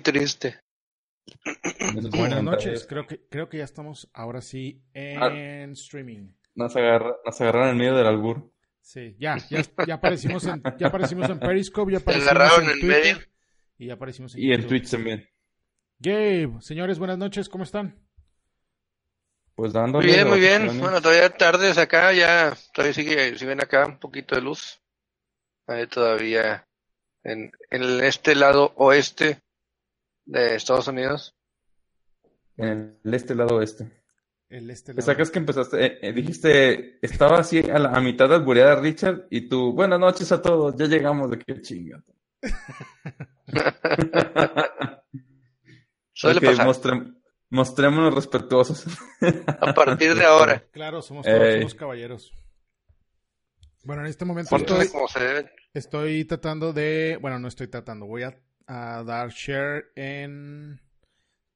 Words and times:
triste. 0.00 0.60
Buenas 2.10 2.42
noches, 2.42 2.86
creo 2.88 3.06
que, 3.06 3.20
creo 3.28 3.48
que 3.48 3.58
ya 3.58 3.64
estamos 3.64 4.10
ahora 4.12 4.40
sí 4.40 4.82
en 4.94 5.22
ah. 5.22 5.72
streaming. 5.72 6.32
Nos, 6.54 6.76
agarra, 6.76 7.16
nos 7.24 7.40
agarraron 7.40 7.70
en 7.70 7.76
medio 7.76 7.96
del 7.96 8.06
albur. 8.06 8.52
Sí, 8.80 9.14
ya, 9.18 9.36
ya, 9.48 9.62
ya 9.86 9.94
aparecimos 9.94 10.44
en, 10.46 10.62
ya 10.78 10.88
aparecimos 10.88 11.28
en 11.28 11.38
Periscope, 11.38 11.92
ya 11.92 11.98
aparecimos 11.98 12.58
en, 12.58 12.64
en 12.64 12.80
Twitter, 12.80 12.88
medio. 12.88 13.18
Y 13.78 13.86
ya 13.86 13.94
aparecimos 13.94 14.34
en 14.34 14.42
Y 14.42 14.52
en 14.52 14.66
Twitch 14.66 14.90
también. 14.90 15.28
Gabe, 15.98 16.50
señores, 16.60 16.98
buenas 16.98 17.18
noches, 17.18 17.48
¿cómo 17.48 17.64
están? 17.64 17.98
Pues 19.54 19.72
dando 19.72 19.98
Muy 19.98 20.06
bien, 20.06 20.28
muy 20.28 20.40
bien. 20.40 20.80
Bueno, 20.80 21.02
todavía 21.02 21.28
tardes 21.28 21.76
acá, 21.76 22.12
ya, 22.12 22.56
todavía 22.72 22.94
sigue, 22.94 23.38
si 23.38 23.44
ven 23.44 23.60
acá 23.60 23.86
un 23.86 23.98
poquito 23.98 24.34
de 24.34 24.40
luz. 24.40 24.80
Ahí 25.66 25.86
todavía 25.86 26.66
en, 27.22 27.52
en 27.70 27.82
este 28.02 28.34
lado 28.34 28.72
oeste 28.76 29.42
de 30.30 30.54
Estados 30.54 30.88
Unidos. 30.88 31.36
En 32.56 32.98
el 33.04 33.14
este 33.14 33.34
lado 33.34 33.56
oeste. 33.56 33.90
El 34.48 34.70
este 34.70 34.92
lado. 34.92 35.02
sacas 35.02 35.30
que 35.30 35.38
empezaste, 35.38 35.84
eh, 35.84 35.98
eh, 36.02 36.12
dijiste, 36.12 36.98
estaba 37.02 37.38
así 37.38 37.58
a, 37.58 37.78
la, 37.78 37.90
a 37.90 38.00
mitad 38.00 38.28
de 38.28 38.36
alburear 38.36 38.80
Richard 38.80 39.26
y 39.30 39.48
tú, 39.48 39.72
buenas 39.72 40.00
noches 40.00 40.30
a 40.32 40.42
todos, 40.42 40.74
ya 40.76 40.86
llegamos 40.86 41.30
de 41.30 41.38
qué 41.38 41.60
chinga. 41.60 42.02
Suele 46.12 46.40
pasar. 46.40 46.66
mostrémonos 47.48 48.14
respetuosos. 48.14 48.86
a 49.46 49.74
partir 49.74 50.14
de 50.14 50.24
ahora. 50.24 50.64
Claro, 50.72 51.02
somos 51.02 51.26
todos 51.26 51.54
somos 51.54 51.74
caballeros. 51.74 52.32
Bueno, 53.82 54.02
en 54.02 54.08
este 54.08 54.26
momento 54.26 54.54
estoy, 54.56 54.90
estoy, 55.72 56.26
tratando 56.26 56.74
de, 56.74 57.18
bueno, 57.20 57.38
no 57.38 57.48
estoy 57.48 57.68
tratando, 57.68 58.06
voy 58.06 58.24
a, 58.24 58.38
dar 58.70 59.30
share 59.30 59.90
en 59.96 60.80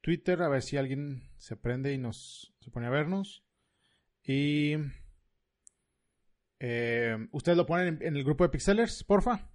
Twitter 0.00 0.42
a 0.42 0.48
ver 0.48 0.62
si 0.62 0.76
alguien 0.76 1.30
se 1.38 1.56
prende 1.56 1.92
y 1.92 1.98
nos 1.98 2.54
se 2.60 2.70
pone 2.70 2.86
a 2.86 2.90
vernos. 2.90 3.44
Y 4.22 4.74
eh, 6.58 7.16
ustedes 7.32 7.58
lo 7.58 7.66
ponen 7.66 7.98
en, 8.02 8.16
el 8.16 8.24
grupo 8.24 8.44
de 8.44 8.50
Pixelers, 8.50 9.04
porfa. 9.04 9.50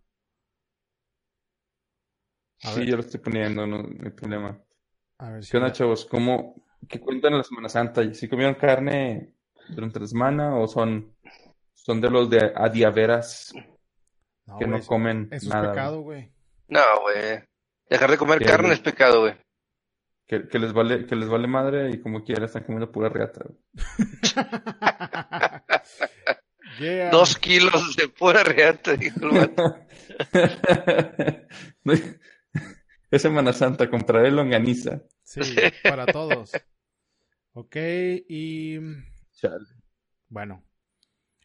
sí, 2.59 2.85
yo 2.85 2.95
lo 2.95 3.01
estoy 3.01 3.19
poniendo, 3.19 3.65
no, 3.65 3.77
hay 4.03 4.11
problema. 4.11 4.61
A 5.17 5.31
ver 5.31 5.43
si 5.43 5.51
¿Qué 5.51 5.57
onda, 5.57 5.71
chavos? 5.71 6.05
¿Cómo, 6.05 6.63
¿Qué 6.87 6.99
cuentan 6.99 7.33
en 7.33 7.39
la 7.39 7.43
Semana 7.43 7.69
Santa? 7.69 8.13
¿Si 8.13 8.29
comieron 8.29 8.55
carne 8.55 9.33
durante 9.69 9.99
la 9.99 10.07
semana 10.07 10.55
o 10.57 10.67
son 10.67 11.15
son 11.73 12.01
de 12.01 12.09
los 12.09 12.29
de 12.29 12.51
adiaveras 12.55 13.53
que 14.57 14.67
no 14.67 14.79
comen 14.85 15.27
eso 15.31 15.49
nada. 15.49 15.65
es 15.65 15.69
pecado, 15.69 16.01
güey. 16.01 16.31
No, 16.67 16.81
güey. 17.01 17.43
Dejar 17.89 18.11
de 18.11 18.17
comer 18.17 18.45
carne 18.45 18.73
es 18.73 18.79
pecado, 18.79 19.21
güey. 19.21 19.33
Que, 20.27 20.47
que, 20.47 20.59
les 20.59 20.73
vale, 20.73 21.07
que 21.07 21.15
les 21.15 21.27
vale 21.27 21.47
madre 21.47 21.89
y 21.89 21.99
como 21.99 22.23
quiera 22.23 22.45
están 22.45 22.63
comiendo 22.63 22.91
pura 22.91 23.09
reata. 23.09 23.45
Dos 27.11 27.37
kilos 27.37 27.95
de 27.95 28.07
pura 28.07 28.43
reata, 28.43 28.95
dijo 28.95 29.19
el 29.25 29.51
Es 33.11 33.23
Semana 33.23 33.53
Santa, 33.53 33.89
compraré 33.89 34.29
longaniza. 34.31 35.01
Sí, 35.23 35.41
para 35.83 36.05
todos. 36.05 36.51
Ok, 37.53 37.75
y... 37.75 38.77
Chale. 39.31 39.65
Bueno, 40.27 40.63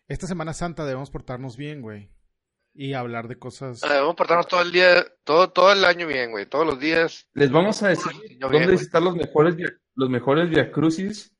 esta 0.06 0.26
Semana 0.26 0.52
Santa 0.52 0.84
debemos 0.84 1.10
portarnos 1.10 1.56
bien, 1.56 1.80
güey. 1.80 2.13
Y 2.76 2.92
hablar 2.94 3.28
de 3.28 3.38
cosas. 3.38 3.84
Ah, 3.84 3.92
debemos 3.92 4.16
portarnos 4.16 4.48
todo 4.48 4.60
el 4.60 4.72
día, 4.72 5.06
todo, 5.22 5.50
todo 5.50 5.72
el 5.72 5.84
año 5.84 6.08
bien, 6.08 6.32
güey. 6.32 6.46
Todos 6.46 6.66
los 6.66 6.80
días. 6.80 7.28
Les 7.32 7.50
vamos 7.50 7.80
a 7.84 7.88
decir 7.88 8.12
dónde 8.40 8.74
están 8.74 9.04
los 9.04 9.14
mejores, 9.14 9.54
los 9.94 10.10
mejores 10.10 10.50
viacrucis 10.50 11.32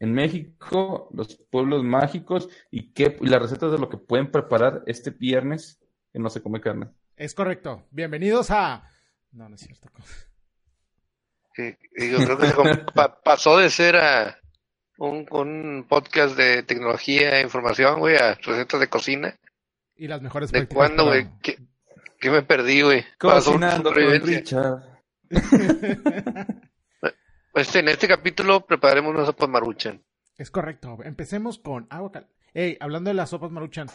en 0.00 0.12
México, 0.12 1.08
los 1.14 1.36
pueblos 1.50 1.84
mágicos 1.84 2.48
y 2.70 2.92
qué 2.92 3.16
y 3.20 3.28
las 3.28 3.40
recetas 3.40 3.70
de 3.70 3.78
lo 3.78 3.88
que 3.88 3.96
pueden 3.96 4.30
preparar 4.30 4.82
este 4.86 5.10
viernes 5.10 5.78
que 6.12 6.18
no 6.18 6.28
se 6.30 6.42
come 6.42 6.60
carne. 6.60 6.88
Es 7.14 7.32
correcto. 7.32 7.86
Bienvenidos 7.92 8.50
a. 8.50 8.90
No, 9.30 9.48
no 9.48 9.54
es 9.54 9.60
cierto. 9.60 9.88
Sí, 11.54 11.76
creo 11.94 12.38
que 12.38 12.84
pasó 13.24 13.56
de 13.56 13.70
ser 13.70 13.96
a 13.96 14.38
un, 14.98 15.26
un 15.30 15.86
podcast 15.88 16.36
de 16.36 16.64
tecnología 16.64 17.38
e 17.38 17.42
información, 17.42 18.00
güey, 18.00 18.16
a 18.16 18.34
recetas 18.34 18.80
de 18.80 18.88
cocina. 18.88 19.38
Y 19.96 20.08
las 20.08 20.20
mejores 20.22 20.52
¿De 20.52 20.66
cuándo, 20.66 21.06
güey? 21.06 21.28
¿Qué, 21.42 21.58
¿Qué, 22.20 22.30
me 22.30 22.42
perdí, 22.42 22.82
güey? 22.82 23.04
Cocinando 23.18 23.92
con 23.92 24.20
Richard. 24.22 24.82
pues 27.52 27.74
en 27.74 27.88
este 27.88 28.06
capítulo 28.06 28.66
prepararemos 28.66 29.14
una 29.14 29.24
sopa 29.24 29.46
maruchan. 29.46 30.02
Es 30.36 30.50
correcto. 30.50 30.98
Empecemos 31.02 31.58
con 31.58 31.86
agua 31.90 32.12
caliente. 32.12 32.36
Ey, 32.52 32.76
hablando 32.80 33.08
de 33.10 33.14
las 33.14 33.30
sopas 33.30 33.50
maruchan. 33.50 33.88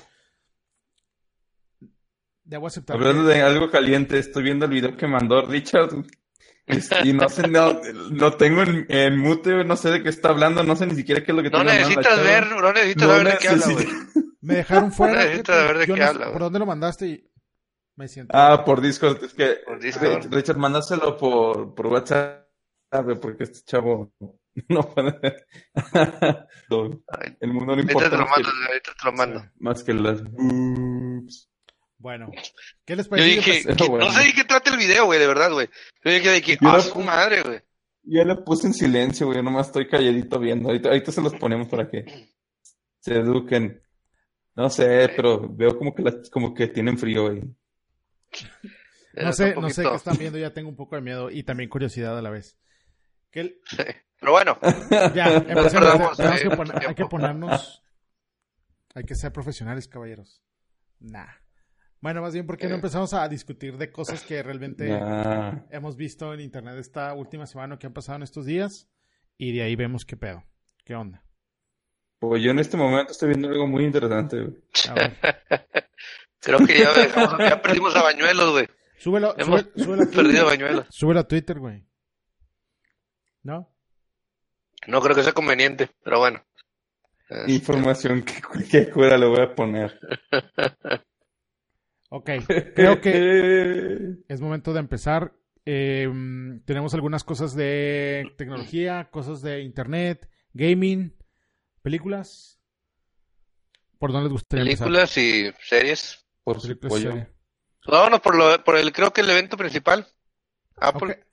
De 2.43 2.55
agua 2.55 2.67
aceptable. 2.69 3.07
Hablando 3.07 3.29
de 3.29 3.41
algo 3.41 3.69
caliente, 3.69 4.17
estoy 4.17 4.43
viendo 4.43 4.65
el 4.65 4.71
video 4.71 4.97
que 4.97 5.07
mandó 5.07 5.43
Richard 5.43 5.91
y 7.03 7.13
no 7.13 7.27
sé, 7.27 7.47
no, 7.47 7.81
lo 8.11 8.37
tengo 8.37 8.61
en, 8.63 8.85
en, 8.89 9.17
mute, 9.17 9.63
no 9.63 9.75
sé 9.75 9.89
de 9.89 10.03
qué 10.03 10.09
está 10.09 10.29
hablando, 10.29 10.63
no 10.63 10.75
sé 10.75 10.85
ni 10.85 10.95
siquiera 10.95 11.23
qué 11.23 11.31
es 11.31 11.35
lo 11.35 11.43
que 11.43 11.49
No 11.49 11.63
necesitas 11.63 12.23
ver, 12.23 12.47
no 12.47 12.71
necesitas 12.71 13.07
ver 13.07 13.27
de 13.27 13.37
qué 13.37 13.47
habla, 13.49 13.65
güey. 13.67 13.87
Me 14.41 14.55
dejaron 14.55 14.91
fuera. 14.91 15.13
No 15.13 15.19
necesitas 15.19 15.67
ver 15.67 15.77
de 15.77 15.93
qué 15.93 16.03
habla, 16.03 16.31
¿Por 16.31 16.41
dónde 16.41 16.59
lo 16.59 16.65
mandaste? 16.65 17.07
Y 17.07 17.31
me 17.95 18.07
siento. 18.07 18.35
Ah, 18.35 18.63
por 18.65 18.81
Discord. 18.81 19.23
Es 19.23 19.33
que, 19.33 19.57
por 19.65 19.79
Discord. 19.79 20.33
Richard, 20.33 20.57
mándaselo 20.57 21.17
por, 21.17 21.73
por 21.73 21.87
WhatsApp, 21.87 22.47
porque 23.21 23.43
este 23.43 23.61
chavo 23.65 24.11
no 24.69 24.81
puede. 24.89 25.45
el 27.39 27.53
mundo 27.53 27.75
no 27.75 27.81
importa. 27.81 28.07
Ahorita 28.07 28.09
te 28.09 28.17
lo 28.17 28.27
mando, 28.27 28.49
ahorita 28.67 28.91
te 28.99 29.05
lo 29.05 29.11
mando. 29.13 29.45
Más 29.59 29.83
que 29.83 29.93
las 29.93 30.23
boobs. 30.23 31.47
Bueno, 31.97 32.31
¿qué 32.83 32.95
les 32.95 33.07
parece? 33.07 33.29
Yo 33.29 33.35
dije, 33.35 33.63
no 33.77 34.11
sé 34.11 34.23
de 34.23 34.33
qué 34.33 34.43
trata 34.43 34.71
el 34.71 34.77
video, 34.77 35.05
güey, 35.05 35.19
de 35.19 35.27
verdad, 35.27 35.51
güey. 35.51 35.69
Yo 36.03 36.11
dije 36.11 36.29
de 36.29 36.41
que, 36.41 36.57
ah, 36.61 36.81
su 36.81 36.99
madre, 36.99 37.43
güey. 37.43 37.61
Yo 38.03 38.23
le 38.23 38.37
puse 38.37 38.65
en 38.65 38.73
silencio, 38.73 39.27
güey, 39.27 39.43
nomás 39.43 39.67
estoy 39.67 39.87
calladito 39.87 40.39
viendo. 40.39 40.69
Ahorita, 40.69 40.89
ahorita 40.89 41.11
se 41.11 41.21
los 41.21 41.35
ponemos 41.35 41.67
para 41.67 41.87
que 41.87 42.31
se 42.99 43.17
eduquen. 43.17 43.83
No 44.55 44.69
sé, 44.69 45.09
pero 45.15 45.47
veo 45.49 45.77
como 45.77 45.93
que, 45.93 46.03
la, 46.03 46.13
como 46.31 46.53
que 46.53 46.67
tienen 46.67 46.97
frío, 46.97 47.29
güey. 47.29 47.41
No 49.13 49.33
sé, 49.33 49.53
no 49.55 49.69
sé 49.69 49.83
qué 49.83 49.93
están 49.93 50.17
viendo, 50.17 50.37
ya 50.37 50.53
tengo 50.53 50.69
un 50.69 50.77
poco 50.77 50.95
de 50.95 51.01
miedo 51.01 51.29
y 51.29 51.43
también 51.43 51.69
curiosidad 51.69 52.17
a 52.17 52.21
la 52.21 52.29
vez. 52.29 52.57
El... 53.33 53.59
Pero 54.19 54.31
bueno. 54.31 54.57
Ya, 55.13 55.35
empecemos. 55.35 56.17
que 56.17 56.87
hay 56.87 56.95
que 56.95 57.05
ponernos... 57.05 57.83
Hay 58.93 59.03
que 59.03 59.15
ser 59.15 59.33
profesionales, 59.33 59.87
caballeros. 59.87 60.41
Nah. 60.99 61.27
Bueno, 62.01 62.21
más 62.21 62.33
bien, 62.33 62.45
¿por 62.45 62.57
qué 62.57 62.67
no 62.67 62.73
eh. 62.73 62.75
empezamos 62.75 63.13
a 63.13 63.27
discutir 63.27 63.77
de 63.77 63.91
cosas 63.91 64.23
que 64.23 64.41
realmente 64.43 64.89
hemos 65.69 65.95
visto 65.95 66.33
en 66.33 66.41
internet 66.41 66.75
esta 66.77 67.13
última 67.13 67.45
semana 67.45 67.77
que 67.77 67.87
han 67.87 67.93
pasado 67.93 68.17
en 68.17 68.23
estos 68.23 68.45
días? 68.45 68.89
Y 69.37 69.53
de 69.53 69.63
ahí 69.63 69.75
vemos 69.75 70.05
qué 70.05 70.17
pedo. 70.17 70.43
¿Qué 70.83 70.95
onda? 70.95 71.23
Pues 72.21 72.43
yo 72.43 72.51
en 72.51 72.59
este 72.59 72.77
momento 72.77 73.13
estoy 73.13 73.29
viendo 73.29 73.47
algo 73.47 73.65
muy 73.65 73.83
interesante, 73.83 74.39
güey. 74.39 74.55
Creo 76.39 76.59
que 76.59 76.77
ya, 76.77 76.93
ya, 77.49 77.61
perdimos 77.63 77.95
a 77.95 78.03
Bañuelos, 78.03 78.51
güey. 78.51 78.67
Súbelo, 78.99 79.33
Hemos 79.39 79.65
súbelo, 79.75 80.07
perdido 80.15 80.43
a 80.43 80.51
Bañuelos. 80.51 80.85
Súbelo 80.91 81.21
a 81.21 81.27
Twitter, 81.27 81.57
güey. 81.57 81.83
¿No? 83.41 83.73
No 84.85 85.01
creo 85.01 85.15
que 85.15 85.23
sea 85.23 85.33
conveniente, 85.33 85.89
pero 86.03 86.19
bueno. 86.19 86.43
Información 87.47 88.21
que, 88.21 88.35
que 88.69 88.91
cura 88.91 89.17
lo 89.17 89.31
voy 89.31 89.41
a 89.41 89.55
poner. 89.55 89.99
Ok, 92.13 92.29
creo 92.75 92.99
que 92.99 94.17
es 94.27 94.41
momento 94.41 94.73
de 94.73 94.81
empezar. 94.81 95.31
Em, 95.63 96.61
tenemos 96.65 96.93
algunas 96.93 97.23
cosas 97.23 97.55
de 97.55 98.33
tecnología, 98.37 99.07
cosas 99.09 99.41
de 99.41 99.61
internet, 99.61 100.29
gaming, 100.51 101.15
películas. 101.81 102.59
¿Por 103.99 104.11
dónde 104.11 104.25
les 104.25 104.33
gustaría 104.33 104.65
Películas 104.65 105.17
y 105.17 105.51
series. 105.63 106.25
Por 106.43 106.59
supuesto. 106.59 107.27
Vámonos 107.85 108.21
por, 108.21 108.35
lo, 108.35 108.63
por 108.63 108.77
el, 108.77 108.91
creo 108.91 109.11
que 109.11 109.21
el 109.21 109.29
evento 109.29 109.57
principal. 109.57 110.07
Apple. 110.77 111.23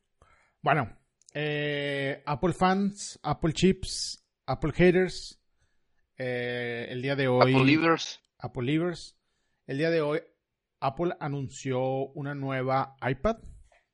Bueno, 0.61 0.99
eh, 1.35 2.23
Apple 2.27 2.53
fans, 2.53 3.19
Apple 3.23 3.53
chips, 3.53 4.25
Apple 4.47 4.73
haters. 4.73 5.41
Eh, 6.17 6.89
el 6.91 7.03
día 7.03 7.17
de 7.17 7.29
hoy. 7.29 7.53
Apple 7.53 7.65
livers. 7.65 8.21
Apple 8.39 8.65
livers. 8.65 9.17
El 9.67 9.79
día 9.79 9.91
de 9.91 10.01
hoy 10.01 10.21
Apple 10.81 11.15
anunció 11.21 11.81
una 12.15 12.35
nueva 12.35 12.97
iPad. 13.07 13.39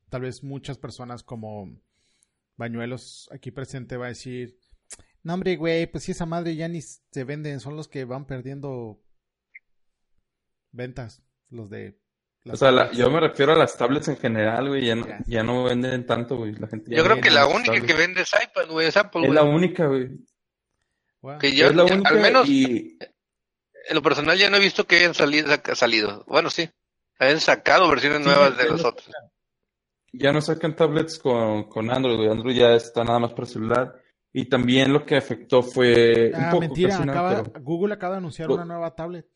Tal 0.08 0.22
vez 0.22 0.42
muchas 0.42 0.78
personas 0.78 1.22
como 1.22 1.80
Bañuelos 2.56 3.28
aquí 3.32 3.50
presente 3.50 3.96
va 3.96 4.06
a 4.06 4.10
decir, 4.10 4.56
no 5.24 5.34
hombre, 5.34 5.56
güey, 5.56 5.86
pues 5.86 6.04
si 6.04 6.12
esa 6.12 6.26
madre 6.26 6.54
ya 6.54 6.68
ni 6.68 6.80
se 6.82 7.24
venden, 7.24 7.60
son 7.60 7.76
los 7.76 7.88
que 7.88 8.04
van 8.04 8.26
perdiendo 8.26 9.02
ventas, 10.70 11.22
los 11.50 11.70
de 11.70 11.98
o 12.50 12.56
sea, 12.56 12.92
yo 12.92 13.10
me 13.10 13.20
refiero 13.20 13.52
a 13.52 13.56
las 13.56 13.76
tablets 13.76 14.08
en 14.08 14.18
general, 14.18 14.68
güey, 14.68 14.84
ya 14.84 14.94
no, 14.94 15.06
ya 15.26 15.42
no 15.42 15.64
venden 15.64 16.04
tanto, 16.04 16.36
güey. 16.36 16.52
La 16.52 16.68
gente 16.68 16.94
yo 16.94 17.02
creo 17.02 17.20
que 17.20 17.30
la 17.30 17.46
única 17.46 17.80
que 17.80 17.94
vende 17.94 18.20
es 18.20 18.32
iPad, 18.34 18.70
güey, 18.70 18.88
es 18.88 18.96
Apple, 18.98 19.26
Es 19.26 19.32
la 19.32 19.44
única, 19.44 19.86
güey. 19.86 20.10
Que 21.40 21.54
yo, 21.54 21.68
es 21.68 21.74
la 21.74 21.84
única 21.84 22.10
al 22.10 22.20
menos, 22.20 22.46
y... 22.46 22.98
en 23.88 23.94
lo 23.94 24.02
personal 24.02 24.36
ya 24.36 24.50
no 24.50 24.58
he 24.58 24.60
visto 24.60 24.86
que 24.86 24.96
hayan 24.96 25.14
salido, 25.14 25.48
salido. 25.74 26.22
Bueno, 26.26 26.50
sí, 26.50 26.68
hayan 27.18 27.40
sacado 27.40 27.88
versiones 27.88 28.20
nuevas 28.20 28.58
de 28.58 28.68
los 28.68 28.84
otros. 28.84 29.08
Ya 30.12 30.30
no 30.30 30.42
sacan 30.42 30.76
tablets 30.76 31.18
con, 31.18 31.64
con 31.70 31.90
Android, 31.90 32.16
güey. 32.16 32.28
Android 32.28 32.56
ya 32.56 32.74
está 32.74 33.04
nada 33.04 33.20
más 33.20 33.32
para 33.32 33.46
celular. 33.46 34.03
Y 34.36 34.46
también 34.46 34.92
lo 34.92 35.06
que 35.06 35.16
afectó 35.16 35.62
fue. 35.62 36.32
Ah, 36.34 36.38
un 36.38 36.50
poco 36.50 36.60
mentira, 36.62 36.98
Google 37.60 37.94
acaba 37.94 38.14
de 38.14 38.18
anunciar 38.18 38.50
una 38.50 38.64
nueva 38.64 38.92
tablet. 38.92 39.28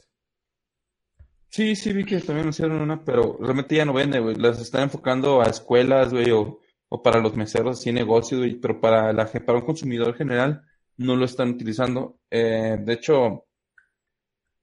Sí, 1.49 1.77
sí, 1.77 1.93
vi 1.93 2.05
que 2.05 2.19
también 2.19 2.41
anunciaron 2.41 2.83
una, 2.83 3.05
pero 3.05 3.39
realmente 3.41 3.77
ya 3.77 3.85
no 3.85 3.93
vende, 3.93 4.19
güey. 4.19 4.35
Las 4.35 4.61
están 4.61 4.83
enfocando 4.83 5.41
a 5.41 5.47
escuelas, 5.47 6.13
güey, 6.13 6.33
o, 6.33 6.59
o 6.89 7.03
para 7.03 7.21
los 7.21 7.37
meseros, 7.37 7.79
así 7.79 7.93
negocios, 7.93 8.41
güey, 8.41 8.57
pero 8.57 8.81
para, 8.81 9.13
la, 9.13 9.27
para 9.27 9.59
un 9.59 9.65
consumidor 9.65 10.17
general 10.17 10.65
no 10.97 11.15
lo 11.15 11.27
están 11.27 11.51
utilizando. 11.51 12.19
Eh, 12.29 12.77
de 12.81 12.93
hecho, 12.93 13.47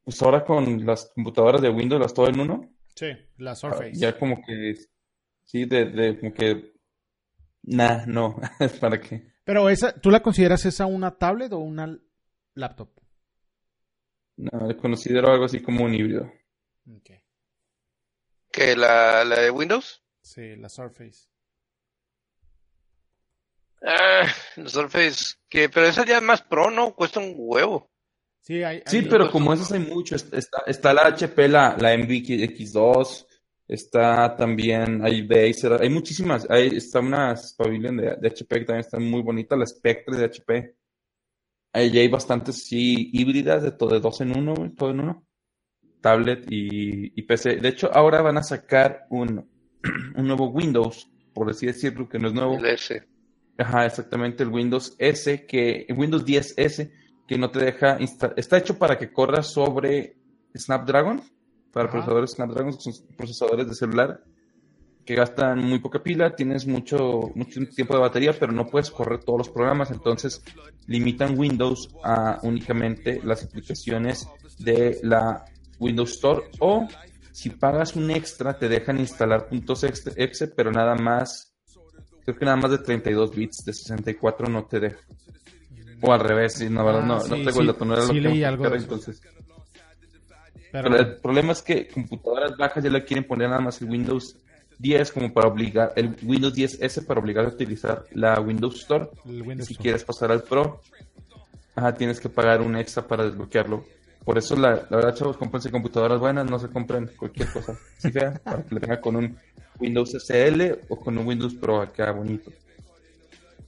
pues 0.04 0.22
ahora 0.22 0.44
con 0.44 0.86
las 0.86 1.14
computadoras 1.16 1.62
de 1.62 1.70
Windows, 1.70 2.02
las 2.02 2.14
todo 2.14 2.28
en 2.28 2.42
uno. 2.42 2.70
Sí, 2.94 3.08
la 3.38 3.56
Surface. 3.56 3.94
Ya 3.94 4.20
como 4.20 4.42
que, 4.46 4.76
sí, 5.46 5.64
de, 5.64 5.86
de 5.86 6.20
como 6.20 6.34
que, 6.34 6.74
nah, 7.64 8.06
no, 8.06 8.36
¿para 8.82 9.00
qué? 9.00 9.35
Pero 9.45 9.69
esa, 9.69 9.94
¿tú 9.94 10.09
la 10.09 10.21
consideras 10.21 10.65
esa 10.65 10.88
una 10.88 11.18
tablet 11.18 11.53
o 11.53 11.59
una 11.59 11.97
laptop? 12.56 12.89
No, 14.38 14.75
considero 14.77 15.31
algo 15.31 15.45
así 15.45 15.62
como 15.62 15.86
un 15.86 15.94
híbrido. 15.94 16.30
Okay. 17.00 17.21
¿Que 18.51 18.75
la, 18.75 19.24
la 19.24 19.39
de 19.39 19.51
Windows? 19.51 20.03
Sí, 20.21 20.56
la 20.56 20.68
Surface. 20.68 21.30
Ah, 23.81 24.27
la 24.56 24.69
Surface, 24.69 25.36
que, 25.48 25.69
pero 25.69 25.86
esa 25.86 26.06
ya 26.06 26.18
es 26.18 26.24
más 26.24 26.41
pro, 26.41 26.71
¿no? 26.71 26.95
Cuesta 26.95 27.19
un 27.19 27.33
huevo. 27.38 27.91
Sí, 28.41 28.63
hay, 28.63 28.81
sí 28.88 29.03
pero 29.03 29.31
como 29.31 29.53
esas 29.53 29.71
hay 29.71 29.80
mucho. 29.80 30.15
Está, 30.15 30.63
está 30.65 30.94
la 30.94 31.07
HP, 31.07 31.48
la, 31.48 31.77
la 31.80 31.95
MVX2, 31.95 33.27
está 33.67 34.35
también, 34.35 35.03
hay 35.03 35.27
Acer, 35.50 35.73
hay 35.81 35.89
muchísimas. 35.89 36.50
Hay, 36.50 36.67
está 36.77 37.00
una 37.00 37.35
Pavilion 37.57 37.97
de, 37.97 38.15
de, 38.15 38.27
HP 38.27 38.59
que 38.59 38.65
también 38.65 38.85
está 38.85 39.00
muy 39.00 39.21
bonita, 39.21 39.56
la 39.56 39.65
Spectre 39.65 40.17
de 40.17 40.25
HP. 40.25 40.75
Ahí 41.73 41.97
hay 41.97 42.07
bastantes, 42.07 42.65
sí, 42.65 43.09
híbridas 43.13 43.63
de 43.63 43.71
todo, 43.71 43.94
de 43.94 44.00
dos 44.00 44.21
en 44.21 44.38
uno, 44.38 44.53
todo 44.77 44.91
en 44.91 45.00
uno 45.01 45.25
tablet 46.06 46.45
y, 46.51 47.19
PC. 47.23 47.56
De 47.56 47.69
hecho, 47.69 47.89
ahora 47.91 48.21
van 48.21 48.38
a 48.38 48.44
sacar 48.44 49.07
un, 49.09 49.50
un 50.15 50.27
nuevo 50.27 50.50
Windows, 50.50 51.09
por 51.33 51.50
así 51.50 51.65
decirlo, 51.65 52.07
que 52.07 52.19
no 52.19 52.27
es 52.27 52.33
nuevo. 52.35 52.59
El 52.59 52.65
S. 52.67 53.03
Ajá, 53.57 53.88
exactamente, 53.88 54.44
el 54.44 54.50
Windows 54.50 54.95
S, 55.00 55.47
que 55.47 55.88
Windows 55.97 56.23
10S, 56.23 56.91
que 57.27 57.38
no 57.39 57.50
te 57.50 57.57
deja 57.65 58.00
instalar. 58.00 58.38
Está 58.38 58.59
hecho 58.59 58.77
para 58.77 59.00
que 59.00 59.12
corra 59.12 59.41
sobre 59.41 60.15
Snapdragon, 60.56 61.23
para 61.75 61.92
procesadores 61.92 62.31
Snapdragon, 62.31 62.72
son 62.80 62.94
procesadores 63.18 63.68
de 63.68 63.75
celular, 63.75 64.24
que 65.04 65.13
gastan 65.13 65.60
muy 65.60 65.80
poca 65.80 66.01
pila, 66.01 66.33
tienes 66.33 66.66
mucho, 66.66 67.31
mucho 67.36 67.60
tiempo 67.75 67.95
de 67.95 68.00
batería, 68.00 68.31
pero 68.31 68.54
no 68.54 68.66
puedes 68.66 68.89
correr 68.89 69.19
todos 69.25 69.39
los 69.39 69.50
programas, 69.50 69.92
entonces 69.92 70.42
limitan 70.88 71.38
Windows 71.38 71.89
a 72.01 72.39
únicamente 72.44 73.19
las 73.25 73.44
aplicaciones 73.44 74.25
de 74.57 75.00
la 75.04 75.44
Windows 75.77 76.13
Store 76.13 76.44
o 76.62 76.88
si 77.33 77.50
pagas 77.50 77.98
un 77.98 78.10
extra 78.10 78.57
te 78.57 78.69
dejan 78.69 78.98
instalar 78.98 79.50
puntos 79.50 79.83
exe, 79.83 80.48
pero 80.48 80.72
nada 80.72 80.95
más, 80.95 81.57
creo 82.24 82.38
que 82.38 82.45
nada 82.45 82.56
más 82.56 82.72
de 82.72 82.77
32 82.77 83.36
bits, 83.36 83.66
de 83.66 83.74
64 83.74 84.48
no 84.48 84.63
te 84.63 84.80
deja. 84.80 85.01
O 86.01 86.13
al 86.13 86.22
revés, 86.22 86.62
no, 86.72 86.83
no, 86.89 87.01
no, 87.01 87.19
sí, 87.19 87.44
tengo 87.44 87.60
el 87.60 87.68
dato, 87.68 87.83
no 87.83 87.95
era 87.95 88.06
lo 88.06 88.13
que 88.13 88.45
algo 88.45 88.66
entonces. 88.68 89.22
Pero... 90.83 90.95
el 90.98 91.16
problema 91.18 91.51
es 91.51 91.62
que 91.62 91.88
computadoras 91.88 92.57
bajas 92.57 92.83
ya 92.83 92.89
le 92.89 93.04
quieren 93.04 93.25
poner 93.25 93.50
nada 93.50 93.62
más 93.62 93.81
el 93.81 93.89
Windows 93.89 94.38
10 94.80 95.12
como 95.12 95.33
para 95.33 95.48
obligar, 95.48 95.94
el 95.95 96.16
Windows 96.24 96.54
10S 96.54 97.06
para 97.06 97.19
obligar 97.19 97.45
a 97.45 97.50
utilizar 97.50 98.06
la 98.12 98.39
Windows 98.39 98.75
Store. 98.75 99.10
si 99.62 99.75
quieres 99.75 100.04
pasar 100.04 100.31
al 100.31 100.44
Pro, 100.44 100.81
ajá, 101.75 101.94
tienes 101.94 102.19
que 102.19 102.30
pagar 102.30 102.62
un 102.62 102.75
extra 102.75 103.07
para 103.07 103.25
desbloquearlo. 103.25 103.86
Por 104.24 104.38
eso, 104.38 104.56
la, 104.56 104.88
la 104.89 104.98
verdad, 104.98 105.16
chavos, 105.16 105.38
comprense 105.38 105.69
computadoras 105.69 106.19
buenas, 106.19 106.50
no 106.50 106.57
se 106.57 106.68
compren 106.68 107.12
cualquier 107.16 107.51
cosa 107.51 107.77
si 107.98 108.12
fea, 108.12 108.33
para 108.44 108.63
que 108.63 108.75
le 108.75 108.81
tenga 108.81 109.00
con 109.00 109.16
un 109.16 109.38
Windows 109.80 110.13
SL 110.13 110.80
o 110.89 111.00
con 111.00 111.18
un 111.18 111.27
Windows 111.27 111.54
Pro 111.54 111.81
acá 111.81 112.12
bonito. 112.12 112.51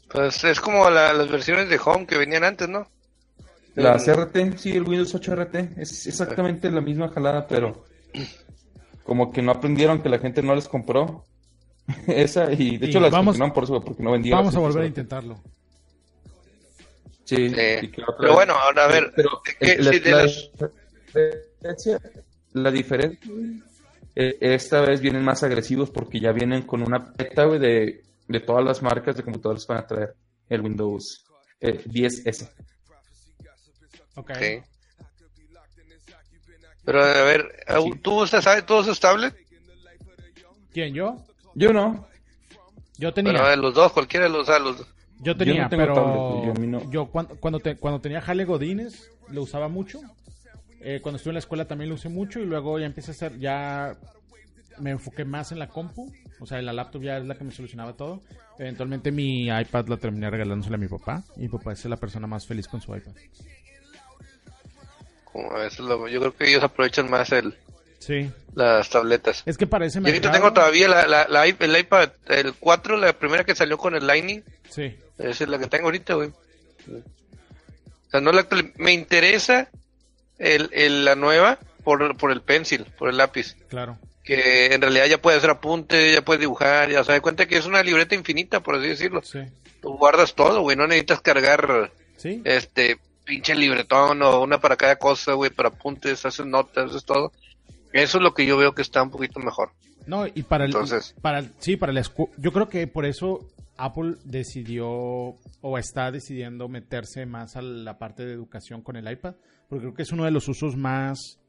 Pues 0.10 0.44
es 0.44 0.60
como 0.60 0.90
las 0.90 1.30
versiones 1.30 1.70
de 1.70 1.80
Home 1.84 2.08
que 2.08 2.18
venían 2.18 2.44
antes, 2.44 2.68
¿no? 2.68 2.88
La 3.78 3.98
CRT, 3.98 4.58
sí, 4.58 4.72
el 4.72 4.88
Windows 4.88 5.14
8 5.14 5.36
RT, 5.36 5.56
es 5.78 6.08
exactamente 6.08 6.72
la 6.72 6.82
misma 6.82 7.10
jalada, 7.10 7.46
pero 7.46 7.86
como 9.04 9.32
que 9.32 9.44
no 9.44 9.52
aprendieron 9.52 10.02
que 10.02 10.10
la 10.10 10.18
gente 10.18 10.42
no 10.42 10.56
les 10.56 10.68
compró 10.68 11.26
esa 12.08 12.52
y 12.52 12.78
de 12.78 12.88
hecho 12.88 13.00
las 13.00 13.12
vamos, 13.12 13.38
por 13.54 13.64
eso, 13.66 13.80
porque 13.80 14.02
no 14.02 14.14
vendían. 14.14 14.40
Vamos 14.40 14.56
a 14.56 14.60
volver 14.60 14.84
a 14.84 14.88
intentarlo. 14.88 15.40
Sí, 17.24 17.54
pero 18.20 18.34
bueno, 18.34 18.54
ahora 18.54 18.86
a 18.86 18.88
ver, 18.88 19.14
pero, 19.16 19.42
la, 22.54 22.72
diferencia, 22.72 23.20
eh, 24.16 24.38
esta 24.40 24.82
vez 24.82 25.02
vienen 25.02 25.24
más 25.24 25.44
agresivos 25.44 25.92
porque 25.92 26.20
ya 26.20 26.32
vienen 26.32 26.64
con 26.64 26.82
una 26.82 27.14
peta 27.14 27.46
de, 27.48 28.02
de 28.28 28.40
todas 28.40 28.66
las 28.66 28.82
marcas 28.82 29.18
de 29.18 29.24
computadores 29.24 29.66
para 29.66 29.86
traer 29.86 30.16
el 30.50 30.62
Windows 30.62 31.26
10S. 31.62 32.50
Ok. 34.18 34.32
Pero 36.84 37.04
a 37.04 37.24
ver, 37.24 37.66
¿tú 38.02 38.24
usas, 38.24 38.44
sabes, 38.44 38.66
tú 38.66 38.78
usas 38.78 39.00
tablet? 39.00 39.36
¿Quién, 40.74 40.94
yo? 40.94 41.18
Yo 41.54 41.72
no. 41.72 42.08
Yo 42.98 43.14
tenía. 43.14 43.56
los 43.56 43.74
dos, 43.74 43.92
cualquiera 43.94 44.26
de 44.26 44.32
los, 44.32 44.48
los 44.48 44.78
dos. 44.80 44.88
Yo 45.20 45.36
tenía, 45.36 45.68
pero 45.70 46.44
yo, 46.92 47.08
cuando, 47.08 47.36
cuando, 47.38 47.60
cuando, 47.80 48.02
tenía 48.02 48.22
Jale 48.22 48.46
Godines 48.46 49.12
lo 49.30 49.44
usaba 49.44 49.68
mucho. 49.68 50.00
Eh, 50.80 51.00
cuando 51.02 51.18
estuve 51.18 51.32
en 51.32 51.36
la 51.36 51.40
escuela 51.40 51.66
también 51.66 51.90
lo 51.90 51.96
usé 51.96 52.08
mucho 52.10 52.40
y 52.40 52.46
luego 52.46 52.78
ya 52.78 52.86
empecé 52.86 53.12
a 53.12 53.14
hacer, 53.14 53.40
ya 53.40 53.98
me 54.80 54.92
enfoqué 54.92 55.26
más 55.26 55.52
en 55.52 55.60
la 55.60 55.70
compu. 55.70 56.12
O 56.40 56.46
sea, 56.46 56.62
la 56.62 56.74
laptop 56.74 57.02
ya 57.02 57.18
es 57.18 57.26
la 57.26 57.36
que 57.36 57.44
me 57.44 57.52
solucionaba 57.52 57.94
todo. 57.94 58.22
Eventualmente 58.60 59.12
mi 59.12 59.48
iPad 59.48 59.88
la 59.88 59.98
terminé 59.98 60.30
regalándosela 60.30 60.78
a 60.78 60.80
mi 60.80 60.88
papá. 60.88 61.24
Y 61.36 61.42
mi 61.42 61.50
papá 61.50 61.74
es 61.74 61.84
la 61.86 61.98
persona 61.98 62.28
más 62.28 62.46
feliz 62.46 62.68
con 62.68 62.82
su 62.82 62.96
iPad. 62.96 63.14
Yo 66.10 66.20
creo 66.20 66.36
que 66.36 66.50
ellos 66.50 66.64
aprovechan 66.64 67.10
más 67.10 67.32
el, 67.32 67.56
Sí. 68.00 68.32
Las 68.54 68.90
tabletas. 68.90 69.44
Es 69.46 69.58
que 69.58 69.68
parece 69.68 70.00
Yo 70.00 70.08
ahorita 70.08 70.32
tengo 70.32 70.54
todavía 70.54 70.88
la, 70.88 71.28
la, 71.28 71.46
el 71.46 71.78
iPad, 71.78 72.12
el 72.28 72.54
4, 72.54 72.98
la 72.98 73.14
primera 73.14 73.44
que 73.44 73.56
salió 73.56 73.78
con 73.78 73.96
el 73.96 74.08
Lightning. 74.08 74.44
Sí. 74.70 74.96
Esa 75.18 75.44
es 75.44 75.50
la 75.50 75.60
que 75.60 75.68
tengo 75.68 75.86
ahorita, 75.86 76.14
güey. 76.14 76.30
O 76.30 78.10
sea, 78.10 78.22
no 78.22 78.32
la 78.32 78.48
me 78.78 78.94
interesa 78.94 79.70
el, 80.38 80.70
el, 80.72 81.06
la 81.06 81.16
nueva 81.16 81.60
por, 81.84 82.16
por 82.18 82.32
el 82.32 82.42
pencil, 82.42 82.86
por 82.98 83.10
el 83.10 83.18
lápiz. 83.18 83.56
Claro. 83.68 83.98
Que 84.24 84.74
en 84.74 84.82
realidad 84.82 85.06
ya 85.08 85.22
puede 85.22 85.38
hacer 85.38 85.50
apunte, 85.50 86.14
ya 86.14 86.22
puede 86.22 86.40
dibujar, 86.40 86.90
ya 86.90 87.04
se 87.04 87.12
da 87.12 87.22
cuenta 87.22 87.46
que 87.46 87.58
es 87.58 87.66
una 87.66 87.84
libreta 87.84 88.16
infinita, 88.16 88.62
por 88.62 88.76
así 88.76 88.88
decirlo. 88.88 89.22
Sí. 89.24 89.40
Tú 89.82 89.98
guardas 89.98 90.34
todo, 90.34 90.62
güey, 90.62 90.78
no 90.78 90.88
necesitas 90.88 91.22
cargar 91.22 91.92
¿Sí? 92.18 92.42
este 92.46 93.00
pinche 93.28 93.54
libretón 93.54 94.22
o 94.24 94.42
una 94.42 94.60
para 94.60 94.78
cada 94.78 94.96
cosa, 94.96 95.34
güey, 95.34 95.52
para 95.52 95.70
apuntes, 95.70 96.26
haces 96.26 96.46
notas, 96.46 96.96
es 96.96 97.04
todo. 97.04 97.32
Eso 97.92 98.18
es 98.18 98.24
lo 98.24 98.34
que 98.34 98.46
yo 98.46 98.58
veo 98.58 98.74
que 98.74 98.82
está 98.82 99.04
un 99.04 99.12
poquito 99.12 99.40
mejor. 99.40 99.72
No, 100.08 100.26
y 100.26 100.44
para 100.44 100.64
el, 100.64 100.72
Entonces, 100.72 101.14
para 101.22 101.44
sí, 101.60 101.76
para 101.76 101.92
la 101.92 102.02
yo 102.38 102.54
creo 102.54 102.70
que 102.70 102.88
por 102.88 103.06
eso 103.06 103.46
Apple 103.78 104.16
decidió 104.24 104.88
o 104.90 105.78
está 105.78 106.12
decidiendo 106.12 106.70
meterse 106.70 107.26
más 107.26 107.58
a 107.58 107.62
la 107.62 108.00
parte 108.00 108.26
de 108.26 108.34
educación 108.34 108.82
con 108.82 108.96
el 108.96 109.12
iPad, 109.12 109.36
porque 109.68 109.84
creo 109.84 109.94
que 109.94 110.04
es 110.04 110.12
uno 110.12 110.24
de 110.24 110.32
los 110.32 110.48
usos 110.48 110.78
más 110.78 111.40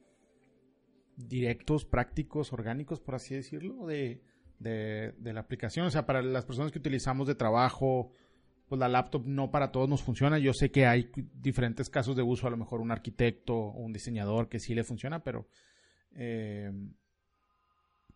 directos, 1.16 1.84
prácticos, 1.84 2.52
orgánicos, 2.52 3.00
por 3.00 3.14
así 3.14 3.34
decirlo, 3.34 3.86
de, 3.86 4.22
de, 4.58 5.32
la 5.32 5.40
aplicación. 5.40 5.86
O 5.86 5.90
sea, 5.90 6.06
para 6.06 6.22
las 6.22 6.44
personas 6.44 6.72
que 6.72 6.78
utilizamos 6.78 7.26
de 7.26 7.34
trabajo, 7.34 8.12
pues 8.68 8.78
la 8.78 8.88
laptop 8.88 9.26
no 9.26 9.50
para 9.50 9.72
todos 9.72 9.88
nos 9.88 10.02
funciona. 10.02 10.38
Yo 10.38 10.52
sé 10.52 10.70
que 10.70 10.86
hay 10.86 11.10
diferentes 11.14 11.88
casos 11.88 12.16
de 12.16 12.22
uso, 12.22 12.46
a 12.46 12.50
lo 12.50 12.56
mejor 12.56 12.80
un 12.80 12.90
arquitecto 12.90 13.54
o 13.54 13.80
un 13.80 13.92
diseñador 13.92 14.48
que 14.48 14.60
sí 14.60 14.74
le 14.74 14.84
funciona, 14.84 15.22
pero 15.24 15.48
eh, 16.12 16.70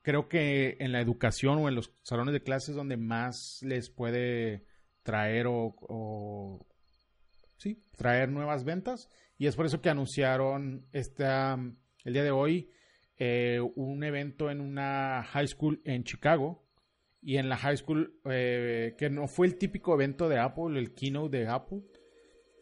creo 0.02 0.28
que 0.28 0.76
en 0.80 0.92
la 0.92 1.00
educación 1.00 1.58
o 1.58 1.68
en 1.68 1.74
los 1.74 1.94
salones 2.02 2.34
de 2.34 2.42
clases 2.42 2.74
donde 2.74 2.96
más 2.96 3.60
les 3.62 3.88
puede 3.90 4.64
traer 5.02 5.46
o, 5.48 6.66
sí, 7.56 7.82
traer 7.96 8.28
nuevas 8.28 8.64
ventas 8.64 9.08
y 9.38 9.46
es 9.46 9.56
por 9.56 9.66
eso 9.66 9.80
que 9.80 9.90
anunciaron 9.90 10.86
esta, 10.92 11.58
el 12.04 12.12
día 12.12 12.22
de 12.22 12.30
hoy 12.30 12.70
eh, 13.16 13.60
un 13.76 14.02
evento 14.04 14.50
en 14.50 14.60
una 14.60 15.22
high 15.24 15.46
school 15.46 15.80
en 15.84 16.04
Chicago. 16.04 16.61
Y 17.22 17.36
en 17.36 17.48
la 17.48 17.56
high 17.56 17.76
school, 17.76 18.14
eh, 18.24 18.94
que 18.98 19.08
no 19.08 19.28
fue 19.28 19.46
el 19.46 19.56
típico 19.56 19.94
evento 19.94 20.28
de 20.28 20.38
Apple, 20.38 20.78
el 20.78 20.92
keynote 20.92 21.38
de 21.38 21.46
Apple, 21.46 21.82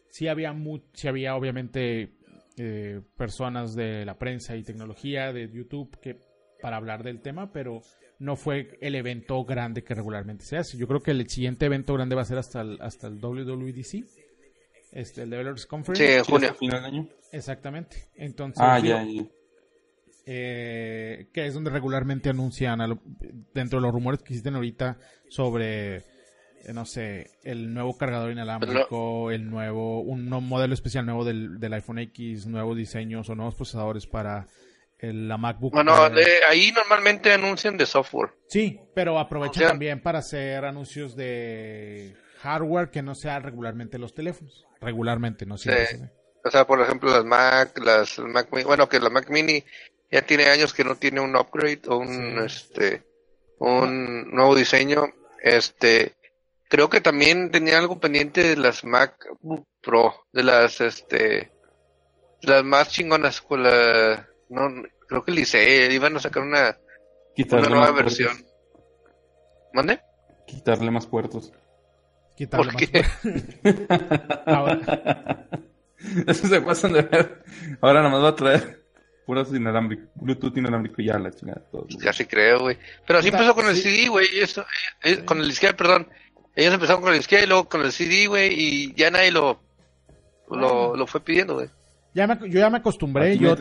sí 0.08 0.28
había, 0.28 0.54
sí 0.92 1.08
había 1.08 1.34
obviamente 1.34 2.12
eh, 2.58 3.00
personas 3.16 3.74
de 3.74 4.04
la 4.04 4.18
prensa 4.18 4.56
y 4.56 4.62
tecnología 4.62 5.32
de 5.32 5.50
YouTube 5.50 5.98
que 6.00 6.18
para 6.60 6.76
hablar 6.76 7.02
del 7.02 7.22
tema, 7.22 7.52
pero 7.52 7.80
no 8.18 8.36
fue 8.36 8.76
el 8.82 8.94
evento 8.94 9.42
grande 9.44 9.82
que 9.82 9.94
regularmente 9.94 10.44
se 10.44 10.58
hace. 10.58 10.76
Yo 10.76 10.86
creo 10.86 11.00
que 11.00 11.12
el 11.12 11.26
siguiente 11.28 11.66
evento 11.66 11.94
grande 11.94 12.14
va 12.14 12.22
a 12.22 12.26
ser 12.26 12.36
hasta 12.36 12.60
el, 12.60 12.78
hasta 12.82 13.06
el 13.06 13.18
WWDC, 13.18 14.04
este, 14.92 15.22
el 15.22 15.30
Developers 15.30 15.66
Conference. 15.66 16.22
Sí, 16.22 16.30
junio. 16.30 16.54
Final 16.54 16.84
año. 16.84 17.08
Exactamente. 17.32 17.96
Entonces, 18.14 18.60
ah, 18.60 18.78
ya, 18.78 19.06
eh, 20.32 21.26
que 21.34 21.44
es 21.44 21.54
donde 21.54 21.70
regularmente 21.70 22.30
anuncian 22.30 22.78
dentro 23.52 23.80
de 23.80 23.82
los 23.82 23.92
rumores 23.92 24.20
que 24.20 24.26
existen 24.26 24.54
ahorita 24.54 24.96
sobre 25.28 25.96
eh, 25.96 26.72
no 26.72 26.86
sé, 26.86 27.32
el 27.42 27.74
nuevo 27.74 27.98
cargador 27.98 28.30
inalámbrico, 28.30 29.32
el 29.32 29.50
nuevo, 29.50 30.02
un 30.02 30.28
modelo 30.28 30.72
especial 30.72 31.04
nuevo 31.04 31.24
del, 31.24 31.58
del, 31.58 31.72
iPhone 31.72 31.98
X, 31.98 32.46
nuevos 32.46 32.76
diseños 32.76 33.28
o 33.28 33.34
nuevos 33.34 33.56
procesadores 33.56 34.06
para 34.06 34.46
la 35.00 35.36
MacBook. 35.36 35.72
Bueno, 35.72 35.94
ahí 36.48 36.70
normalmente 36.70 37.32
anuncian 37.32 37.76
de 37.76 37.86
software. 37.86 38.30
Sí, 38.46 38.78
pero 38.94 39.18
aprovechan 39.18 39.66
también 39.66 40.00
para 40.00 40.20
hacer 40.20 40.64
anuncios 40.64 41.16
de 41.16 42.14
hardware 42.42 42.90
que 42.90 43.02
no 43.02 43.16
sea 43.16 43.40
regularmente 43.40 43.98
los 43.98 44.14
teléfonos. 44.14 44.64
Regularmente, 44.80 45.44
no 45.44 45.58
sé. 45.58 46.12
O 46.44 46.50
sea, 46.50 46.66
por 46.66 46.80
ejemplo, 46.80 47.10
las 47.10 47.24
Mac, 47.24 47.78
las 47.78 48.18
Mac 48.18 48.48
bueno, 48.50 48.88
que 48.88 49.00
la 49.00 49.10
Mac 49.10 49.28
Mini 49.28 49.64
ya 50.10 50.22
tiene 50.22 50.46
años 50.46 50.72
que 50.72 50.84
no 50.84 50.96
tiene 50.96 51.20
un 51.20 51.36
upgrade 51.36 51.82
o 51.88 51.98
un, 51.98 52.38
este, 52.44 53.02
un 53.58 54.30
nuevo 54.30 54.54
diseño. 54.54 55.12
Este, 55.42 56.14
creo 56.68 56.88
que 56.88 57.00
también 57.00 57.50
tenía 57.50 57.78
algo 57.78 58.00
pendiente 58.00 58.42
de 58.42 58.56
las 58.56 58.84
Mac 58.84 59.26
Pro, 59.80 60.26
de 60.32 60.42
las, 60.42 60.80
este, 60.80 61.52
las 62.42 62.64
más 62.64 62.88
chingonas 62.88 63.40
con 63.40 63.62
la, 63.62 64.28
no, 64.48 64.82
creo 65.08 65.24
que 65.24 65.32
Licey 65.32 65.92
iban 65.94 66.16
a 66.16 66.20
sacar 66.20 66.42
una, 66.42 66.76
una 67.36 67.68
nueva 67.68 67.90
versión. 67.92 68.44
¿Mande? 69.72 70.00
Quitarle 70.46 70.90
más 70.90 71.06
puertos. 71.06 71.52
Quitarle 72.36 72.72
¿Por 72.72 72.76
qué? 72.76 73.04
Ahora. 74.46 75.48
Eso 76.26 76.46
se 76.46 76.60
pasan 76.60 76.92
de 76.92 77.02
ver. 77.02 77.42
Ahora 77.80 78.00
nada 78.00 78.12
más 78.12 78.24
va 78.24 78.28
a 78.28 78.36
traer 78.36 78.80
puras 79.30 79.52
inalámbrico, 79.52 80.10
Bluetooth 80.16 80.56
inalámbrico 80.56 81.00
ya 81.02 81.16
la 81.16 81.30
chingada. 81.30 81.62
Todo. 81.70 81.86
Ya 82.02 82.12
sí 82.12 82.24
creo, 82.24 82.60
güey. 82.60 82.76
Pero 83.06 83.20
así 83.20 83.28
empezó 83.28 83.54
con 83.54 83.68
el 83.68 83.76
CD, 83.76 84.08
güey. 84.08 84.26
Eso, 84.40 84.62
eh, 85.04 85.12
eh, 85.12 85.24
con 85.24 85.40
el 85.40 85.48
izquierdo, 85.48 85.76
perdón. 85.76 86.08
Ellos 86.56 86.74
empezaron 86.74 87.00
con 87.00 87.12
el 87.12 87.20
izquierdo 87.20 87.44
y 87.44 87.48
luego 87.48 87.68
con 87.68 87.82
el 87.82 87.92
CD, 87.92 88.26
güey. 88.26 88.52
Y 88.52 88.94
ya 88.94 89.10
nadie 89.12 89.30
lo, 89.30 89.60
lo, 90.50 90.96
lo 90.96 91.06
fue 91.06 91.20
pidiendo, 91.20 91.54
güey. 91.54 91.68
Ya 92.12 92.26
me, 92.26 92.38
yo 92.50 92.58
ya 92.58 92.70
me 92.70 92.78
acostumbré. 92.78 93.38
Yo 93.38 93.54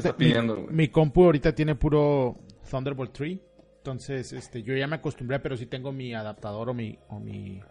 mi, 0.72 0.88
compu 0.88 1.26
ahorita 1.26 1.54
tiene 1.54 1.76
puro 1.76 2.36
Thunderbolt 2.70 3.14
3. 3.14 3.40
Entonces, 3.78 4.34
este, 4.34 4.64
yo 4.64 4.76
ya 4.76 4.88
me 4.88 4.96
acostumbré, 4.96 5.40
pero 5.40 5.56
sí 5.56 5.68
tengo 5.68 5.92
mi 5.92 6.16
adaptador 6.16 6.70
o 6.70 6.74
mi, 6.74 6.98
o 7.10 7.20
mi 7.20 7.62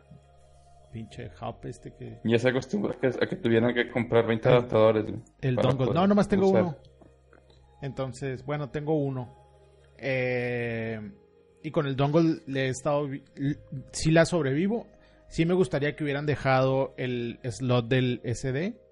pinche 0.92 1.30
hub 1.40 1.64
este 1.64 1.94
que... 1.94 2.20
Ya 2.24 2.38
se 2.38 2.48
acostumbró 2.48 2.92
a 2.92 3.26
que, 3.26 3.36
tuvieran 3.36 3.74
que 3.74 3.90
comprar 3.90 4.26
20 4.26 4.48
adaptadores. 4.48 5.04
El 5.40 5.56
dongle. 5.56 5.92
No, 5.92 6.06
nomás 6.06 6.28
tengo 6.28 6.48
uno. 6.48 6.76
Entonces, 7.82 8.44
bueno, 8.44 8.70
tengo 8.70 8.94
uno. 8.94 9.34
Eh, 9.98 11.00
y 11.62 11.70
con 11.70 11.86
el 11.86 11.96
dongle 11.96 12.40
le 12.46 12.66
he 12.66 12.68
estado... 12.68 13.08
Si 13.92 14.10
la 14.10 14.24
sobrevivo. 14.24 14.86
Sí 15.28 15.44
me 15.44 15.54
gustaría 15.54 15.94
que 15.94 16.04
hubieran 16.04 16.24
dejado 16.24 16.94
el 16.96 17.38
slot 17.42 17.86
del 17.86 18.22
SD 18.24 18.88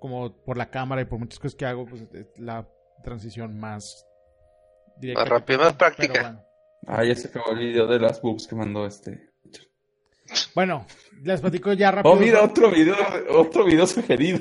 como 0.00 0.32
por 0.32 0.56
la 0.56 0.70
cámara 0.70 1.02
y 1.02 1.04
por 1.04 1.20
muchas 1.20 1.38
cosas 1.38 1.54
que 1.54 1.66
hago, 1.66 1.86
pues 1.86 2.08
la 2.38 2.66
transición 3.04 3.60
más 3.60 4.06
directa. 4.96 5.20
Más 5.22 5.28
rápida, 5.28 5.58
más 5.58 5.74
práctica. 5.74 6.44
Ah, 6.86 7.04
ya 7.04 7.14
se 7.14 7.28
acabó 7.28 7.52
el 7.52 7.58
video 7.58 7.86
de 7.86 8.00
las 8.00 8.20
boobs 8.20 8.48
que 8.48 8.56
mandó 8.56 8.86
este. 8.86 9.29
Bueno, 10.54 10.86
les 11.22 11.40
platico 11.40 11.72
ya 11.72 11.90
rápido. 11.90 12.12
Oh, 12.12 12.16
mira, 12.16 12.42
otro 12.42 12.70
video, 12.70 12.96
otro 13.30 13.64
video 13.64 13.86
sugerido. 13.86 14.40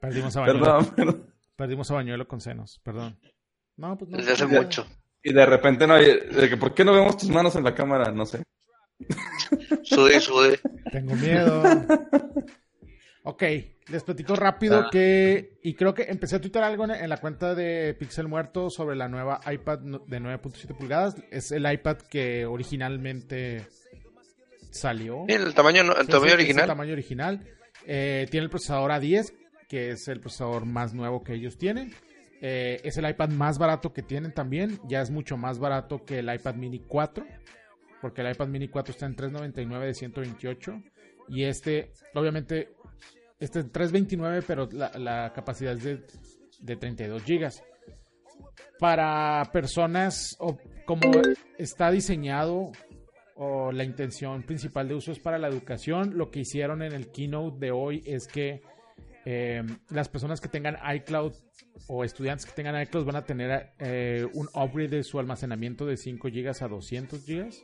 Perdimos 0.00 0.36
a 0.36 0.40
Bañuelo. 0.40 0.84
Perdón, 0.94 1.26
Perdimos 1.56 1.90
a 1.90 1.94
Bañuelo 1.94 2.28
con 2.28 2.40
senos, 2.40 2.80
perdón. 2.84 3.18
No, 3.76 3.96
pues 3.96 4.10
no. 4.10 4.18
Desde 4.18 4.32
hace 4.32 4.46
mucho. 4.46 4.86
Y 5.22 5.32
de 5.32 5.46
repente 5.46 5.86
no 5.86 5.94
hay, 5.94 6.20
de 6.20 6.48
que, 6.48 6.56
¿por 6.56 6.72
qué 6.74 6.84
no 6.84 6.92
vemos 6.92 7.16
tus 7.16 7.28
manos 7.30 7.56
en 7.56 7.64
la 7.64 7.74
cámara? 7.74 8.12
No 8.12 8.24
sé. 8.26 8.42
sude, 9.82 10.20
sude. 10.20 10.60
Tengo 10.92 11.14
miedo. 11.16 11.62
Ok, 13.28 13.42
les 13.88 14.04
platico 14.04 14.36
rápido 14.36 14.84
ah. 14.86 14.88
que, 14.88 15.58
y 15.60 15.74
creo 15.74 15.92
que 15.94 16.04
empecé 16.04 16.36
a 16.36 16.40
tuitar 16.40 16.62
algo 16.62 16.84
en, 16.84 17.08
la 17.08 17.16
cuenta 17.16 17.56
de 17.56 17.92
Pixel 17.98 18.28
Muerto 18.28 18.70
sobre 18.70 18.94
la 18.94 19.08
nueva 19.08 19.40
iPad 19.52 19.80
de 19.80 20.20
9.7 20.20 20.76
pulgadas. 20.76 21.16
Es 21.32 21.50
el 21.50 21.68
iPad 21.68 21.96
que 22.08 22.46
originalmente 22.46 23.66
salió. 24.70 25.24
El 25.26 25.52
tamaño, 25.54 25.82
el 25.98 26.06
tamaño 26.06 26.34
original. 26.34 26.62
el 26.62 26.68
tamaño 26.68 26.92
original. 26.92 27.40
Eh, 27.84 28.28
tiene 28.30 28.44
el 28.44 28.50
procesador 28.50 28.92
A10, 28.92 29.32
que 29.68 29.90
es 29.90 30.06
el 30.06 30.20
procesador 30.20 30.64
más 30.64 30.94
nuevo 30.94 31.24
que 31.24 31.34
ellos 31.34 31.58
tienen. 31.58 31.92
Eh, 32.40 32.80
es 32.84 32.96
el 32.96 33.10
iPad 33.10 33.30
más 33.30 33.58
barato 33.58 33.92
que 33.92 34.02
tienen 34.02 34.32
también. 34.32 34.78
Ya 34.86 35.00
es 35.00 35.10
mucho 35.10 35.36
más 35.36 35.58
barato 35.58 36.04
que 36.04 36.20
el 36.20 36.32
iPad 36.32 36.54
Mini 36.54 36.78
4. 36.78 37.26
Porque 38.00 38.20
el 38.20 38.30
iPad 38.30 38.46
Mini 38.46 38.68
4 38.68 38.92
está 38.92 39.06
en 39.06 39.16
399 39.16 39.86
de 39.86 39.94
128. 39.94 40.82
Y 41.28 41.44
este, 41.44 41.90
obviamente, 42.14 42.75
este 43.38 43.60
es 43.60 43.72
329, 43.72 44.42
pero 44.46 44.68
la, 44.72 45.32
capacidad 45.32 45.72
es 45.74 45.82
de, 45.82 46.06
de 46.60 46.76
32 46.76 47.22
gigas. 47.22 47.62
Para 48.78 49.42
personas, 49.52 50.36
o 50.38 50.58
como 50.84 51.10
está 51.58 51.90
diseñado, 51.90 52.72
o 53.36 53.70
la 53.70 53.84
intención 53.84 54.42
principal 54.42 54.88
de 54.88 54.94
uso 54.94 55.12
es 55.12 55.18
para 55.18 55.38
la 55.38 55.48
educación, 55.48 56.16
lo 56.16 56.30
que 56.30 56.40
hicieron 56.40 56.82
en 56.82 56.92
el 56.92 57.10
keynote 57.10 57.58
de 57.58 57.70
hoy 57.70 58.02
es 58.06 58.26
que 58.26 58.62
eh, 59.26 59.62
las 59.90 60.08
personas 60.08 60.40
que 60.40 60.48
tengan 60.48 60.76
iCloud 60.96 61.34
o 61.88 62.04
estudiantes 62.04 62.46
que 62.46 62.52
tengan 62.52 62.80
iCloud 62.80 63.04
van 63.04 63.16
a 63.16 63.24
tener 63.24 63.72
eh, 63.78 64.26
un 64.32 64.48
upgrade 64.54 64.88
de 64.88 65.02
su 65.02 65.18
almacenamiento 65.18 65.84
de 65.84 65.96
5 65.96 66.28
gigas 66.28 66.62
a 66.62 66.68
200 66.68 67.24
gigas 67.24 67.62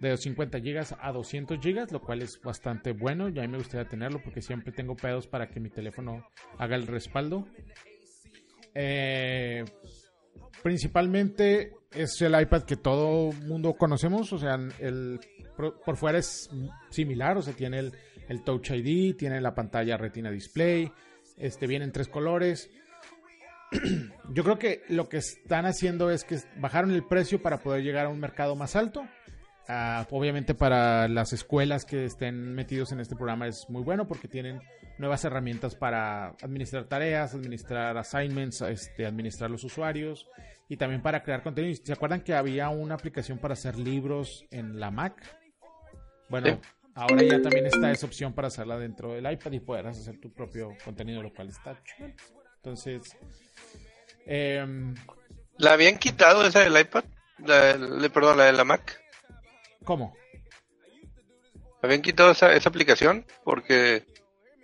de 0.00 0.16
50 0.16 0.60
gigas 0.60 0.94
a 1.00 1.12
200 1.12 1.58
gigas, 1.60 1.90
lo 1.92 2.00
cual 2.00 2.22
es 2.22 2.40
bastante 2.42 2.92
bueno. 2.92 3.28
Y 3.28 3.38
a 3.38 3.42
mí 3.42 3.48
me 3.48 3.58
gustaría 3.58 3.88
tenerlo 3.88 4.20
porque 4.22 4.42
siempre 4.42 4.72
tengo 4.72 4.96
pedos 4.96 5.26
para 5.26 5.48
que 5.48 5.60
mi 5.60 5.70
teléfono 5.70 6.24
haga 6.58 6.76
el 6.76 6.86
respaldo. 6.86 7.46
Eh, 8.74 9.64
principalmente 10.62 11.72
es 11.90 12.20
el 12.20 12.40
iPad 12.40 12.62
que 12.62 12.76
todo 12.76 13.32
mundo 13.32 13.74
conocemos, 13.74 14.32
o 14.32 14.38
sea, 14.38 14.58
el, 14.78 15.18
por, 15.56 15.96
fuera 15.96 16.18
es 16.18 16.48
similar, 16.90 17.36
o 17.38 17.42
sea, 17.42 17.54
tiene 17.54 17.78
el, 17.78 17.92
el, 18.28 18.42
Touch 18.42 18.70
ID, 18.70 19.16
tiene 19.16 19.40
la 19.40 19.54
pantalla 19.54 19.96
Retina 19.96 20.30
Display, 20.30 20.92
este, 21.38 21.66
viene 21.66 21.86
en 21.86 21.92
tres 21.92 22.08
colores. 22.08 22.70
Yo 24.32 24.44
creo 24.44 24.58
que 24.58 24.82
lo 24.88 25.08
que 25.08 25.18
están 25.18 25.66
haciendo 25.66 26.10
es 26.10 26.24
que 26.24 26.38
bajaron 26.56 26.92
el 26.92 27.04
precio 27.04 27.42
para 27.42 27.58
poder 27.58 27.82
llegar 27.82 28.06
a 28.06 28.10
un 28.10 28.20
mercado 28.20 28.54
más 28.54 28.76
alto 28.76 29.02
Ah, 29.70 30.06
obviamente 30.10 30.54
para 30.54 31.08
las 31.08 31.34
escuelas 31.34 31.84
que 31.84 32.06
estén 32.06 32.54
metidos 32.54 32.90
en 32.92 33.00
este 33.00 33.14
programa 33.14 33.46
es 33.46 33.66
muy 33.68 33.82
bueno 33.82 34.08
porque 34.08 34.26
tienen 34.26 34.62
nuevas 34.96 35.22
herramientas 35.26 35.74
para 35.74 36.28
administrar 36.42 36.86
tareas, 36.86 37.34
administrar 37.34 37.98
assignments, 37.98 38.62
este, 38.62 39.04
administrar 39.04 39.50
los 39.50 39.64
usuarios 39.64 40.26
y 40.70 40.78
también 40.78 41.02
para 41.02 41.22
crear 41.22 41.42
contenido. 41.42 41.78
¿Se 41.84 41.92
acuerdan 41.92 42.22
que 42.22 42.34
había 42.34 42.70
una 42.70 42.94
aplicación 42.94 43.38
para 43.38 43.52
hacer 43.52 43.76
libros 43.78 44.46
en 44.50 44.80
la 44.80 44.90
Mac? 44.90 45.22
Bueno, 46.30 46.60
ahora 46.94 47.22
ya 47.22 47.42
también 47.42 47.66
está 47.66 47.90
esa 47.90 48.06
opción 48.06 48.32
para 48.32 48.48
hacerla 48.48 48.78
dentro 48.78 49.12
del 49.12 49.30
iPad 49.30 49.52
y 49.52 49.60
podrás 49.60 49.98
hacer 49.98 50.18
tu 50.18 50.32
propio 50.32 50.70
contenido, 50.82 51.22
lo 51.22 51.32
cual 51.32 51.48
está. 51.48 51.78
Entonces, 52.56 53.16
em, 54.24 54.94
¿la 55.58 55.72
habían 55.72 55.98
quitado 55.98 56.46
esa 56.46 56.60
del 56.60 56.80
iPad? 56.80 57.04
La, 57.38 58.08
perdón, 58.08 58.38
la 58.38 58.44
de 58.46 58.52
la 58.52 58.64
Mac. 58.64 58.98
¿Cómo? 59.84 60.14
¿Habían 61.82 62.02
quitado 62.02 62.30
esa, 62.32 62.52
esa 62.52 62.68
aplicación? 62.68 63.24
Porque 63.44 64.04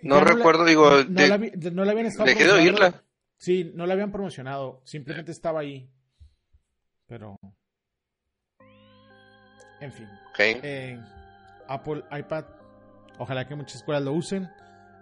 no, 0.01 0.19
recuerdo, 0.21 0.65
digo... 0.65 1.03
No, 1.03 1.27
la, 1.27 1.37
no 1.37 1.85
la 1.85 1.91
habían 1.91 2.07
estado 2.07 2.25
Dejé 2.25 2.45
de 2.45 2.51
oírla. 2.51 3.03
Sí, 3.37 3.71
no 3.73 3.85
la 3.85 3.93
habían 3.93 4.11
promocionado. 4.11 4.81
Simplemente 4.85 5.31
estaba 5.31 5.61
ahí. 5.61 5.89
Pero... 7.07 7.37
En 9.81 9.91
fin. 9.91 10.07
Okay. 10.33 10.99
Apple 11.67 12.03
iPad. 12.11 12.45
Ojalá 13.17 13.47
que 13.47 13.55
muchas 13.55 13.77
escuelas 13.77 14.03
lo 14.03 14.13
usen. 14.13 14.49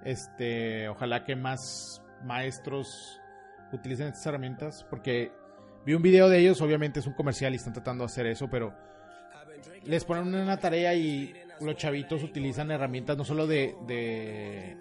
Este, 0.03 0.87
ojalá 0.87 1.23
que 1.23 1.35
más 1.35 2.01
maestros 2.23 3.19
utilicen 3.71 4.07
estas 4.07 4.25
herramientas 4.27 4.85
porque 4.89 5.31
vi 5.85 5.93
un 5.93 6.01
video 6.01 6.29
de 6.29 6.39
ellos, 6.39 6.61
obviamente 6.61 6.99
es 6.99 7.07
un 7.07 7.13
comercial 7.13 7.53
y 7.53 7.57
están 7.57 7.73
tratando 7.73 8.03
de 8.03 8.05
hacer 8.05 8.25
eso, 8.27 8.49
pero 8.49 8.73
les 9.85 10.05
ponen 10.05 10.33
una 10.33 10.57
tarea 10.57 10.93
y 10.93 11.33
los 11.59 11.75
chavitos 11.75 12.23
utilizan 12.23 12.71
herramientas 12.71 13.17
no 13.17 13.25
solo 13.25 13.47
de, 13.47 13.75
de 13.87 14.77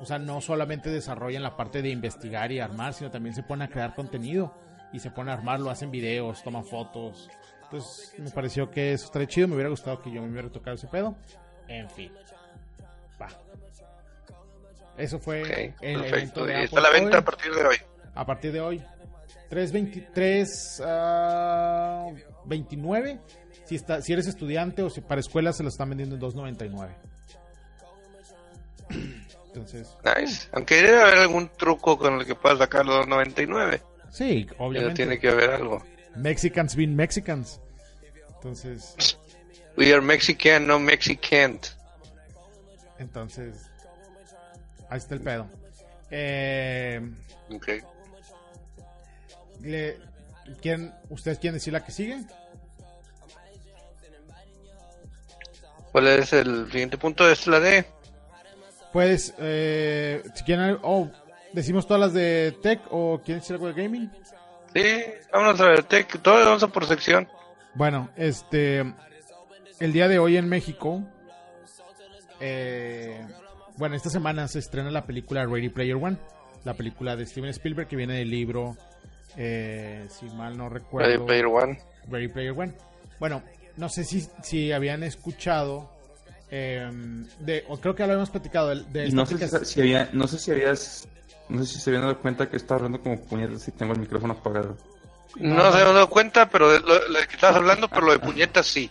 o 0.00 0.04
sea, 0.04 0.18
no 0.18 0.40
solamente 0.40 0.90
desarrollan 0.90 1.42
la 1.42 1.56
parte 1.56 1.82
de 1.82 1.90
investigar 1.90 2.50
y 2.52 2.60
armar, 2.60 2.94
sino 2.94 3.10
también 3.10 3.34
se 3.34 3.42
ponen 3.42 3.68
a 3.68 3.70
crear 3.70 3.94
contenido 3.94 4.54
y 4.92 4.98
se 4.98 5.10
ponen 5.10 5.30
a 5.30 5.32
armarlo, 5.34 5.70
hacen 5.70 5.90
videos, 5.90 6.42
toman 6.42 6.64
fotos. 6.64 7.28
Entonces 7.64 8.14
me 8.18 8.30
pareció 8.30 8.70
que 8.70 8.92
eso 8.92 9.06
estaría 9.06 9.28
chido, 9.28 9.48
me 9.48 9.54
hubiera 9.54 9.70
gustado 9.70 10.00
que 10.02 10.10
yo 10.10 10.22
me 10.22 10.30
hubiera 10.30 10.48
tocado 10.50 10.76
ese 10.76 10.86
pedo. 10.86 11.16
En 11.68 11.88
fin. 11.90 12.12
Va. 13.20 13.28
Eso 14.96 15.18
fue 15.18 15.74
el 15.80 16.04
evento 16.04 16.44
de 16.44 16.64
está 16.64 16.80
la 16.80 16.90
venta 16.90 17.18
a 17.18 17.24
partir 17.24 17.52
de 17.52 17.64
hoy. 17.64 17.76
A 18.14 18.26
partir 18.26 18.52
de 18.52 18.60
hoy. 18.60 18.82
323 19.48 20.82
uh, 20.84 22.14
29 22.46 23.20
si 23.66 23.76
está 23.76 24.02
si 24.02 24.12
eres 24.12 24.26
estudiante 24.26 24.82
o 24.82 24.90
si 24.90 25.00
para 25.00 25.20
escuelas 25.20 25.56
se 25.56 25.62
lo 25.62 25.68
están 25.68 25.88
vendiendo 25.90 26.14
en 26.16 26.20
2.99 26.20 26.94
entonces 29.46 29.96
nice. 30.04 30.48
Aunque 30.52 30.76
debe 30.76 31.00
haber 31.00 31.18
algún 31.18 31.48
truco 31.48 31.98
con 31.98 32.14
el 32.20 32.26
que 32.26 32.34
puedas 32.34 32.58
sacar 32.58 32.84
los 32.84 33.06
2.99 33.06 33.80
sí 34.10 34.46
obviamente. 34.58 34.94
Tiene 34.94 35.18
que 35.18 35.28
haber 35.28 35.50
algo. 35.50 35.82
Mexicans 36.16 36.76
being 36.76 36.94
Mexicans. 36.94 37.60
Entonces 38.36 39.18
we 39.76 39.92
are 39.92 40.00
Mexican 40.00 40.66
no 40.66 40.78
Mexicant. 40.78 41.66
entonces 42.98 43.70
ahí 44.90 44.98
está 44.98 45.14
el 45.14 45.20
pedo. 45.20 45.48
Eh, 46.10 47.00
okay 47.50 47.80
le, 49.64 49.98
¿quién, 50.60 50.92
¿Ustedes 51.10 51.38
quieren 51.38 51.54
decir 51.54 51.72
la 51.72 51.84
que 51.84 51.92
sigue? 51.92 52.20
¿Cuál 55.94 56.08
es 56.08 56.32
el 56.32 56.68
siguiente 56.72 56.98
punto? 56.98 57.30
¿Es 57.30 57.46
la 57.46 57.60
D? 57.60 57.84
Pues, 58.92 59.32
eh, 59.38 60.24
si 60.34 60.42
quieren, 60.42 60.76
oh, 60.82 61.08
¿decimos 61.52 61.86
todas 61.86 62.00
las 62.00 62.12
de 62.12 62.52
Tech 62.60 62.80
o 62.90 63.20
quieren 63.24 63.38
decir 63.38 63.54
algo 63.54 63.72
de 63.72 63.80
Gaming? 63.80 64.10
Sí, 64.74 64.82
vamos 65.32 65.60
a 65.60 65.68
ver 65.68 65.84
Tech, 65.84 66.20
todo 66.20 66.44
vamos 66.44 66.64
a 66.64 66.66
por 66.66 66.84
sección. 66.86 67.28
Bueno, 67.74 68.10
este, 68.16 68.80
el 69.78 69.92
día 69.92 70.08
de 70.08 70.18
hoy 70.18 70.36
en 70.36 70.48
México, 70.48 71.00
eh, 72.40 73.24
bueno, 73.76 73.94
esta 73.94 74.10
semana 74.10 74.48
se 74.48 74.58
estrena 74.58 74.90
la 74.90 75.06
película 75.06 75.46
Ready 75.46 75.68
Player 75.68 75.94
One, 75.94 76.16
la 76.64 76.74
película 76.74 77.14
de 77.14 77.24
Steven 77.24 77.50
Spielberg 77.50 77.86
que 77.86 77.94
viene 77.94 78.14
del 78.14 78.30
libro 78.30 78.76
eh, 79.36 80.08
si 80.08 80.26
mal 80.30 80.58
no 80.58 80.68
recuerdo. 80.68 81.08
Ready 81.08 81.24
Player 81.24 81.46
One. 81.46 81.78
Ready 82.08 82.26
Player 82.26 82.50
One. 82.50 82.74
Bueno, 83.20 83.44
no 83.76 83.88
sé 83.88 84.04
si, 84.04 84.26
si 84.42 84.72
habían 84.72 85.02
escuchado. 85.02 85.90
Eh, 86.50 86.88
de, 87.40 87.64
o 87.68 87.78
creo 87.78 87.94
que 87.94 88.02
lo 88.02 88.12
habíamos 88.12 88.30
platicado. 88.30 88.74
De, 88.74 89.10
no, 89.10 89.26
sé 89.26 89.64
si, 89.64 89.80
había, 89.80 90.08
no 90.12 90.26
sé 90.26 90.38
si 90.38 90.50
habías. 90.50 91.08
No 91.48 91.64
sé 91.64 91.74
si 91.74 91.80
se 91.80 91.90
habían 91.90 92.02
dado 92.02 92.20
cuenta 92.20 92.48
que 92.48 92.56
estaba 92.56 92.78
hablando 92.78 93.00
como 93.00 93.20
puñetas 93.20 93.62
si 93.62 93.72
tengo 93.72 93.92
el 93.92 94.00
micrófono 94.00 94.34
apagado. 94.34 94.76
No, 95.36 95.60
se 95.72 95.78
habían 95.78 95.94
dado 95.94 96.08
cuenta, 96.08 96.48
pero 96.48 96.70
de 96.70 96.80
lo, 96.80 96.86
que 97.28 97.34
estabas 97.34 97.56
hablando, 97.56 97.88
pero 97.88 98.06
lo 98.06 98.12
de 98.12 98.18
puñetas 98.20 98.66
sí. 98.66 98.90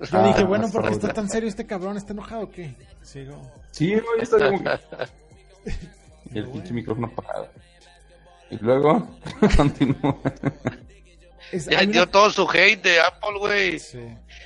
Yo 0.00 0.22
dije, 0.24 0.42
ah, 0.42 0.44
bueno, 0.44 0.70
¿por 0.70 0.86
qué 0.86 0.90
está 0.90 1.12
tan 1.12 1.28
serio 1.30 1.48
este 1.48 1.64
cabrón? 1.64 1.96
¿Está 1.96 2.12
enojado 2.12 2.42
o 2.42 2.50
qué? 2.50 2.74
Sigo. 3.02 3.40
Sí, 3.70 3.94
no, 3.94 4.22
está 4.22 4.50
como 4.50 4.60
y 6.32 6.38
el 6.38 6.48
pinche 6.48 6.74
micrófono 6.74 7.06
apagado. 7.06 7.48
Y 8.50 8.56
luego 8.56 9.08
continúa. 9.56 10.18
Ya 11.52 11.80
dio 11.82 12.06
todo 12.08 12.30
su 12.30 12.48
hate 12.48 12.82
de 12.82 13.00
Apple, 13.00 13.38
güey. 13.38 13.80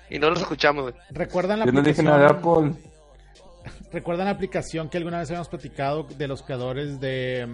Y 0.08 0.18
no 0.18 0.30
los 0.30 0.40
escuchamos, 0.40 0.82
güey. 0.82 0.94
¿Recuerdan 1.10 1.60
la 1.60 1.66
Yo 1.66 1.72
no 1.72 1.82
dije 1.82 2.02
nada 2.02 2.18
de 2.18 2.26
Apple. 2.26 2.72
¿Recuerdan 3.92 4.26
la 4.26 4.32
aplicación 4.32 4.88
que 4.88 4.98
alguna 4.98 5.18
vez 5.18 5.28
habíamos 5.30 5.48
platicado 5.48 6.04
de 6.04 6.28
los 6.28 6.42
creadores 6.42 7.00
de 7.00 7.46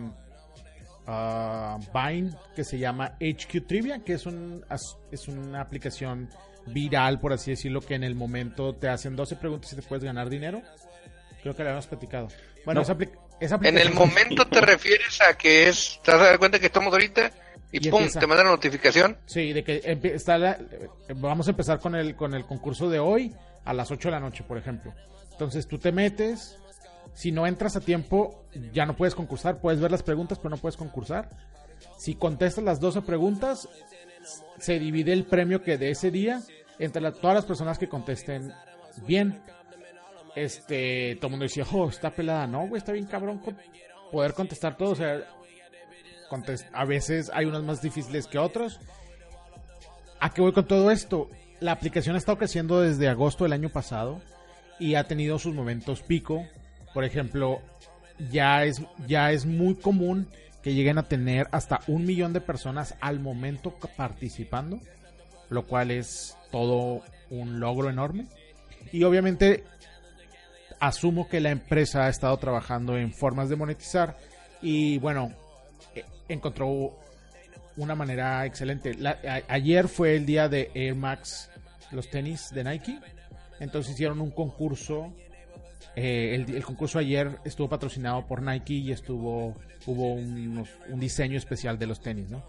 uh, 1.07 1.79
Vine 1.95 2.33
que 2.55 2.65
se 2.65 2.79
llama 2.79 3.17
HQ 3.21 3.67
Trivia? 3.67 4.01
Que 4.05 4.15
es, 4.15 4.27
un, 4.27 4.65
es 5.11 5.29
una 5.29 5.61
aplicación 5.61 6.29
viral, 6.67 7.21
por 7.21 7.33
así 7.33 7.53
decirlo, 7.53 7.81
que 7.81 7.95
en 7.95 8.05
el 8.05 8.15
momento 8.15 8.75
te 8.75 8.89
hacen 8.89 9.17
12 9.17 9.37
preguntas 9.37 9.73
y 9.73 9.77
te 9.77 9.83
puedes 9.83 10.05
ganar 10.05 10.29
dinero. 10.29 10.63
Creo 11.43 11.55
que 11.55 11.63
la 11.63 11.71
habíamos 11.71 11.87
platicado. 11.87 12.29
Bueno, 12.65 12.83
esa, 12.83 13.59
en 13.63 13.79
el 13.79 13.93
momento 13.95 14.47
te 14.47 14.61
refieres 14.63 15.21
a 15.23 15.37
que 15.37 15.69
es, 15.69 16.01
te 16.03 16.11
vas 16.11 16.21
a 16.21 16.25
dar 16.25 16.39
cuenta 16.39 16.59
que 16.59 16.67
estamos 16.67 16.93
ahorita 16.93 17.31
y, 17.73 17.91
pum, 17.91 18.07
te 18.09 18.27
manda 18.27 18.45
la 18.45 18.51
notificación. 18.51 19.19
Sí, 19.27 19.53
de 19.53 19.65
que 19.65 19.81
está 20.15 20.59
vamos 21.17 21.47
a 21.49 21.51
empezar 21.51 21.81
con 21.81 21.95
el 21.95 22.15
con 22.15 22.35
el 22.35 22.45
concurso 22.45 22.89
de 22.89 22.99
hoy 22.99 23.35
a 23.65 23.73
las 23.73 23.91
8 23.91 24.09
de 24.09 24.13
la 24.13 24.21
noche, 24.21 24.45
por 24.45 24.59
ejemplo. 24.59 24.95
Entonces 25.33 25.67
tú 25.67 25.79
te 25.79 25.93
metes, 25.93 26.57
si 27.15 27.33
no 27.33 27.47
entras 27.47 27.77
a 27.77 27.81
tiempo, 27.81 28.45
ya 28.73 28.87
no 28.87 28.97
puedes 28.97 29.15
concursar, 29.15 29.61
puedes 29.61 29.81
ver 29.81 29.91
las 29.91 30.03
preguntas, 30.03 30.39
pero 30.39 30.51
no 30.51 30.57
puedes 30.57 30.77
concursar. 30.77 31.29
Si 31.99 32.15
contestas 32.15 32.65
las 32.65 32.81
12 32.81 33.03
preguntas, 33.03 33.69
se 34.59 34.79
divide 34.79 35.13
el 35.13 35.25
premio 35.25 35.63
que 35.63 35.77
de 35.77 35.91
ese 35.91 36.11
día 36.11 36.41
entre 36.79 37.11
todas 37.13 37.35
las 37.35 37.45
personas 37.45 37.79
que 37.79 37.89
contesten 37.89 38.53
bien 39.07 39.43
este, 40.37 41.17
todo 41.17 41.29
el 41.29 41.31
mundo 41.33 41.45
decía, 41.45 41.65
oh, 41.73 41.89
está 41.89 42.11
pelada. 42.11 42.47
No, 42.47 42.69
güey, 42.69 42.79
está 42.79 42.93
bien 42.93 43.07
cabrón 43.07 43.41
poder 44.13 44.35
contestar 44.35 44.77
todo. 44.77 44.91
O 44.91 44.95
sea, 44.95 45.27
a 46.73 46.85
veces 46.85 47.31
hay 47.35 47.47
unos 47.47 47.65
más 47.65 47.83
difíciles 47.83 48.27
que 48.27 48.39
otros. 48.39 48.81
¿A 50.21 50.33
qué 50.33 50.41
voy 50.41 50.53
con 50.53 50.67
todo 50.67 50.91
esto? 50.91 51.31
La 51.61 51.73
aplicación 51.73 52.15
ha 52.15 52.19
estado 52.19 52.39
creciendo 52.39 52.81
desde 52.81 53.09
agosto 53.09 53.45
del 53.45 53.53
año 53.53 53.69
pasado 53.69 54.21
y 54.79 54.95
ha 54.95 55.05
tenido 55.05 55.39
sus 55.39 55.55
momentos 55.55 56.03
pico. 56.03 56.47
Por 56.93 57.05
ejemplo, 57.05 57.61
ya 58.31 58.65
es, 58.65 58.83
ya 59.07 59.33
es 59.33 59.47
muy 59.47 59.75
común 59.75 60.29
que 60.63 60.75
lleguen 60.75 60.99
a 60.99 61.05
tener 61.05 61.49
hasta 61.53 61.81
un 61.87 62.05
millón 62.05 62.33
de 62.33 62.41
personas 62.41 62.95
al 63.01 63.21
momento 63.21 63.75
participando, 63.97 64.81
lo 65.49 65.67
cual 65.67 65.91
es 65.91 66.37
todo 66.51 67.03
un 67.31 67.61
logro 67.61 67.89
enorme. 67.89 68.27
Y 68.93 69.05
obviamente 69.05 69.65
asumo 70.81 71.29
que 71.29 71.41
la 71.41 71.51
empresa 71.51 72.07
ha 72.07 72.09
estado 72.09 72.37
trabajando 72.39 72.97
en 72.97 73.13
formas 73.13 73.49
de 73.49 73.57
monetizar 73.57 74.19
y 74.61 74.99
bueno, 74.99 75.33
encontró 76.29 76.99
una 77.77 77.95
manera 77.95 78.47
excelente. 78.47 78.97
ayer 79.49 79.89
fue 79.89 80.17
el 80.17 80.27
día 80.27 80.49
de 80.49 80.71
Air 80.75 80.95
Max, 80.95 81.51
los 81.91 82.09
tenis 82.09 82.51
de 82.51 82.65
Nike, 82.65 82.99
entonces 83.61 83.93
hicieron 83.93 84.21
un 84.21 84.31
concurso. 84.31 85.13
Eh, 85.95 86.35
el, 86.35 86.63
concurso 86.65 86.99
ayer 86.99 87.39
estuvo 87.45 87.69
patrocinado 87.69 88.27
por 88.27 88.43
Nike 88.43 88.75
y 88.75 88.93
estuvo 88.93 89.55
hubo 89.87 90.13
un, 90.13 90.67
diseño 90.97 91.39
especial 91.39 91.79
de 91.79 91.87
los 91.87 92.01
tenis, 92.01 92.29
¿no? 92.29 92.43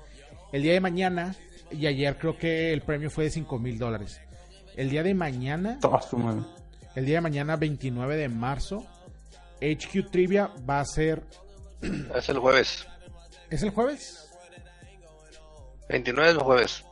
El 0.52 0.64
día 0.64 0.74
de 0.74 0.82
mañana 0.82 1.36
y 1.72 1.86
ayer 1.86 2.18
creo 2.18 2.38
que 2.38 2.74
el 2.74 2.82
premio 2.82 3.10
fue 3.10 3.26
de 3.26 3.30
5 3.30 3.60
mil 3.60 3.78
dólares. 3.78 4.22
El 4.76 4.90
día 4.90 5.04
de 5.04 5.14
mañana 5.14 5.80
el 6.98 7.06
día 7.06 7.18
de 7.18 7.22
mañana, 7.22 7.58
29 7.58 8.18
de 8.18 8.28
marzo, 8.28 8.84
HQ 9.62 10.10
Trivia 10.10 10.50
va 10.68 10.80
a 10.80 10.86
ser. 10.86 11.22
Es 12.16 12.28
el 12.28 12.40
jueves. 12.40 12.88
¿Es 13.50 13.64
el 13.64 13.70
jueves? 13.70 14.30
29 15.90 16.30
es 16.30 16.36
el 16.36 16.42
jueves. 16.42 16.86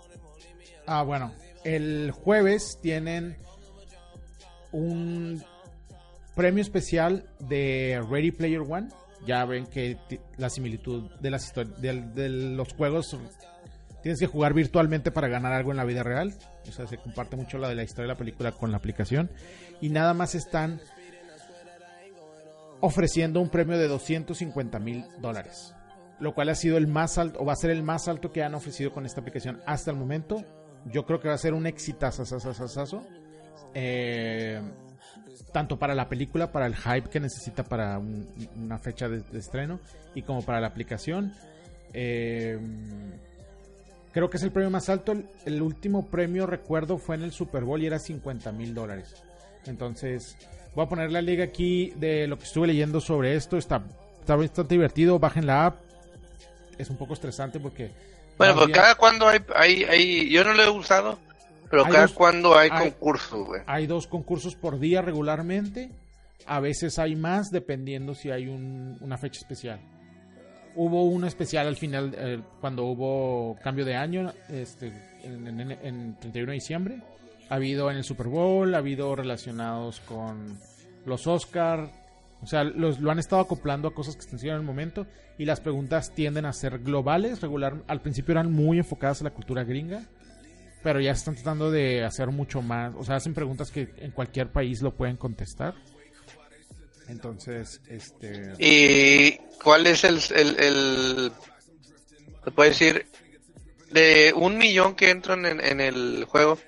Ah, 0.88 1.04
bueno. 1.04 1.34
El 1.64 2.12
jueves 2.12 2.80
tienen 2.82 3.38
un 4.72 5.44
premio 6.36 6.62
especial 6.62 7.28
de 7.40 8.04
Ready 8.10 8.32
Player 8.32 8.62
One. 8.62 8.90
Ya 9.26 9.44
ven 9.46 9.66
que 9.66 9.98
la 10.38 10.50
similitud 10.50 11.10
de, 11.20 11.32
las 11.32 11.54
de 11.54 12.30
los 12.30 12.74
juegos 12.74 13.18
tienes 14.04 14.20
que 14.20 14.28
jugar 14.28 14.54
virtualmente 14.54 15.12
para 15.12 15.28
ganar 15.28 15.54
algo 15.54 15.72
en 15.72 15.78
la 15.78 15.84
vida 15.84 16.04
real. 16.04 16.36
O 16.68 16.72
sea, 16.72 16.86
se 16.86 16.98
comparte 16.98 17.36
mucho 17.36 17.58
la 17.58 17.68
de 17.68 17.76
la 17.76 17.84
historia 17.84 18.04
de 18.04 18.14
la 18.14 18.18
película 18.18 18.52
con 18.52 18.72
la 18.72 18.78
aplicación. 18.78 19.32
Y 19.82 19.90
nada 19.90 20.14
más 20.14 20.36
están 20.36 20.80
ofreciendo 22.82 23.42
un 23.42 23.50
premio 23.50 23.78
de 23.78 23.88
250 23.88 24.80
mil 24.80 25.06
dólares. 25.20 25.75
Lo 26.20 26.34
cual 26.34 26.50
ha 26.50 26.56
sido 26.56 26.78
el 26.78 26.88
más 26.88 27.18
alto, 27.18 27.40
o 27.40 27.46
va 27.46 27.54
a 27.54 27.58
ser 27.58 27.72
el 27.72 27.84
más 27.84 28.08
alto 28.08 28.32
que 28.32 28.44
han 28.44 28.56
ofrecido 28.56 28.92
con 28.92 29.06
esta 29.06 29.22
aplicación 29.22 29.62
hasta 29.66 29.92
el 29.92 29.98
momento. 29.98 30.44
Yo 30.86 31.06
creo 31.06 31.20
que 31.20 31.28
va 31.28 31.34
a 31.34 31.38
ser 31.38 31.54
un 31.54 31.68
exitazo. 31.68 32.24
Eh, 33.74 34.62
tanto 35.52 35.78
para 35.78 35.94
la 35.94 36.08
película, 36.08 36.52
para 36.52 36.66
el 36.66 36.76
hype 36.76 37.10
que 37.10 37.20
necesita 37.20 37.64
para 37.64 38.00
una 38.00 38.78
fecha 38.78 39.10
de, 39.10 39.24
estreno, 39.38 39.80
y 40.14 40.22
como 40.22 40.42
para 40.44 40.62
la 40.62 40.68
aplicación. 40.68 41.34
Eh, 41.94 42.60
Creo 44.16 44.30
que 44.30 44.38
es 44.38 44.44
el 44.44 44.52
premio 44.54 44.70
más 44.70 44.88
alto. 44.88 45.14
El, 45.46 45.62
último 45.62 46.06
premio, 46.06 46.48
recuerdo, 46.48 46.98
fue 46.98 47.18
en 47.18 47.24
el 47.24 47.34
Super 47.34 47.66
Bowl 47.66 47.84
y 47.84 47.86
era 47.86 48.00
50 48.00 48.50
mil 48.54 48.74
dólares. 48.74 49.22
Entonces, 49.66 50.38
voy 50.74 50.86
a 50.86 50.88
poner 50.88 51.12
la 51.12 51.22
liga 51.22 51.44
aquí 51.44 51.92
de 51.98 52.26
lo 52.26 52.38
que 52.38 52.46
estuve 52.46 52.68
leyendo 52.68 53.02
sobre 53.02 53.36
esto. 53.36 53.58
Está, 53.58 53.84
está 54.22 54.38
bastante 54.38 54.76
divertido. 54.76 55.20
Bajen 55.20 55.46
la 55.46 55.66
app. 55.66 55.85
Es 56.78 56.90
un 56.90 56.98
poco 56.98 57.14
estresante 57.14 57.60
porque... 57.60 57.92
Bueno, 58.38 58.56
pues 58.56 58.70
cada 58.70 58.96
cuando 58.96 59.28
hay, 59.28 59.40
hay, 59.56 59.84
hay, 59.86 60.30
yo 60.30 60.44
no 60.44 60.54
lo 60.54 60.64
he 60.64 60.70
usado, 60.70 61.18
pero 61.70 61.86
cada 61.86 62.08
cuando 62.10 62.58
hay, 62.58 62.70
concursos, 62.70 63.48
güey. 63.48 63.62
Hay 63.66 63.88
dos 63.88 64.08
concursos 64.08 64.56
por 64.56 64.80
día 64.80 65.02
regularmente, 65.02 65.92
a 66.46 66.60
veces 66.60 67.00
hay 67.00 67.16
más 67.16 67.50
dependiendo 67.50 68.14
si 68.14 68.32
hay 68.32 68.48
un, 68.48 68.98
una 69.00 69.18
fecha 69.18 69.40
especial. 69.40 69.80
Hubo 70.76 71.04
uno 71.06 71.28
especial 71.28 71.68
al 71.68 71.78
final, 71.78 72.14
eh, 72.18 72.42
cuando 72.60 72.84
hubo 72.84 73.58
cambio 73.64 73.86
de 73.86 73.96
año, 73.96 74.34
este, 74.50 74.92
en, 75.24 75.48
en, 75.48 75.72
en 75.72 76.20
31 76.20 76.52
de 76.52 76.56
diciembre. 76.56 77.02
Ha 77.50 77.56
habido 77.56 77.90
en 77.90 77.98
el 77.98 78.04
Super 78.04 78.28
Bowl, 78.28 78.76
ha 78.76 78.80
habido 78.80 79.16
relacionados 79.16 80.02
con 80.02 80.60
los 81.06 81.28
Oscar, 81.28 81.90
o 82.46 82.48
sea, 82.48 82.64
los, 82.64 83.00
lo 83.00 83.10
han 83.10 83.18
estado 83.18 83.42
acoplando 83.42 83.88
a 83.88 83.94
cosas 83.96 84.16
que 84.16 84.22
están 84.22 84.40
en 84.40 84.56
el 84.56 84.62
momento 84.62 85.08
y 85.40 85.46
las 85.46 85.62
preguntas 85.62 86.14
tienden 86.14 86.46
a 86.46 86.54
ser 86.54 86.78
globales. 86.78 87.42
Regular, 87.42 87.82
al 87.88 88.02
principio 88.02 88.34
eran 88.34 88.52
muy 88.52 88.78
enfocadas 88.78 89.22
a 89.22 89.24
la 89.24 89.32
cultura 89.32 89.64
gringa, 89.64 90.04
pero 90.84 91.00
ya 91.02 91.10
están 91.10 91.34
tratando 91.34 91.72
de 91.72 92.04
hacer 92.04 92.28
mucho 92.28 92.62
más. 92.62 92.94
O 93.00 93.04
sea, 93.04 93.16
hacen 93.16 93.34
preguntas 93.34 93.72
que 93.72 93.90
en 93.98 94.12
cualquier 94.12 94.52
país 94.52 94.84
lo 94.84 94.94
pueden 94.94 95.18
contestar. 95.18 95.74
Entonces, 97.08 97.82
este. 97.88 98.54
¿Y 98.60 99.40
cuál 99.64 99.88
es 99.88 100.04
el, 100.04 100.20
el, 100.36 100.60
el 100.60 101.32
decir, 102.56 103.08
de 103.90 104.34
un 104.36 104.60
millón 104.60 104.94
que 104.94 105.10
entran 105.10 105.48
en, 105.48 105.66
en 105.66 105.82
el 105.82 106.26
juego? 106.26 106.60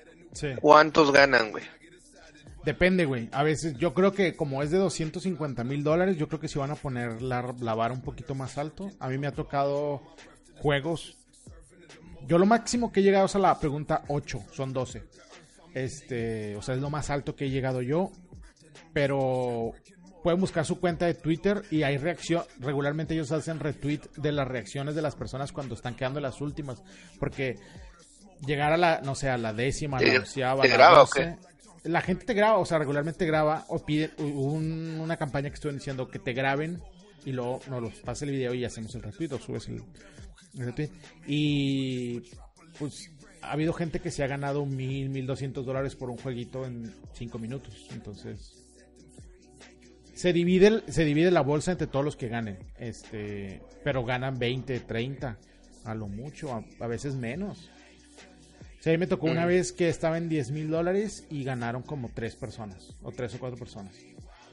¿Cuántos 0.60 1.12
ganan, 1.12 1.52
güey? 1.52 1.62
Depende, 2.64 3.04
güey. 3.04 3.28
A 3.32 3.42
veces 3.42 3.76
yo 3.78 3.94
creo 3.94 4.12
que 4.12 4.36
como 4.36 4.62
es 4.62 4.70
de 4.70 4.78
250 4.78 5.64
mil 5.64 5.82
dólares, 5.84 6.16
yo 6.16 6.28
creo 6.28 6.40
que 6.40 6.48
si 6.48 6.58
van 6.58 6.70
a 6.70 6.76
poner 6.76 7.22
la, 7.22 7.54
la 7.60 7.74
vara 7.74 7.94
un 7.94 8.02
poquito 8.02 8.34
más 8.34 8.58
alto. 8.58 8.90
A 8.98 9.08
mí 9.08 9.18
me 9.18 9.26
ha 9.26 9.32
tocado 9.32 10.02
juegos. 10.56 11.16
Yo 12.26 12.38
lo 12.38 12.46
máximo 12.46 12.92
que 12.92 13.00
he 13.00 13.02
llegado 13.02 13.26
es 13.26 13.34
a 13.36 13.38
la 13.38 13.58
pregunta 13.58 14.02
8, 14.08 14.44
son 14.52 14.72
12. 14.72 15.02
Este, 15.74 16.56
o 16.56 16.62
sea, 16.62 16.74
es 16.74 16.80
lo 16.80 16.90
más 16.90 17.10
alto 17.10 17.34
que 17.34 17.46
he 17.46 17.50
llegado 17.50 17.80
yo. 17.80 18.10
Pero 18.92 19.72
pueden 20.22 20.40
buscar 20.40 20.64
su 20.64 20.80
cuenta 20.80 21.06
de 21.06 21.14
Twitter 21.14 21.62
y 21.70 21.84
hay 21.84 21.96
reacción. 21.96 22.42
Regularmente 22.58 23.14
ellos 23.14 23.32
hacen 23.32 23.60
retweet 23.60 24.00
de 24.16 24.32
las 24.32 24.46
reacciones 24.46 24.94
de 24.94 25.02
las 25.02 25.14
personas 25.14 25.52
cuando 25.52 25.74
están 25.74 25.94
quedando 25.94 26.20
las 26.20 26.40
últimas. 26.40 26.82
Porque 27.18 27.56
llegar 28.46 28.72
a 28.72 28.76
la, 28.76 29.00
no 29.02 29.14
sé, 29.14 29.30
a 29.30 29.38
la 29.38 29.52
décima, 29.52 30.00
la 30.00 30.18
onceava, 30.18 30.66
la 30.66 31.08
la 31.88 32.02
gente 32.02 32.26
te 32.26 32.34
graba, 32.34 32.58
o 32.58 32.66
sea, 32.66 32.78
regularmente 32.78 33.24
graba 33.26 33.64
o 33.68 33.78
pide 33.84 34.10
una 34.18 35.16
campaña 35.16 35.48
que 35.48 35.54
estoy 35.54 35.72
diciendo 35.72 36.08
que 36.08 36.18
te 36.18 36.34
graben 36.34 36.82
y 37.24 37.32
luego 37.32 37.60
nos 37.68 37.82
los 37.82 37.94
pasa 38.00 38.26
el 38.26 38.32
video 38.32 38.52
y 38.52 38.64
hacemos 38.64 38.94
el 38.94 39.02
retweet 39.02 39.32
o 39.32 39.38
subes 39.38 39.68
el, 39.68 39.82
retweet. 40.54 40.90
Y 41.26 42.20
pues 42.78 43.10
ha 43.40 43.52
habido 43.52 43.72
gente 43.72 44.00
que 44.00 44.10
se 44.10 44.22
ha 44.22 44.26
ganado 44.26 44.66
mil, 44.66 45.08
mil 45.08 45.26
doscientos 45.26 45.64
dólares 45.64 45.96
por 45.96 46.10
un 46.10 46.18
jueguito 46.18 46.66
en 46.66 46.94
cinco 47.14 47.38
minutos. 47.38 47.88
Entonces 47.90 48.66
se 50.14 50.32
divide, 50.34 50.82
se 50.88 51.06
divide 51.06 51.30
la 51.30 51.40
bolsa 51.40 51.72
entre 51.72 51.86
todos 51.86 52.04
los 52.04 52.16
que 52.16 52.28
ganen. 52.28 52.58
Este, 52.78 53.62
pero 53.82 54.04
ganan 54.04 54.38
20, 54.38 54.80
30, 54.80 55.38
a 55.84 55.94
lo 55.94 56.08
mucho, 56.08 56.52
a 56.80 56.86
veces 56.86 57.14
menos. 57.14 57.70
Sí, 58.80 58.96
me 58.96 59.06
tocó 59.06 59.26
una 59.26 59.44
vez 59.44 59.72
que 59.72 59.88
estaba 59.88 60.18
en 60.18 60.28
10 60.28 60.52
mil 60.52 60.70
dólares 60.70 61.26
y 61.30 61.42
ganaron 61.42 61.82
como 61.82 62.10
tres 62.14 62.36
personas, 62.36 62.94
o 63.02 63.10
tres 63.10 63.34
o 63.34 63.38
cuatro 63.38 63.58
personas. 63.58 63.92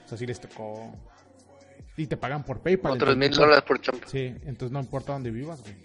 O 0.06 0.10
sea, 0.10 0.18
sí 0.18 0.26
les 0.26 0.40
tocó. 0.40 0.94
Y 1.98 2.08
te 2.08 2.18
pagan 2.18 2.44
por 2.44 2.62
PayPal. 2.62 2.94
Otros 2.94 3.16
mil 3.16 3.32
dólares 3.32 3.64
por 3.64 3.80
champ. 3.82 4.04
Sí, 4.08 4.36
entonces 4.46 4.72
no 4.72 4.80
importa 4.80 5.14
dónde 5.14 5.32
vivas, 5.32 5.62
güey. 5.62 5.76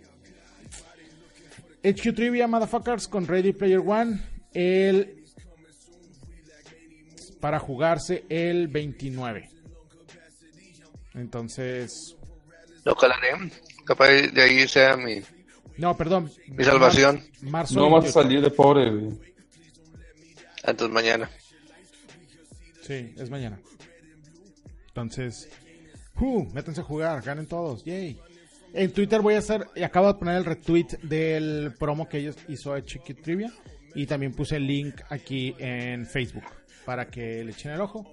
HQ 1.82 2.14
Trivia, 2.14 2.46
motherfuckers, 2.46 3.08
con 3.08 3.26
Ready 3.26 3.52
Player 3.52 3.78
One. 3.78 4.20
El. 4.52 5.24
Para 7.40 7.58
jugarse 7.58 8.24
el 8.28 8.68
29. 8.68 9.48
Entonces. 11.14 12.16
Lo 12.84 12.94
calaré. 12.94 13.50
Capaz 13.84 14.08
de 14.08 14.42
ahí 14.42 14.68
sea 14.68 14.96
mi 14.96 15.22
no, 15.80 15.96
perdón. 15.96 16.30
Mi 16.46 16.62
salvación. 16.62 17.24
no 17.42 17.90
vas 17.90 18.04
a 18.04 18.12
salir 18.12 18.42
de 18.42 18.50
pobre, 18.50 18.90
güey. 18.90 19.18
Entonces 20.62 20.94
mañana. 20.94 21.30
Sí, 22.82 23.14
es 23.16 23.30
mañana. 23.30 23.58
Entonces, 24.88 25.48
uh, 26.20 26.44
métanse 26.52 26.82
a 26.82 26.84
jugar, 26.84 27.22
ganen 27.22 27.46
todos, 27.46 27.82
yay. 27.84 28.20
En 28.74 28.92
Twitter 28.92 29.22
voy 29.22 29.34
a 29.34 29.38
hacer, 29.38 29.66
y 29.74 29.82
acabo 29.82 30.08
de 30.08 30.18
poner 30.18 30.36
el 30.36 30.44
retweet 30.44 30.98
del 31.02 31.72
promo 31.78 32.08
que 32.08 32.18
ellos 32.18 32.36
hizo 32.48 32.74
a 32.74 32.84
Chiqui 32.84 33.14
Trivia. 33.14 33.50
Y 33.94 34.06
también 34.06 34.32
puse 34.32 34.56
el 34.56 34.66
link 34.66 35.00
aquí 35.08 35.54
en 35.58 36.04
Facebook 36.06 36.44
para 36.84 37.06
que 37.06 37.42
le 37.42 37.52
echen 37.52 37.72
el 37.72 37.80
ojo. 37.80 38.04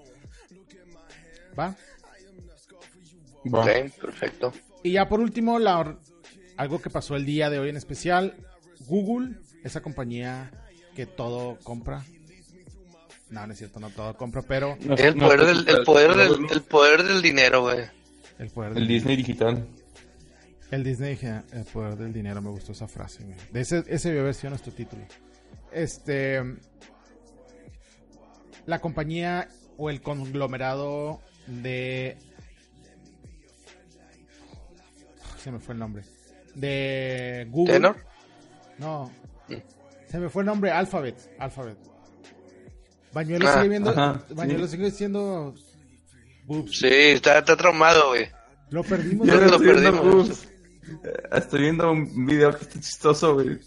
¿Va? 1.60 1.76
Va. 3.54 3.62
Ok, 3.62 3.92
perfecto. 4.00 4.54
Y 4.84 4.94
ya 4.94 5.08
por 5.10 5.20
último, 5.20 5.60
la 5.60 5.98
algo 6.58 6.82
que 6.82 6.90
pasó 6.90 7.16
el 7.16 7.26
día 7.26 7.50
de 7.50 7.60
hoy 7.60 7.70
en 7.70 7.78
especial, 7.78 8.36
Google, 8.88 9.36
esa 9.64 9.82
compañía 9.82 10.52
que 10.96 11.06
todo 11.06 11.58
compra. 11.64 12.04
No, 13.30 13.46
no 13.46 13.54
es 13.54 13.60
cierto, 13.60 13.80
no 13.80 13.90
todo 13.90 14.16
compra, 14.18 14.42
pero... 14.42 14.78
el, 14.80 15.16
poder 15.16 15.46
del, 15.46 15.70
el, 15.70 15.84
poder 15.84 16.16
del, 16.16 16.52
el 16.52 16.62
poder 16.64 17.04
del 17.04 17.22
dinero, 17.22 17.62
güey. 17.62 17.86
El, 18.40 18.50
poder 18.50 18.74
del 18.74 18.84
el 18.84 18.90
Disney 18.90 19.16
digital. 19.16 19.68
El 20.72 20.84
Disney, 20.84 21.18
el 21.54 21.66
poder 21.66 21.96
del 21.96 22.14
dinero, 22.14 22.42
me 22.42 22.50
gustó 22.50 22.72
esa 22.72 22.88
frase, 22.88 23.24
güey. 23.24 23.38
De 23.52 23.62
ese, 23.62 23.84
ese 23.88 24.10
debió 24.10 24.24
haber 24.24 24.34
sido 24.34 24.52
nuestro 24.52 24.74
título. 24.74 25.04
Este... 25.72 26.42
La 28.66 28.80
compañía 28.80 29.48
o 29.78 29.90
el 29.90 30.02
conglomerado 30.02 31.22
de... 31.48 32.18
Se 35.42 35.52
me 35.52 35.60
fue 35.60 35.74
el 35.74 35.80
nombre 35.80 36.04
de 36.58 37.48
Google. 37.50 37.74
¿Tenor? 37.74 37.96
No. 38.78 39.12
Mm. 39.48 39.54
Se 40.08 40.20
me 40.20 40.30
fue 40.30 40.44
el 40.44 40.48
nombre, 40.48 40.72
Alphabet. 40.72 41.16
Alphabet. 41.40 41.78
Bañuelo 43.14 43.48
ah, 43.48 43.54
sigue 43.54 43.70
viendo. 43.70 43.94
Bañuelo 44.36 44.68
sigue 44.68 44.92
siendo. 44.92 45.54
Sí, 46.72 46.88
está, 46.88 47.40
está 47.40 47.56
traumado, 47.56 48.10
güey. 48.10 48.28
Lo 48.70 48.84
perdimos. 48.84 49.28
Yo 49.28 49.36
lo 49.36 49.60
perdimos. 49.60 50.48
Estoy 51.32 51.62
viendo 51.62 51.92
un 51.92 52.26
video 52.26 52.52
que 52.58 52.64
está 52.64 52.80
chistoso, 52.80 53.34
güey. 53.36 53.60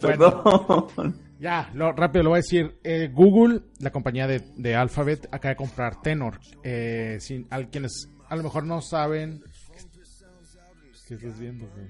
Perdón. 0.00 1.20
Ya, 1.40 1.70
lo, 1.74 1.92
rápido 1.92 2.22
lo 2.22 2.30
voy 2.30 2.38
a 2.38 2.42
decir. 2.42 2.78
Eh, 2.84 3.10
Google, 3.12 3.62
la 3.80 3.90
compañía 3.90 4.26
de, 4.26 4.40
de, 4.56 4.76
Alphabet, 4.76 5.28
acaba 5.32 5.50
de 5.50 5.56
comprar 5.56 6.00
Tenor. 6.00 6.40
Eh, 6.62 7.18
sin, 7.20 7.46
a 7.50 7.62
quienes 7.64 8.08
a 8.28 8.36
lo 8.36 8.44
mejor 8.44 8.64
no 8.64 8.80
saben 8.80 9.42
¿Qué 11.06 11.14
estás 11.14 11.38
viendo, 11.38 11.66
güey? 11.68 11.86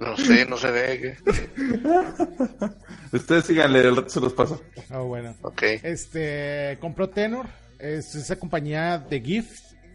No 0.00 0.16
sé, 0.16 0.44
no 0.44 0.56
se 0.56 0.70
ve. 0.70 1.16
Ustedes 3.12 3.46
síganle, 3.46 3.80
el 3.80 3.96
rato 3.96 4.08
se 4.08 4.20
los 4.20 4.32
pasa. 4.32 4.58
Ah, 4.90 4.98
bueno. 4.98 5.34
Ok. 5.42 5.62
Este, 5.82 6.78
compró 6.80 7.08
Tenor, 7.08 7.46
es 7.78 8.14
esa 8.14 8.36
compañía 8.36 8.98
de 8.98 9.20
GIF 9.20 9.50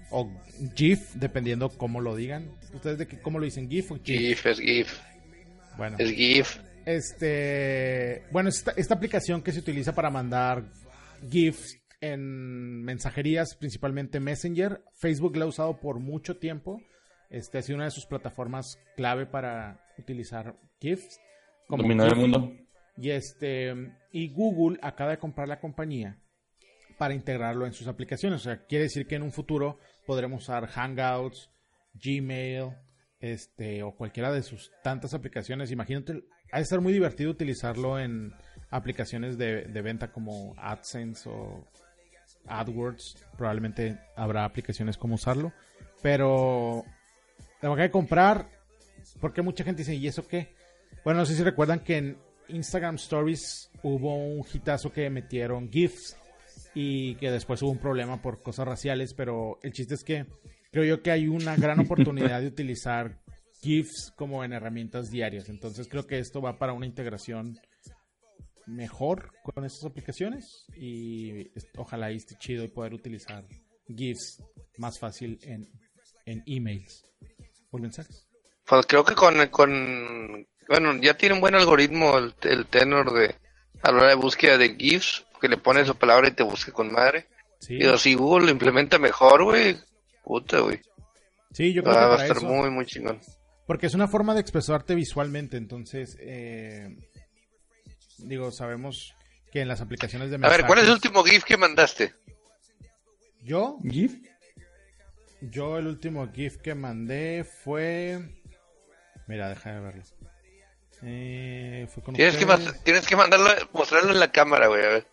o 0.10 0.30
GIF, 0.76 1.14
dependiendo 1.16 1.70
cómo 1.70 2.02
lo 2.02 2.16
digan. 2.16 2.50
¿Ustedes 2.74 2.98
de 2.98 3.08
qué, 3.08 3.20
cómo 3.20 3.40
lo 3.40 3.46
dicen? 3.46 3.70
¿GIF 3.70 3.92
o 3.92 3.96
GIF? 3.96 4.20
GIF, 4.20 4.46
es 4.46 4.60
GIF. 4.60 5.00
Bueno. 5.78 5.96
Es 6.00 6.12
GIF. 6.12 6.58
Este, 6.86 8.24
bueno, 8.32 8.50
esta, 8.50 8.72
esta 8.72 8.96
aplicación 8.96 9.42
que 9.42 9.54
se 9.54 9.60
utiliza 9.60 9.96
para 9.96 10.10
mandar 10.10 10.66
GIFs 11.30 11.78
en 12.04 12.84
mensajerías, 12.84 13.56
principalmente 13.56 14.20
Messenger. 14.20 14.84
Facebook 14.94 15.38
la 15.38 15.46
ha 15.46 15.48
usado 15.48 15.80
por 15.80 16.00
mucho 16.00 16.38
tiempo. 16.38 16.82
Este 17.30 17.58
ha 17.58 17.62
sido 17.62 17.78
una 17.78 17.86
de 17.86 17.92
sus 17.92 18.06
plataformas 18.06 18.78
clave 18.98 19.26
para 19.26 19.80
utilizar 19.98 20.56
GIFs. 20.82 21.20
Como 21.68 21.84
Dominar 21.84 22.10
el 22.10 22.16
mundo. 22.18 22.52
Y 22.98 23.10
este 23.10 23.74
y 24.12 24.30
Google 24.30 24.80
acaba 24.82 25.12
de 25.12 25.18
comprar 25.18 25.48
la 25.48 25.60
compañía 25.60 26.20
para 26.98 27.14
integrarlo 27.14 27.66
en 27.66 27.74
sus 27.74 27.88
aplicaciones. 27.88 28.42
O 28.42 28.44
sea, 28.44 28.66
quiere 28.66 28.84
decir 28.84 29.08
que 29.08 29.16
en 29.16 29.24
un 29.24 29.32
futuro 29.32 29.80
podremos 30.06 30.44
usar 30.44 30.68
Hangouts, 30.68 31.50
Gmail, 31.94 32.72
este, 33.20 33.82
o 33.82 33.96
cualquiera 33.96 34.32
de 34.32 34.44
sus 34.44 34.72
tantas 34.84 35.14
aplicaciones. 35.14 35.72
Imagínate, 35.72 36.22
ha 36.52 36.60
de 36.60 36.66
ser 36.66 36.82
muy 36.82 36.92
divertido 36.92 37.32
utilizarlo 37.32 37.98
en 37.98 38.34
aplicaciones 38.70 39.38
de, 39.38 39.64
de 39.64 39.82
venta 39.82 40.12
como 40.12 40.54
AdSense 40.58 41.30
o 41.30 41.66
AdWords, 42.48 43.26
probablemente 43.38 43.98
habrá 44.16 44.46
aplicaciones 44.46 44.98
como 44.98 45.16
usarlo, 45.16 45.54
pero 46.02 46.84
tengo 47.62 47.76
que 47.76 47.92
comprar 47.92 48.48
porque 49.20 49.42
mucha 49.42 49.64
gente 49.64 49.82
dice, 49.82 49.96
¿y 49.96 50.08
eso 50.08 50.28
qué? 50.28 50.54
Bueno, 51.04 51.22
no 51.22 51.26
sé 51.26 51.36
si 51.36 51.44
recuerdan 51.44 51.80
que 51.80 51.98
en 51.98 52.18
Instagram 52.48 52.96
Stories 52.96 53.72
hubo 53.82 54.16
un 54.16 54.46
hitazo 54.52 54.92
que 54.92 55.10
metieron 55.10 55.70
GIFs 55.72 56.18
y 56.74 57.16
que 57.16 57.32
después 57.32 57.62
hubo 57.62 57.72
un 57.72 57.80
problema 57.80 58.22
por 58.22 58.42
cosas 58.42 58.68
raciales, 58.68 59.14
pero 59.14 59.60
el 59.64 59.74
chiste 59.74 59.96
es 59.96 60.04
que 60.04 60.26
creo 60.72 60.86
yo 60.86 61.02
que 61.02 61.12
hay 61.12 61.28
una 61.28 61.56
gran 61.56 61.80
oportunidad 61.80 62.42
de 62.42 62.48
utilizar 62.48 63.20
GIFs 63.62 64.12
como 64.16 64.44
en 64.44 64.54
herramientas 64.54 65.10
diarias. 65.10 65.50
Entonces 65.50 65.88
creo 65.88 66.08
que 66.08 66.20
esto 66.20 66.42
va 66.42 66.58
para 66.58 66.74
una 66.74 66.86
integración 66.86 67.60
mejor 68.68 69.32
con 69.44 69.66
estas 69.66 69.86
aplicaciones 69.86 70.66
y 70.76 71.52
ojalá 71.78 72.12
esté 72.12 72.36
chido 72.38 72.72
poder 72.72 72.94
utilizar 72.94 73.46
GIFs 73.88 74.44
más 74.78 75.00
fácil 75.00 75.40
en, 75.44 75.70
en 76.26 76.44
emails 76.46 77.06
o 77.72 77.78
mensajes. 77.78 78.28
Pues 78.66 78.86
creo 78.86 79.04
que 79.04 79.16
con, 79.16 79.46
con 79.48 80.48
bueno, 80.68 80.96
ya 81.02 81.16
tiene 81.16 81.36
un 81.36 81.42
buen 81.42 81.56
algoritmo 81.56 82.18
el, 82.18 82.66
tenor 82.68 83.14
de 83.14 83.36
a 83.82 83.92
la 83.92 83.98
hora 83.98 84.10
de 84.10 84.16
búsqueda 84.16 84.58
de 84.58 84.76
GIFs, 84.76 85.26
que 85.42 85.50
le 85.50 85.58
pones 85.58 85.88
su 85.88 85.96
palabra 85.96 86.30
y 86.30 86.32
te 86.32 86.44
busque 86.44 86.72
con 86.72 86.92
madre. 86.92 87.28
Y 87.68 87.86
si 87.98 88.16
Google 88.16 88.46
lo 88.46 88.52
implementa 88.52 88.98
mejor, 88.98 89.44
güey, 89.44 89.78
puta, 90.24 90.60
güey. 90.60 90.80
Sí, 91.52 91.74
yo 91.74 91.84
creo 91.84 91.96
va, 91.96 92.02
que 92.02 92.08
va 92.08 92.22
a 92.22 92.28
estar 92.28 92.44
muy, 92.44 92.70
muy 92.70 92.86
chingón. 92.86 93.20
Porque 93.68 93.88
es 93.88 93.94
una 93.94 94.08
forma 94.08 94.34
de 94.34 94.42
expresarte 94.42 94.96
visualmente, 94.96 95.58
entonces, 95.58 96.18
eh, 96.20 96.88
digo, 98.24 98.52
sabemos 98.52 99.16
que 99.52 99.62
en 99.62 99.68
las 99.68 99.82
aplicaciones 99.82 100.32
de 100.32 100.38
mensajes... 100.38 100.60
A 100.60 100.62
ver, 100.62 100.68
¿cuál 100.68 100.80
es 100.80 100.86
el 100.86 100.94
último 100.94 101.24
GIF 101.24 101.44
que 101.44 101.58
mandaste? 101.58 102.14
¿Yo? 103.42 103.78
¿GIF? 103.84 104.16
Yo 105.42 105.78
el 105.78 105.88
último 105.88 106.32
GIF 106.32 106.58
que 106.58 106.76
mandé 106.76 107.44
fue... 107.44 108.42
Mira, 109.28 109.50
deja 109.50 109.74
de 109.74 109.80
verlo. 109.80 110.04
Eh, 111.04 111.88
fue 111.90 112.02
con 112.02 112.16
tienes, 112.16 112.38
que 112.38 112.46
tienes 112.84 113.06
que 113.06 113.16
mandarlo, 113.16 113.50
mostrarlo 113.74 114.12
en 114.12 114.20
la 114.20 114.32
cámara, 114.32 114.68
güey, 114.68 114.86
a 114.86 114.90
ver. 114.90 115.08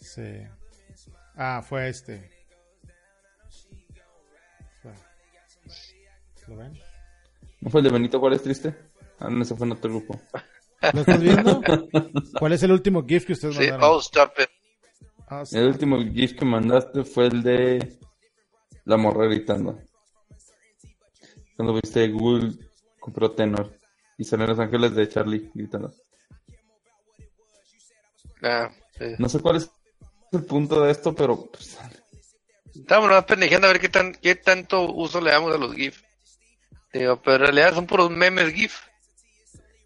Sí. 0.00 0.46
Ah, 1.36 1.62
fue 1.66 1.88
este. 1.88 2.30
¿Lo 6.46 6.56
ven? 6.56 6.78
¿No 7.60 7.68
fue 7.68 7.80
el 7.80 7.84
de 7.84 7.92
Benito 7.92 8.20
Juárez 8.20 8.42
triste? 8.42 8.74
Ah, 9.18 9.28
no, 9.28 9.42
ese 9.42 9.54
fue 9.54 9.66
en 9.66 9.72
otro 9.72 9.90
grupo. 9.90 10.20
¿Lo 10.92 11.00
estás 11.00 11.20
viendo? 11.20 11.60
¿Cuál 12.38 12.52
es 12.52 12.62
el 12.62 12.72
último 12.72 13.04
GIF 13.04 13.26
que 13.26 13.32
ustedes 13.32 13.56
sí, 13.56 13.68
Oh, 13.80 13.98
stop 14.00 14.32
it. 14.38 14.48
Oh, 15.30 15.42
el 15.52 15.66
último 15.66 15.98
GIF 15.98 16.38
que 16.38 16.44
mandaste 16.44 17.04
fue 17.04 17.26
el 17.26 17.42
de 17.42 17.98
la 18.84 18.96
morra 18.96 19.26
gritando. 19.26 19.78
Cuando 21.56 21.74
viste 21.74 22.08
Google 22.08 22.54
compró 23.00 23.32
Tenor 23.32 23.76
y 24.16 24.24
salen 24.24 24.48
los 24.48 24.58
ángeles 24.58 24.94
de 24.94 25.08
Charlie 25.08 25.50
gritando. 25.54 25.92
Ah, 28.42 28.70
no 29.18 29.28
sé 29.28 29.40
cuál 29.40 29.56
es 29.56 29.70
el 30.32 30.44
punto 30.44 30.80
de 30.82 30.92
esto, 30.92 31.14
pero... 31.14 31.46
Pues... 31.50 31.78
Estamos 32.74 33.10
más 33.10 33.24
pendejando 33.24 33.66
a 33.66 33.72
ver 33.72 33.80
qué, 33.80 33.88
tan, 33.88 34.12
qué 34.14 34.36
tanto 34.36 34.92
uso 34.92 35.20
le 35.20 35.32
damos 35.32 35.54
a 35.54 35.58
los 35.58 35.74
GIF. 35.74 36.02
Digo, 36.92 37.20
pero 37.20 37.36
en 37.36 37.42
realidad 37.42 37.74
son 37.74 37.86
puros 37.86 38.10
memes 38.10 38.52
GIF. 38.52 38.87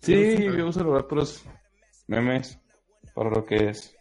Sí, 0.03 0.37
yo 0.37 0.67
uso 0.67 0.83
los 0.83 1.05
puros 1.05 1.45
memes 2.09 2.59
para 3.15 3.31
lo 3.31 3.45
que 3.45 3.69
es. 3.69 3.95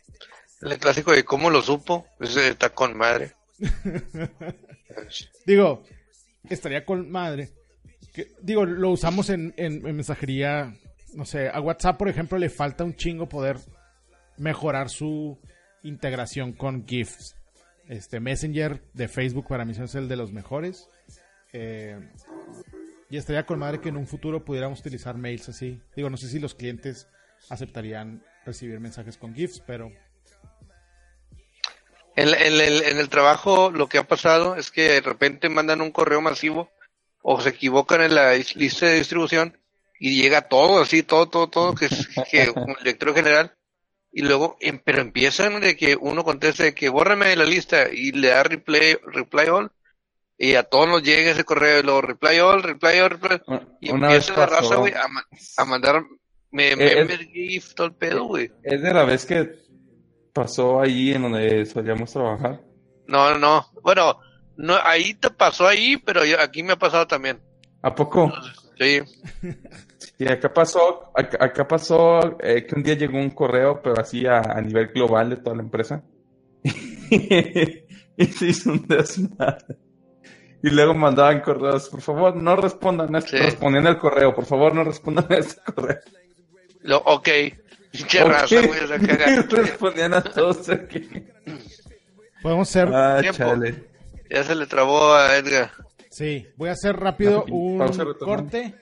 El 0.62 0.78
clásico 0.78 1.12
de 1.12 1.24
cómo 1.24 1.50
lo 1.50 1.62
supo, 1.62 2.08
ese 2.20 2.50
está 2.50 2.70
con 2.70 2.98
madre. 2.98 3.34
digo, 5.46 5.84
estaría 6.50 6.86
con 6.86 7.10
madre. 7.12 7.50
digo, 8.42 8.66
lo 8.66 8.90
usamos 8.90 9.30
en, 9.30 9.54
en, 9.58 9.82
mensajería, 9.84 10.76
no 11.14 11.26
sé, 11.26 11.50
a 11.50 11.62
WhatsApp, 11.62 11.98
por 11.98 12.10
ejemplo, 12.10 12.38
le 12.38 12.50
falta 12.50 12.84
un 12.84 12.96
chingo 12.96 13.30
poder 13.30 13.58
mejorar 14.38 14.90
su 14.90 15.40
integración 15.84 16.54
con 16.54 16.88
GIFs. 16.88 17.36
Este 17.88 18.20
Messenger 18.20 18.82
de 18.94 19.08
Facebook 19.08 19.48
para 19.48 19.66
mí 19.66 19.74
es 19.78 19.96
el 19.96 20.08
de 20.08 20.16
los 20.16 20.32
mejores. 20.32 20.90
Eh, 21.54 22.00
y 23.12 23.18
estaría 23.18 23.46
con 23.46 23.60
madre 23.60 23.82
que 23.82 23.90
en 23.90 23.98
un 23.98 24.08
futuro 24.08 24.46
pudiéramos 24.46 24.80
utilizar 24.80 25.18
mails 25.18 25.50
así. 25.50 25.82
Digo, 25.98 26.10
no 26.10 26.16
sé 26.16 26.30
si 26.30 26.40
los 26.40 26.56
clientes 26.56 27.10
aceptarían 27.50 28.24
recibir 28.46 28.80
mensajes 28.80 29.18
con 29.18 29.36
GIFs, 29.36 29.62
pero... 29.68 29.92
En, 32.16 32.30
el, 32.30 33.10
trabajo 33.10 33.70
lo 33.70 33.88
que 33.88 33.98
ha 33.98 34.08
pasado 34.08 34.56
es 34.56 34.72
que 34.72 34.84
de 34.84 35.02
repente 35.02 35.50
mandan 35.50 35.82
un 35.82 35.92
correo 35.92 36.22
masivo 36.22 36.70
o 37.22 37.40
se 37.42 37.50
equivocan 37.50 38.02
en 38.02 38.16
la 38.16 38.34
lista 38.34 38.86
de 38.86 38.96
distribución 38.96 39.58
y 40.00 40.22
llega 40.22 40.48
todo 40.48 40.82
así, 40.82 41.04
todo, 41.04 41.28
todo, 41.30 41.50
todo, 41.50 41.76
que 41.76 41.86
es 41.86 42.08
que 42.30 42.50
un 42.56 42.76
director 42.80 43.14
general. 43.14 43.56
Y 44.14 44.22
luego, 44.22 44.58
em, 44.62 44.80
pero 44.84 45.02
empiezan 45.02 45.60
de 45.60 45.76
que 45.76 45.98
uno 45.98 46.24
conteste 46.24 46.74
que 46.74 46.90
bórrame 46.90 47.36
la 47.36 47.46
lista 47.46 47.90
y 47.90 48.12
le 48.12 48.30
da 48.30 48.44
reply, 48.44 48.98
reply 49.04 49.48
all 49.48 49.72
y 50.44 50.56
a 50.56 50.64
todos 50.64 50.88
nos 50.88 51.04
llega 51.04 51.30
ese 51.30 51.44
correo 51.44 51.80
y 51.80 51.84
luego 51.84 52.02
reply 52.02 52.40
all, 52.40 52.64
reply 52.64 53.00
all, 53.00 53.12
reply 53.12 53.42
Y 53.80 53.92
empieza 53.92 54.36
la 54.36 54.48
raza, 54.48 54.76
güey, 54.78 54.92
a, 54.96 55.66
mandar 55.66 56.04
me, 56.50 56.76
me, 56.76 57.18
GIF, 57.32 57.76
todo 57.76 57.86
el 57.86 57.94
pedo, 57.94 58.24
güey. 58.24 58.52
¿Es 58.64 58.82
de 58.82 58.92
la 58.92 59.06
vez 59.06 59.24
que 59.28 59.52
pasó 60.34 60.82
ahí 60.82 61.12
en 61.12 61.22
donde 61.22 61.64
solíamos 61.68 62.12
trabajar? 62.12 62.60
No, 63.06 63.38
no, 63.38 63.68
bueno, 63.84 64.20
no, 64.58 64.78
ahí 64.84 65.14
te 65.14 65.30
pasó 65.30 65.68
ahí, 65.68 65.98
pero 65.98 66.22
aquí 66.40 66.64
me 66.64 66.74
ha 66.74 66.80
pasado 66.80 67.06
también. 67.06 67.40
¿A 67.84 67.94
poco? 67.94 68.34
Sí. 68.80 69.00
Y 70.18 70.28
acá 70.28 70.52
pasó, 70.52 71.12
acá, 71.14 71.68
pasó 71.68 72.42
eh, 72.42 72.66
que 72.66 72.76
un 72.76 72.82
día 72.82 72.96
llegó 72.96 73.20
un 73.20 73.30
correo, 73.30 73.80
pero 73.84 74.00
así 74.00 74.26
a, 74.26 74.40
a 74.40 74.60
nivel 74.60 74.88
global 74.88 75.30
de 75.30 75.38
toda 75.38 75.56
la 75.56 75.62
empresa. 75.62 76.04
y 76.64 78.26
se 78.26 78.48
hizo 78.48 78.72
un 78.72 78.88
desmadre. 78.88 79.78
Y 80.64 80.70
luego 80.70 80.94
mandaban 80.94 81.42
correos, 81.42 81.90
por 81.90 82.02
favor, 82.02 82.36
no 82.36 82.56
respondan 82.56 83.16
a 83.16 83.20
este, 83.20 83.40
respondían 83.40 83.88
al 83.88 83.98
correo, 83.98 84.34
por 84.34 84.46
favor, 84.46 84.76
no 84.76 84.84
respondan 84.84 85.26
a 85.30 85.36
este 85.40 85.62
correo. 85.74 86.00
Lo, 86.82 86.98
ok. 86.98 87.30
Qué 88.08 88.24
raza, 88.24 88.62
güey, 88.66 88.80
Respondían 89.50 90.14
a 90.14 90.22
todos 90.22 90.70
aquí. 90.70 91.10
Podemos 92.42 92.70
hacer... 92.70 92.90
Ah, 92.94 93.22
chale. 93.32 93.92
Ya 94.30 94.44
se 94.44 94.56
le 94.56 94.66
trabó 94.66 95.14
a 95.14 95.36
Edgar. 95.36 95.72
Sí, 96.10 96.48
voy 96.56 96.70
a 96.70 96.74
hacer 96.74 96.96
rápido 96.98 97.44
un 97.46 97.80
corte. 98.20 98.76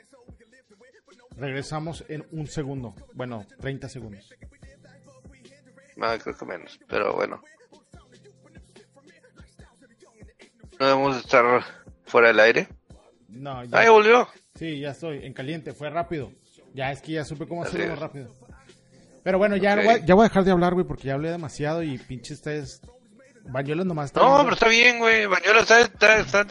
Regresamos 1.38 2.04
en 2.08 2.26
un 2.32 2.48
segundo. 2.48 2.94
Bueno, 3.14 3.46
30 3.60 3.90
segundos. 3.90 4.30
No, 5.96 6.18
creo 6.18 6.38
que 6.38 6.46
menos, 6.46 6.80
pero 6.88 7.16
bueno. 7.16 7.42
¿No 10.80 10.86
debemos 10.86 11.18
estar 11.18 11.62
fuera 12.06 12.30
del 12.30 12.40
aire? 12.40 12.70
No, 13.28 13.64
ya. 13.66 13.80
¡Ahí 13.80 13.90
volvió! 13.90 14.28
Sí, 14.56 14.80
ya 14.80 14.92
estoy 14.92 15.26
en 15.26 15.34
caliente, 15.34 15.74
fue 15.74 15.90
rápido. 15.90 16.32
Ya 16.74 16.92
es 16.92 17.02
que 17.02 17.14
ya 17.14 17.26
supe 17.26 17.48
cómo 17.48 17.64
hacerlo 17.64 17.96
rápido. 17.96 18.30
Pero 19.24 19.38
bueno, 19.38 19.58
ya, 19.58 19.76
voy, 19.76 20.02
ya 20.06 20.16
voy 20.16 20.26
a 20.26 20.30
dejar 20.30 20.46
de 20.46 20.52
hablar, 20.52 20.74
güey, 20.74 20.86
porque 20.86 21.08
ya 21.08 21.16
hablé 21.16 21.32
demasiado 21.32 21.84
y 21.84 21.98
pinche 21.98 22.34
ustedes. 22.34 22.82
Bañuelos 23.44 23.86
nomás 23.86 24.08
está. 24.08 24.22
No, 24.22 24.38
pero 24.44 24.54
está 24.54 24.70
bien, 24.70 25.00
güey. 25.00 25.26
Bañuelos 25.26 25.64
está, 25.64 25.82
está, 25.82 26.20
está 26.20 26.48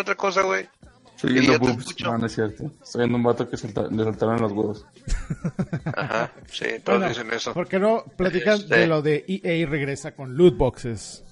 otra 0.00 0.14
cosa, 0.14 0.42
güey. 0.42 0.68
Estoy 1.16 1.32
viendo 1.34 1.58
boobs. 1.58 1.94
No, 2.02 2.18
no 2.18 2.26
es 2.26 2.34
cierto. 2.34 2.70
Estoy 2.82 3.00
viendo 3.00 3.16
un 3.16 3.22
vato 3.22 3.48
que 3.48 3.56
le 3.56 4.04
saltaron 4.04 4.40
los 4.40 4.52
huevos. 4.52 4.86
Ajá, 5.96 6.32
sí, 6.46 6.66
todos 6.84 7.08
dicen 7.08 7.32
eso. 7.32 7.52
¿Por 7.52 7.68
qué 7.68 7.78
no 7.78 8.04
platican 8.16 8.58
de 8.58 8.64
este. 8.64 8.86
lo 8.86 9.02
de 9.02 9.24
EA 9.26 9.66
regresa 9.68 10.14
con 10.14 10.36
loot 10.36 10.56
boxes? 10.56 11.24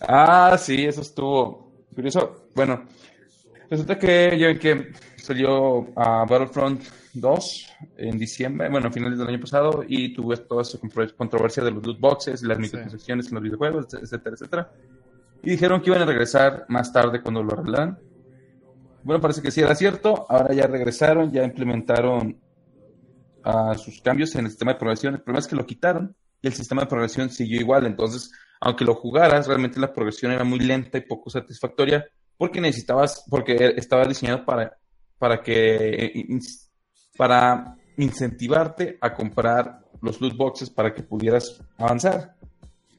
Ah, 0.00 0.56
sí, 0.58 0.84
eso 0.84 1.02
estuvo 1.02 1.72
curioso. 1.94 2.46
Bueno, 2.54 2.84
resulta 3.68 3.98
que 3.98 4.36
ya 4.38 4.46
ven 4.48 4.58
que 4.58 4.92
salió 5.16 5.88
a 5.96 6.24
Battlefront 6.24 6.82
2 7.14 7.66
en 7.98 8.18
diciembre, 8.18 8.68
bueno, 8.70 8.88
a 8.88 8.92
finales 8.92 9.18
del 9.18 9.28
año 9.28 9.40
pasado, 9.40 9.84
y 9.86 10.14
tuvo 10.14 10.36
toda 10.36 10.62
esa 10.62 10.78
controversia 11.16 11.62
de 11.62 11.70
los 11.72 11.84
loot 11.84 12.00
boxes, 12.00 12.42
las 12.42 12.58
microtransacciones 12.58 13.28
en 13.28 13.34
los 13.34 13.42
videojuegos, 13.42 13.94
etcétera, 13.94 14.34
etcétera. 14.34 14.72
Y 15.42 15.50
dijeron 15.50 15.80
que 15.80 15.90
iban 15.90 16.02
a 16.02 16.06
regresar 16.06 16.64
más 16.68 16.92
tarde 16.92 17.20
cuando 17.20 17.42
lo 17.42 17.52
arreglaran. 17.52 17.98
Bueno, 19.02 19.20
parece 19.20 19.40
que 19.40 19.50
sí 19.50 19.60
era 19.60 19.74
cierto. 19.74 20.26
Ahora 20.28 20.54
ya 20.54 20.66
regresaron, 20.66 21.32
ya 21.32 21.42
implementaron 21.44 22.38
uh, 23.44 23.74
sus 23.78 24.00
cambios 24.02 24.34
en 24.34 24.44
el 24.44 24.50
sistema 24.50 24.74
de 24.74 24.78
progresión. 24.78 25.14
El 25.14 25.22
problema 25.22 25.40
es 25.40 25.46
que 25.46 25.56
lo 25.56 25.66
quitaron 25.66 26.14
y 26.42 26.46
el 26.46 26.52
sistema 26.52 26.82
de 26.82 26.88
progresión 26.88 27.30
siguió 27.30 27.60
igual. 27.60 27.86
Entonces, 27.86 28.30
aunque 28.60 28.84
lo 28.84 28.94
jugaras, 28.94 29.46
realmente 29.46 29.80
la 29.80 29.92
progresión 29.92 30.32
era 30.32 30.44
muy 30.44 30.60
lenta 30.60 30.98
y 30.98 31.02
poco 31.02 31.30
satisfactoria 31.30 32.06
porque 32.36 32.60
necesitabas, 32.60 33.24
porque 33.28 33.74
estaba 33.76 34.04
diseñado 34.06 34.44
para, 34.44 34.78
para 35.18 35.42
que, 35.42 36.24
para 37.16 37.76
incentivarte 37.96 38.98
a 39.00 39.14
comprar 39.14 39.80
los 40.00 40.20
loot 40.20 40.36
boxes 40.36 40.70
para 40.70 40.94
que 40.94 41.02
pudieras 41.02 41.62
avanzar. 41.76 42.36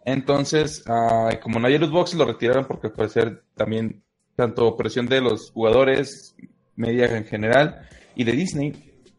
Entonces, 0.06 0.84
ah, 0.88 1.30
como 1.42 1.60
no 1.60 1.68
hay 1.68 1.78
loot 1.78 1.92
boxes, 1.92 2.18
lo 2.18 2.26
retiraron 2.26 2.66
porque 2.66 2.90
puede 2.90 3.10
ser 3.10 3.44
también 3.56 4.04
tanto 4.36 4.76
presión 4.76 5.08
de 5.08 5.22
los 5.22 5.52
jugadores, 5.52 6.36
media 6.76 7.06
en 7.16 7.26
general, 7.26 7.88
y 8.16 8.24
de 8.24 8.32
Disney, 8.32 8.74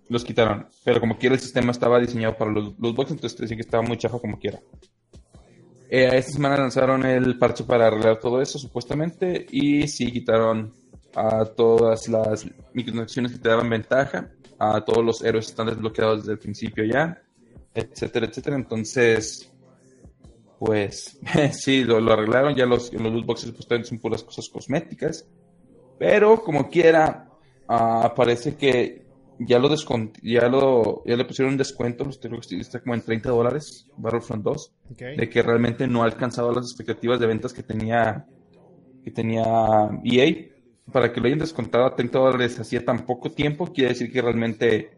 los 0.08 0.24
quitaron. 0.24 0.68
Pero 0.84 1.00
como 1.00 1.18
quiera, 1.18 1.34
el 1.34 1.40
sistema 1.40 1.70
estaba 1.70 2.00
diseñado 2.00 2.36
para 2.36 2.50
los 2.50 2.78
loot 2.78 2.96
boxes, 2.96 3.16
entonces 3.16 3.40
decía 3.40 3.56
que 3.56 3.62
estaba 3.62 3.82
muy 3.82 3.96
chafa 3.96 4.18
como 4.18 4.38
quiera. 4.38 4.60
Eh, 5.94 6.08
esta 6.16 6.32
semana 6.32 6.56
lanzaron 6.56 7.04
el 7.04 7.36
parche 7.36 7.64
para 7.64 7.88
arreglar 7.88 8.18
todo 8.18 8.40
eso, 8.40 8.58
supuestamente, 8.58 9.44
y 9.50 9.86
sí 9.86 10.10
quitaron 10.10 10.72
a 11.14 11.44
todas 11.44 12.08
las 12.08 12.46
microtransacciones 12.72 13.32
que 13.32 13.38
te 13.38 13.50
daban 13.50 13.68
ventaja, 13.68 14.30
a 14.58 14.82
todos 14.82 15.04
los 15.04 15.22
héroes 15.22 15.48
están 15.48 15.66
desbloqueados 15.66 16.20
desde 16.20 16.32
el 16.32 16.38
principio 16.38 16.82
ya, 16.84 17.22
etcétera, 17.74 18.24
etcétera. 18.24 18.56
Entonces, 18.56 19.52
pues 20.58 21.20
sí, 21.52 21.84
lo, 21.84 21.98
arreglaron, 22.10 22.54
ya 22.54 22.64
los, 22.64 22.90
los 22.94 23.12
loot 23.12 23.26
boxes 23.26 23.48
supuestamente 23.50 23.90
son 23.90 23.98
puras 23.98 24.22
cosas 24.22 24.48
cosméticas, 24.48 25.28
pero 25.98 26.42
como 26.42 26.70
quiera, 26.70 27.28
uh, 27.68 28.14
parece 28.16 28.56
que 28.56 29.01
ya 29.46 29.58
lo, 29.58 29.74
ya 30.22 30.48
lo 30.48 31.02
ya 31.04 31.16
le 31.16 31.24
pusieron 31.24 31.52
un 31.52 31.58
descuento, 31.58 32.08
está 32.08 32.80
como 32.80 32.94
en 32.94 33.02
30 33.02 33.30
dólares, 33.30 33.86
Battlefront 33.96 34.42
2, 34.44 34.72
de 35.16 35.28
que 35.28 35.42
realmente 35.42 35.86
no 35.86 36.02
ha 36.02 36.06
alcanzado 36.06 36.52
las 36.52 36.66
expectativas 36.66 37.20
de 37.20 37.26
ventas 37.26 37.52
que 37.52 37.62
tenía 37.62 38.26
que 39.04 39.10
tenía 39.10 39.44
EA. 40.04 40.48
Para 40.92 41.12
que 41.12 41.20
lo 41.20 41.26
hayan 41.26 41.38
descontado 41.38 41.86
a 41.86 41.94
30 41.94 42.18
dólares 42.18 42.58
hacía 42.58 42.84
tan 42.84 43.06
poco 43.06 43.30
tiempo, 43.30 43.72
quiere 43.72 43.90
decir 43.90 44.12
que 44.12 44.20
realmente 44.20 44.90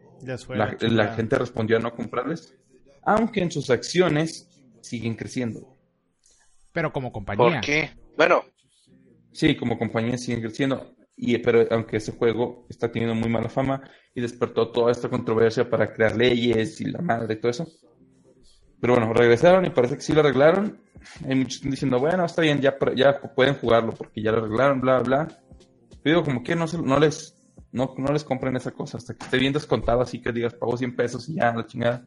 la, 0.49 1.13
gente 1.13 1.37
respondió 1.37 1.77
a 1.77 1.79
no 1.79 1.93
comprarles. 1.93 2.55
Aunque 3.03 3.41
en 3.41 3.51
sus 3.51 3.69
acciones 3.69 4.49
siguen 4.81 5.15
creciendo. 5.15 5.77
Pero 6.71 6.91
como 6.91 7.11
compañía. 7.11 7.45
¿Por 7.45 7.61
qué? 7.61 7.91
Bueno. 8.17 8.43
Sí, 9.31 9.55
como 9.55 9.77
compañía 9.77 10.17
siguen 10.17 10.41
creciendo. 10.41 10.94
Y, 11.17 11.37
pero 11.37 11.65
aunque 11.71 11.97
ese 11.97 12.11
juego 12.11 12.65
está 12.69 12.91
teniendo 12.91 13.15
muy 13.15 13.29
mala 13.29 13.49
fama 13.49 13.81
y 14.13 14.21
despertó 14.21 14.69
toda 14.71 14.91
esta 14.91 15.09
controversia 15.09 15.69
para 15.69 15.93
crear 15.93 16.15
leyes 16.15 16.81
y 16.81 16.85
la 16.85 17.01
madre 17.01 17.35
y 17.35 17.37
todo 17.37 17.51
eso. 17.51 17.67
Pero 18.81 18.95
bueno, 18.95 19.13
regresaron 19.13 19.65
y 19.65 19.69
parece 19.69 19.95
que 19.95 20.01
sí 20.01 20.13
lo 20.13 20.19
arreglaron. 20.19 20.79
Hay 21.27 21.35
muchos 21.35 21.61
diciendo, 21.61 21.99
bueno, 21.99 22.25
está 22.25 22.41
bien, 22.41 22.59
ya, 22.59 22.77
ya 22.95 23.19
pueden 23.19 23.55
jugarlo 23.55 23.93
porque 23.93 24.21
ya 24.21 24.31
lo 24.31 24.39
arreglaron, 24.39 24.81
bla, 24.81 24.99
bla. 24.99 25.27
Pero 26.03 26.17
digo, 26.17 26.23
como 26.23 26.43
que 26.43 26.55
no, 26.55 26.65
no 26.83 26.99
les 26.99 27.35
no, 27.75 27.93
no 27.97 28.13
les 28.13 28.23
compren 28.23 28.55
esa 28.55 28.71
cosa 28.71 28.97
hasta 28.97 29.13
que 29.13 29.25
esté 29.25 29.37
bien 29.37 29.51
descontado, 29.51 30.01
así 30.01 30.21
que 30.21 30.31
digas, 30.31 30.53
pago 30.53 30.77
100 30.77 30.95
pesos 30.95 31.27
y 31.27 31.35
ya, 31.35 31.53
la 31.53 31.65
chingada. 31.65 32.05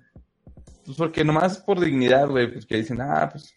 Pues 0.85 0.97
porque 0.97 1.23
nomás 1.23 1.59
por 1.59 1.79
dignidad, 1.79 2.27
güey, 2.27 2.51
pues 2.51 2.64
que 2.64 2.77
dicen, 2.77 3.03
ah, 3.03 3.29
pues 3.31 3.55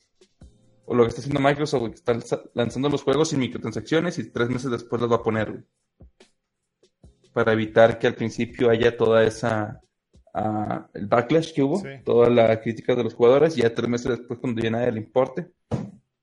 o 0.86 0.96
lo 0.96 1.04
que 1.04 1.10
está 1.10 1.22
haciendo 1.22 1.39
Microsoft, 1.39 1.89
que 1.89 2.13
está 2.13 2.41
lanzando 2.54 2.89
los 2.89 3.04
juegos 3.04 3.30
sin 3.30 3.39
microtransacciones 3.39 4.17
y 4.20 4.30
tres 4.32 4.50
meses 4.50 4.72
después 4.72 5.02
los 5.02 5.12
va 5.12 5.17
a 5.17 5.24
poner, 5.24 5.63
Para 7.34 7.54
evitar 7.54 7.98
que 7.98 8.08
al 8.08 8.15
principio 8.15 8.70
haya 8.70 8.96
toda 8.96 9.24
esa. 9.24 9.82
Uh, 10.34 10.88
el 10.94 11.08
backlash 11.08 11.54
que 11.54 11.62
hubo, 11.62 11.84
toda 12.06 12.30
la 12.30 12.62
crítica 12.62 12.96
de 12.96 13.04
los 13.04 13.13
jugadores, 13.13 13.58
y 13.58 13.62
ya 13.62 13.74
tres 13.74 13.89
meses 13.89 14.17
después, 14.17 14.39
cuando 14.39 14.62
ya 14.62 14.70
nadie 14.70 14.91
le 14.94 15.00
importe, 15.00 15.52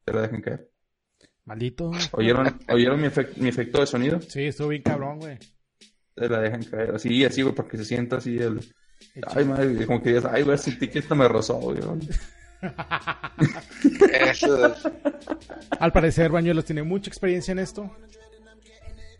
se 0.04 0.12
la 0.12 0.22
dejen 0.22 0.40
caer. 0.40 0.70
Maldito. 1.44 1.90
¿Oyeron, 2.12 2.58
¿oyeron 2.68 3.00
mi, 3.00 3.06
efecto 3.48 3.80
de 3.80 3.86
sonido? 3.86 4.20
Sí, 4.20 4.44
estuvo 4.44 4.68
bien 4.68 4.82
cabrón, 4.82 5.18
güey. 5.18 5.38
Se 6.14 6.28
la 6.28 6.40
dejan 6.40 6.62
caer. 6.62 6.94
Así, 6.94 7.24
así, 7.24 7.40
güey, 7.42 7.54
para 7.54 7.68
que 7.68 7.78
se 7.78 7.86
sienta 7.86 8.16
así 8.16 8.38
el. 8.38 8.60
Ay, 9.26 9.44
madre, 9.46 9.86
como 9.86 10.02
que 10.02 10.10
digas, 10.10 10.26
ay, 10.26 10.42
güey, 10.42 10.58
sentí 10.58 10.88
que 10.88 10.98
esto 10.98 11.14
me 11.14 11.26
rozó, 11.26 11.54
güey. 11.54 11.80
Al 15.80 15.92
parecer, 15.92 16.30
Bañuelos 16.30 16.64
tiene 16.64 16.82
mucha 16.82 17.08
experiencia 17.08 17.52
en 17.52 17.60
esto. 17.60 17.90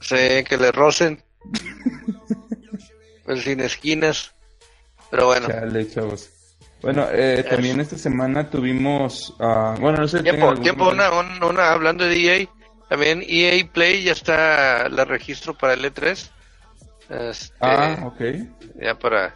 Sí, 0.01 0.45
que 0.49 0.57
le 0.57 0.73
rocen. 0.73 1.23
pues 3.25 3.43
sin 3.43 3.61
esquinas. 3.61 4.35
Pero 5.11 5.27
bueno. 5.27 5.49
Bueno, 6.81 7.09
eh, 7.11 7.45
también 7.49 7.81
esta 7.81 7.99
semana 7.99 8.49
tuvimos. 8.51 9.35
Uh, 9.39 9.75
bueno, 9.81 9.99
no 9.99 10.09
sé. 10.09 10.23
Tiempo, 10.23 10.55
tiempo 10.57 10.89
una, 10.91 11.11
una, 11.11 11.73
hablando 11.73 12.05
de 12.05 12.43
EA. 12.43 12.49
También 12.89 13.23
EA 13.27 13.67
Play 13.71 14.05
ya 14.05 14.13
está 14.13 14.89
la 14.89 15.05
registro 15.05 15.57
para 15.59 15.75
el 15.75 15.85
E3. 15.85 16.31
Este, 17.09 17.55
ah, 17.61 17.99
ok. 18.05 18.21
Ya 18.81 18.95
para. 18.99 19.35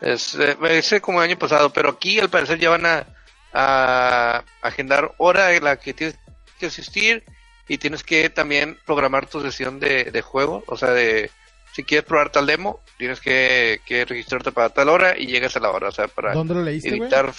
Es, 0.00 0.36
eh, 0.38 1.00
como 1.00 1.22
el 1.22 1.30
año 1.30 1.38
pasado, 1.38 1.70
pero 1.70 1.90
aquí 1.90 2.18
al 2.18 2.30
parecer 2.30 2.58
ya 2.58 2.70
van 2.70 2.86
a 2.86 3.06
a 3.54 4.44
agendar 4.60 5.14
hora 5.18 5.54
en 5.54 5.64
la 5.64 5.76
que 5.76 5.94
tienes 5.94 6.18
que 6.58 6.66
asistir 6.66 7.24
y 7.68 7.78
tienes 7.78 8.02
que 8.02 8.28
también 8.28 8.76
programar 8.84 9.26
tu 9.26 9.40
sesión 9.40 9.80
de, 9.80 10.22
juego, 10.22 10.64
o 10.66 10.76
sea, 10.76 10.90
de 10.90 11.30
si 11.72 11.84
quieres 11.84 12.06
probar 12.06 12.30
tal 12.30 12.46
demo, 12.46 12.80
tienes 12.98 13.20
que, 13.20 13.80
registrarte 13.88 14.52
para 14.52 14.68
tal 14.70 14.88
hora 14.88 15.18
y 15.18 15.26
llegas 15.26 15.56
a 15.56 15.60
la 15.60 15.70
hora, 15.70 15.88
o 15.88 15.92
sea, 15.92 16.08
para 16.08 16.34
¿Dónde 16.34 16.54
lo 16.54 16.62
leíste, 16.62 16.90
editar 16.90 17.32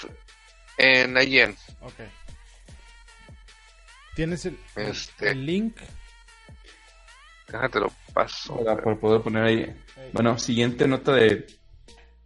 en 0.78 1.18
IGN. 1.18 1.56
Ok. 1.82 1.94
¿Tienes 4.16 4.46
el, 4.46 4.58
este, 4.78 5.32
el 5.32 5.46
link? 5.46 5.78
Déjate 7.48 7.80
lo 7.82 7.92
paso. 8.14 8.64
Para, 8.64 8.96
poder 8.96 9.22
poner 9.22 9.44
ahí. 9.44 9.76
Bueno, 10.14 10.38
siguiente 10.38 10.88
nota 10.88 11.12
de, 11.14 11.46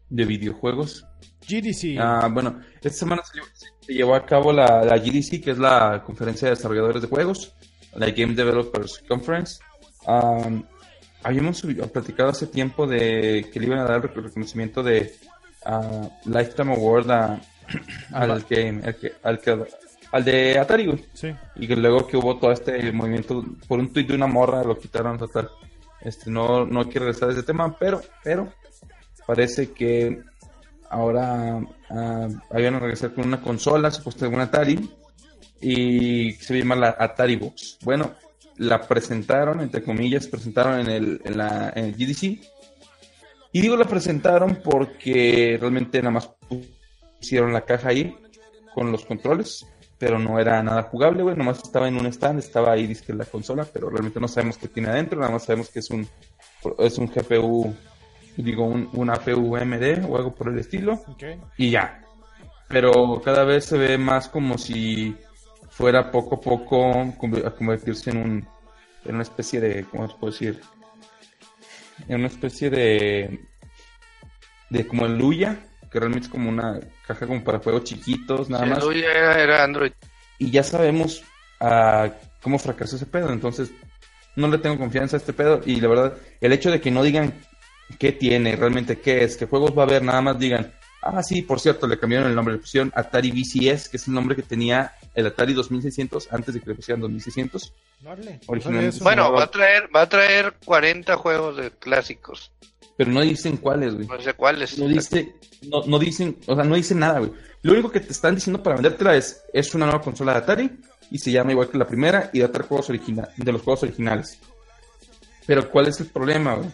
de 0.10 0.26
videojuegos. 0.26 1.06
GDC. 1.48 1.98
Ah, 2.00 2.30
bueno, 2.32 2.60
esta 2.76 2.90
semana 2.90 3.24
se 3.24 3.94
llevó, 3.94 4.16
a 4.16 4.26
cabo 4.26 4.54
la, 4.54 4.84
la, 4.84 4.98
GDC, 4.98 5.42
que 5.44 5.52
es 5.52 5.58
la 5.58 6.04
conferencia 6.06 6.48
de 6.48 6.56
desarrolladores 6.56 7.02
de 7.02 7.08
juegos, 7.08 7.54
la 7.96 8.10
Game 8.12 8.36
Developers 8.36 9.04
Conference. 9.08 9.60
habíamos 11.24 11.62
platicado 11.92 12.30
hace 12.30 12.48
tiempo 12.48 12.86
de 12.86 13.50
que 13.52 13.60
le 13.60 13.68
iban 13.68 13.80
a 13.80 13.86
dar 13.86 14.06
el 14.06 14.24
reconocimiento 14.24 14.84
de 14.84 15.16
uh, 15.66 16.10
Lifetime 16.26 16.74
Award 16.74 17.10
al, 18.14 18.46
game, 18.50 18.82
al, 19.24 19.40
al, 20.12 20.26
de 20.26 20.60
Atari, 20.60 21.06
Sí. 21.14 21.34
Y 21.56 21.68
que 21.68 21.76
luego 21.76 22.06
que 22.06 22.18
hubo 22.18 22.38
todo 22.38 22.52
este 22.52 22.92
movimiento, 22.92 23.44
por 23.68 23.80
un 23.80 23.92
tuit 23.92 24.08
de 24.08 24.16
una 24.16 24.28
morra 24.28 24.64
lo 24.64 24.78
quitaron 24.78 25.18
total. 25.18 25.50
Este, 26.02 26.30
no, 26.30 26.66
no 26.66 26.86
quiero 26.86 27.08
regresar 27.08 27.30
a 27.30 27.34
ese 27.34 27.44
tema, 27.44 27.76
pero, 27.78 28.02
pero 28.24 28.54
parece 29.30 29.74
que 29.74 30.24
ahora 30.90 31.62
habían 32.50 32.74
a 32.74 32.80
regresar 32.80 33.14
con 33.14 33.28
una 33.28 33.40
consola, 33.40 33.92
supuestamente 33.92 34.36
una 34.36 34.46
Atari, 34.46 34.90
y 35.62 36.32
se 36.32 36.58
llama 36.58 36.76
la 36.76 36.96
Atari 36.98 37.36
Box. 37.36 37.78
Bueno, 37.84 38.16
la 38.58 38.82
presentaron, 38.82 39.62
entre 39.62 39.84
comillas, 39.84 40.26
presentaron 40.26 40.80
en 40.80 40.90
el, 40.90 41.22
en 41.24 41.38
la, 41.38 41.72
GDC. 41.76 42.24
Y 43.52 43.62
digo 43.62 43.78
la 43.78 43.86
presentaron 43.86 44.62
porque 44.64 45.60
realmente 45.62 46.00
nada 46.00 46.10
más 46.10 46.32
pusieron 47.20 47.54
la 47.54 47.62
caja 47.62 47.90
ahí 47.90 48.18
con 48.74 48.92
los 48.92 49.06
controles, 49.06 49.64
pero 50.00 50.18
no 50.18 50.40
era 50.40 50.64
nada 50.64 50.82
jugable, 50.82 51.22
güey, 51.22 51.36
nomás 51.36 51.60
estaba 51.60 51.88
en 51.88 51.98
un 51.98 52.08
stand, 52.08 52.40
estaba 52.40 52.72
ahí 52.72 52.88
disque 52.88 53.14
la 53.14 53.26
consola, 53.26 53.64
pero 53.72 53.92
realmente 53.92 54.20
no 54.20 54.28
sabemos 54.28 54.58
qué 54.58 54.70
tiene 54.70 54.90
adentro, 54.90 55.20
nada 55.20 55.34
más 55.34 55.44
sabemos 55.44 55.70
que 55.70 55.80
es 55.80 55.92
un 55.92 56.08
es 56.80 56.98
un 56.98 57.08
GPU 57.08 57.76
digo, 58.44 58.66
un, 58.66 58.90
una 58.94 59.16
PUMD 59.16 60.06
o 60.08 60.18
algo 60.18 60.34
por 60.34 60.50
el 60.50 60.60
estilo. 60.60 61.02
Y 61.58 61.72
ya. 61.72 62.02
Pero 62.68 63.22
cada 63.24 63.44
vez 63.44 63.66
se 63.66 63.78
ve 63.78 63.98
más 63.98 64.30
como 64.30 64.58
si 64.58 65.16
fuera 65.70 66.12
poco 66.12 66.36
a 66.36 66.42
poco 66.42 66.92
a 67.46 67.52
convertirse 67.52 68.12
en 68.12 68.18
un 68.18 68.48
en 69.06 69.16
una 69.16 69.24
especie 69.24 69.60
de, 69.62 69.86
¿cómo 69.86 70.10
se 70.10 70.16
puede 70.18 70.34
decir? 70.34 70.62
En 72.08 72.20
una 72.20 72.28
especie 72.28 72.70
de 72.70 73.40
de 74.70 74.88
como 74.88 75.06
el 75.06 75.18
Luya, 75.18 75.58
que 75.92 76.00
realmente 76.00 76.28
es 76.28 76.32
como 76.32 76.50
una 76.50 76.80
caja 77.08 77.26
como 77.26 77.44
para 77.44 77.60
juegos 77.60 77.86
chiquitos, 77.86 78.50
nada 78.50 78.66
más. 78.66 78.84
Luya 78.84 79.12
era, 79.12 79.64
Android. 79.64 79.92
Y 80.38 80.52
ya 80.52 80.64
sabemos 80.64 81.24
uh, 81.60 82.10
cómo 82.42 82.60
fracasó 82.60 82.96
ese 82.96 83.08
pedo, 83.08 83.32
entonces 83.32 83.72
no 84.36 84.48
le 84.48 84.60
tengo 84.60 84.78
confianza 84.78 85.18
a 85.18 85.20
este 85.20 85.34
pedo 85.34 85.62
y 85.66 85.82
la 85.82 85.88
verdad, 85.88 86.18
el 86.40 86.54
hecho 86.54 86.72
de 86.72 86.80
que 86.80 86.92
no 86.92 87.04
digan 87.04 87.34
qué 87.98 88.12
tiene, 88.12 88.56
realmente 88.56 89.00
qué 89.00 89.24
es, 89.24 89.38
qué 89.38 89.46
juegos 89.46 89.78
va 89.78 89.84
a 89.84 89.86
haber, 89.86 90.04
nada 90.04 90.22
más 90.22 90.40
digan, 90.40 90.74
ah, 91.02 91.24
sí, 91.24 91.42
por 91.42 91.60
cierto, 91.60 91.88
le 91.88 92.00
cambiaron 92.00 92.30
el 92.30 92.36
nombre, 92.36 92.56
le 92.56 92.60
pusieron 92.60 92.92
Atari 92.96 93.32
VCS, 93.32 93.90
que 93.90 93.98
es 93.98 94.08
el 94.08 94.14
nombre 94.14 94.36
que 94.36 94.44
tenía 94.44 94.94
el 95.16 95.28
Atari 95.28 95.54
2600 95.54 96.32
antes 96.32 96.54
de 96.54 96.62
que 96.62 96.70
le 96.70 96.76
pusieran 96.76 97.02
2600. 97.02 97.74
bueno, 99.02 99.32
va 99.32 99.44
a 99.44 99.52
traer 99.52 99.90
va 99.96 100.02
a 100.02 100.10
traer 100.10 100.54
40 100.66 101.16
juegos 101.18 101.58
de 101.58 101.72
clásicos. 101.72 102.52
Pero 102.98 103.12
no 103.12 103.22
dicen 103.22 103.58
cuáles, 103.58 103.96
güey. 103.96 104.08
No 104.08 104.22
sé 104.22 104.34
cuáles. 104.34 104.78
No, 104.78 104.88
dice, 104.88 105.34
no, 105.70 105.84
no 105.86 106.00
dicen, 106.00 106.38
o 106.48 106.56
sea, 106.56 106.66
no 106.66 106.76
dicen 106.76 107.00
nada, 107.00 107.20
güey. 107.20 107.32
Lo 107.62 107.74
único 107.74 107.92
que 107.92 108.02
te 108.02 108.12
están 108.12 108.36
diciendo 108.36 108.62
para 108.62 108.76
vendértela 108.76 109.16
es, 109.16 109.42
es 109.54 109.74
una 109.74 109.86
nueva 109.86 110.02
consola 110.02 110.34
de 110.34 110.38
Atari 110.40 110.72
y 111.12 111.18
se 111.18 111.32
llama 111.32 111.52
igual 111.52 111.70
que 111.70 111.78
la 111.78 111.88
primera 111.88 112.30
y 112.34 112.40
de 112.40 112.46
otros 112.46 112.68
juegos 112.68 112.90
originales, 112.90 113.34
de 113.38 113.52
los 113.52 113.62
juegos 113.62 113.84
originales. 113.84 114.38
Pero 115.46 115.70
¿cuál 115.70 115.88
es 115.88 116.00
el 116.00 116.08
problema, 116.08 116.56
güey? 116.56 116.70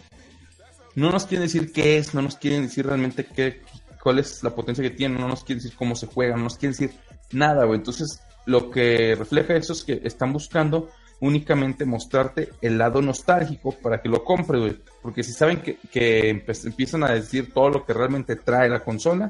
No 0.96 1.12
nos 1.12 1.26
quieren 1.26 1.46
decir 1.48 1.72
qué 1.72 1.98
es, 1.98 2.14
no 2.14 2.22
nos 2.22 2.38
quieren 2.38 2.64
decir 2.64 2.86
realmente 2.86 3.26
qué, 3.26 3.62
cuál 4.02 4.20
es 4.20 4.44
la 4.44 4.52
potencia 4.52 4.84
que 4.84 4.92
tiene, 4.92 5.20
no 5.20 5.28
nos 5.28 5.44
quieren 5.44 5.62
decir 5.62 5.78
cómo 5.78 5.96
se 5.96 6.08
juega, 6.08 6.36
no 6.36 6.44
nos 6.44 6.58
quieren 6.58 6.78
decir 6.78 6.92
nada, 7.32 7.66
güey. 7.66 7.80
Entonces, 7.80 8.22
lo 8.46 8.72
que 8.72 9.16
refleja 9.16 9.56
eso 9.56 9.74
es 9.74 9.84
que 9.84 10.02
están 10.04 10.32
buscando 10.32 10.90
únicamente 11.20 11.86
mostrarte 11.86 12.50
el 12.62 12.78
lado 12.78 13.02
nostálgico 13.02 13.72
para 13.72 14.02
que 14.02 14.10
lo 14.10 14.24
compres, 14.24 14.62
güey. 14.62 14.80
Porque 15.02 15.24
si 15.24 15.32
saben 15.32 15.62
que, 15.62 15.78
que 15.92 16.30
empiezan 16.30 17.04
a 17.04 17.12
decir 17.12 17.54
todo 17.54 17.70
lo 17.70 17.86
que 17.86 17.94
realmente 17.94 18.36
trae 18.36 18.70
la 18.70 18.82
consola, 18.82 19.30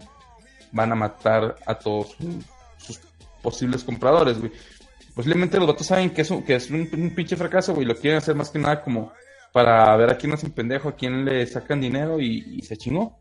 van 0.71 0.91
a 0.91 0.95
matar 0.95 1.55
a 1.65 1.75
todos 1.75 2.15
sus 2.77 2.99
posibles 3.41 3.83
compradores, 3.83 4.39
güey. 4.39 4.51
Posiblemente 5.13 5.57
los 5.57 5.67
vatos 5.67 5.87
saben 5.87 6.09
que 6.09 6.21
es 6.21 6.29
un, 6.29 6.43
que 6.43 6.55
es 6.55 6.69
un, 6.69 7.13
pinche 7.15 7.37
fracaso, 7.37 7.73
güey, 7.73 7.87
lo 7.87 7.95
quieren 7.95 8.17
hacer 8.17 8.35
más 8.35 8.49
que 8.49 8.59
nada 8.59 8.83
como 8.83 9.13
para 9.55 9.95
ver 9.95 10.09
a 10.09 10.17
quién 10.17 10.33
es 10.33 10.43
un 10.43 10.51
pendejo, 10.51 10.89
a 10.89 10.95
quién 10.97 11.23
le 11.23 11.47
sacan 11.47 11.79
dinero 11.79 12.19
y, 12.19 12.61
se 12.61 12.75
chingó. 12.75 13.17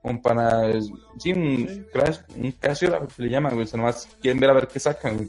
Como 0.00 0.22
para, 0.22 0.72
sí, 1.18 1.30
un 1.34 1.86
crash, 1.92 2.20
un 2.36 2.52
crash, 2.52 2.84
le 3.18 3.28
llaman, 3.28 3.52
güey, 3.52 3.64
o 3.64 3.66
sea, 3.66 3.76
nomás 3.76 4.08
quieren 4.22 4.40
ver 4.40 4.48
a 4.48 4.54
ver 4.54 4.66
qué 4.66 4.80
sacan, 4.80 5.18
güey. 5.18 5.28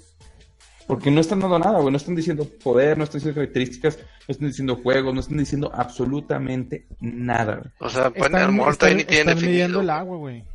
Porque 0.87 1.11
no 1.11 1.19
están 1.19 1.41
dando 1.41 1.59
nada, 1.59 1.79
güey. 1.79 1.91
No 1.91 1.97
están 1.97 2.15
diciendo 2.15 2.47
poder, 2.63 2.97
no 2.97 3.03
están 3.03 3.19
diciendo 3.19 3.41
características, 3.41 3.97
no 3.97 4.31
están 4.31 4.47
diciendo 4.47 4.77
juegos, 4.77 5.13
no 5.13 5.19
están 5.19 5.37
diciendo 5.39 5.71
absolutamente 5.73 6.87
nada, 7.01 7.55
güey. 7.55 7.71
O 7.81 7.89
sea, 7.89 8.13
están, 8.15 8.35
el 8.35 8.69
están, 8.69 8.99
están 9.01 9.35
midiendo 9.41 9.81
el 9.81 9.89
agua, 9.89 10.15
güey. 10.15 10.45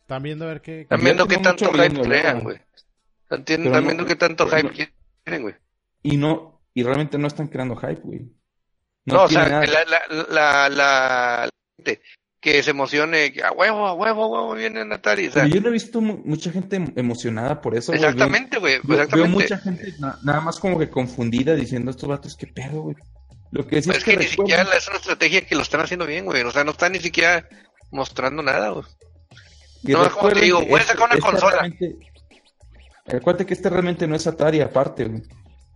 Están 0.00 0.22
viendo 0.22 0.46
a 0.46 0.48
ver 0.48 0.62
qué... 0.62 0.80
Están 0.80 1.04
viendo 1.04 1.26
qué 1.26 1.36
tanto 1.36 1.70
hype 1.70 2.00
crean, 2.00 2.40
güey. 2.42 2.58
Están 3.28 3.44
viendo 3.84 4.06
qué 4.06 4.16
tanto 4.16 4.46
hype 4.46 4.70
quieren, 4.70 5.42
güey. 5.42 5.56
Y 6.02 6.16
no, 6.16 6.62
y 6.72 6.82
realmente 6.84 7.18
no 7.18 7.26
están 7.26 7.48
creando 7.48 7.76
hype, 7.76 8.00
güey. 8.02 8.32
No, 9.04 9.24
o 9.24 9.28
sea, 9.28 9.48
la, 9.48 9.84
la, 9.84 10.68
la, 10.68 10.68
la, 10.68 11.50
que 12.42 12.60
se 12.60 12.70
emocione, 12.70 13.32
a 13.44 13.52
huevo, 13.52 13.86
a 13.86 13.94
huevo, 13.94 14.24
a 14.24 14.28
huevo, 14.28 14.54
viene 14.54 14.84
Natari. 14.84 15.28
O 15.28 15.46
yo 15.46 15.60
no 15.60 15.68
he 15.68 15.72
visto 15.72 16.00
mucha 16.00 16.50
gente 16.50 16.74
em, 16.74 16.92
emocionada 16.96 17.60
por 17.60 17.76
eso. 17.76 17.92
Exactamente, 17.92 18.58
güey. 18.58 18.74
Exactamente. 18.74 19.16
Veo 19.16 19.28
mucha 19.28 19.58
gente 19.58 19.94
nada 20.00 20.40
más 20.40 20.58
como 20.58 20.76
que 20.76 20.90
confundida 20.90 21.54
diciendo 21.54 21.92
estos 21.92 22.08
vatos, 22.08 22.36
qué 22.36 22.48
pedo, 22.48 22.82
güey. 22.82 22.96
Lo 23.52 23.64
que 23.64 23.78
es, 23.78 23.86
es 23.86 24.02
que, 24.02 24.16
ni 24.16 24.24
siquiera 24.24 24.62
es 24.76 24.88
una 24.88 24.96
estrategia 24.96 25.46
que 25.46 25.54
lo 25.54 25.62
están 25.62 25.82
haciendo 25.82 26.04
bien, 26.04 26.24
güey. 26.24 26.42
O 26.42 26.50
sea, 26.50 26.64
no 26.64 26.72
están 26.72 26.92
ni 26.92 26.98
siquiera 26.98 27.48
mostrando 27.92 28.42
nada, 28.42 28.70
güey. 28.70 28.86
no, 29.84 30.04
es 30.04 30.08
como 30.08 30.30
te 30.30 30.40
digo, 30.40 30.64
voy 30.66 30.80
a 30.80 30.84
sacar 30.84 31.10
una 31.12 31.20
consola. 31.20 31.70
Recuerda 33.06 33.44
que 33.44 33.54
este 33.54 33.70
realmente 33.70 34.08
no 34.08 34.16
es 34.16 34.26
Atari 34.26 34.60
aparte, 34.60 35.04
güey. 35.04 35.22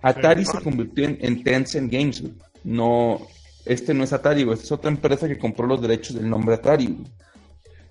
Atari 0.02 0.44
se 0.44 0.60
convirtió 0.60 1.04
en, 1.04 1.18
en 1.20 1.44
Tencent 1.44 1.92
Games, 1.92 2.22
güey. 2.22 2.34
No, 2.66 3.20
este 3.64 3.94
no 3.94 4.02
es 4.02 4.12
Atari, 4.12 4.42
güey. 4.42 4.54
Esta 4.54 4.66
es 4.66 4.72
otra 4.72 4.90
empresa 4.90 5.28
que 5.28 5.38
compró 5.38 5.68
los 5.68 5.80
derechos 5.80 6.16
del 6.16 6.28
nombre 6.28 6.56
Atari, 6.56 6.86
güey. 6.86 7.06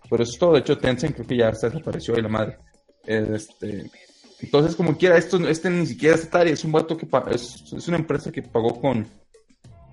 Pero 0.10 0.22
eso 0.22 0.34
es 0.34 0.38
todo. 0.40 0.54
De 0.54 0.60
hecho, 0.60 0.78
Tencent 0.78 1.16
creo 1.16 1.28
que 1.28 1.38
ya 1.38 1.54
se 1.56 1.70
desapareció 1.70 2.14
de 2.14 2.22
la 2.22 2.28
madre. 2.28 2.58
Este, 3.06 3.90
entonces, 4.42 4.76
como 4.76 4.98
quiera, 4.98 5.18
esto, 5.18 5.38
este 5.48 5.70
ni 5.70 5.86
siquiera 5.86 6.16
es 6.16 6.26
Atari, 6.26 6.52
es 6.52 6.66
un 6.66 6.74
vato 6.74 6.98
que 6.98 7.08
es, 7.32 7.72
es 7.72 7.88
una 7.88 7.98
empresa 7.98 8.34
que 8.34 8.42
pagó 8.42 8.80
con 8.82 9.08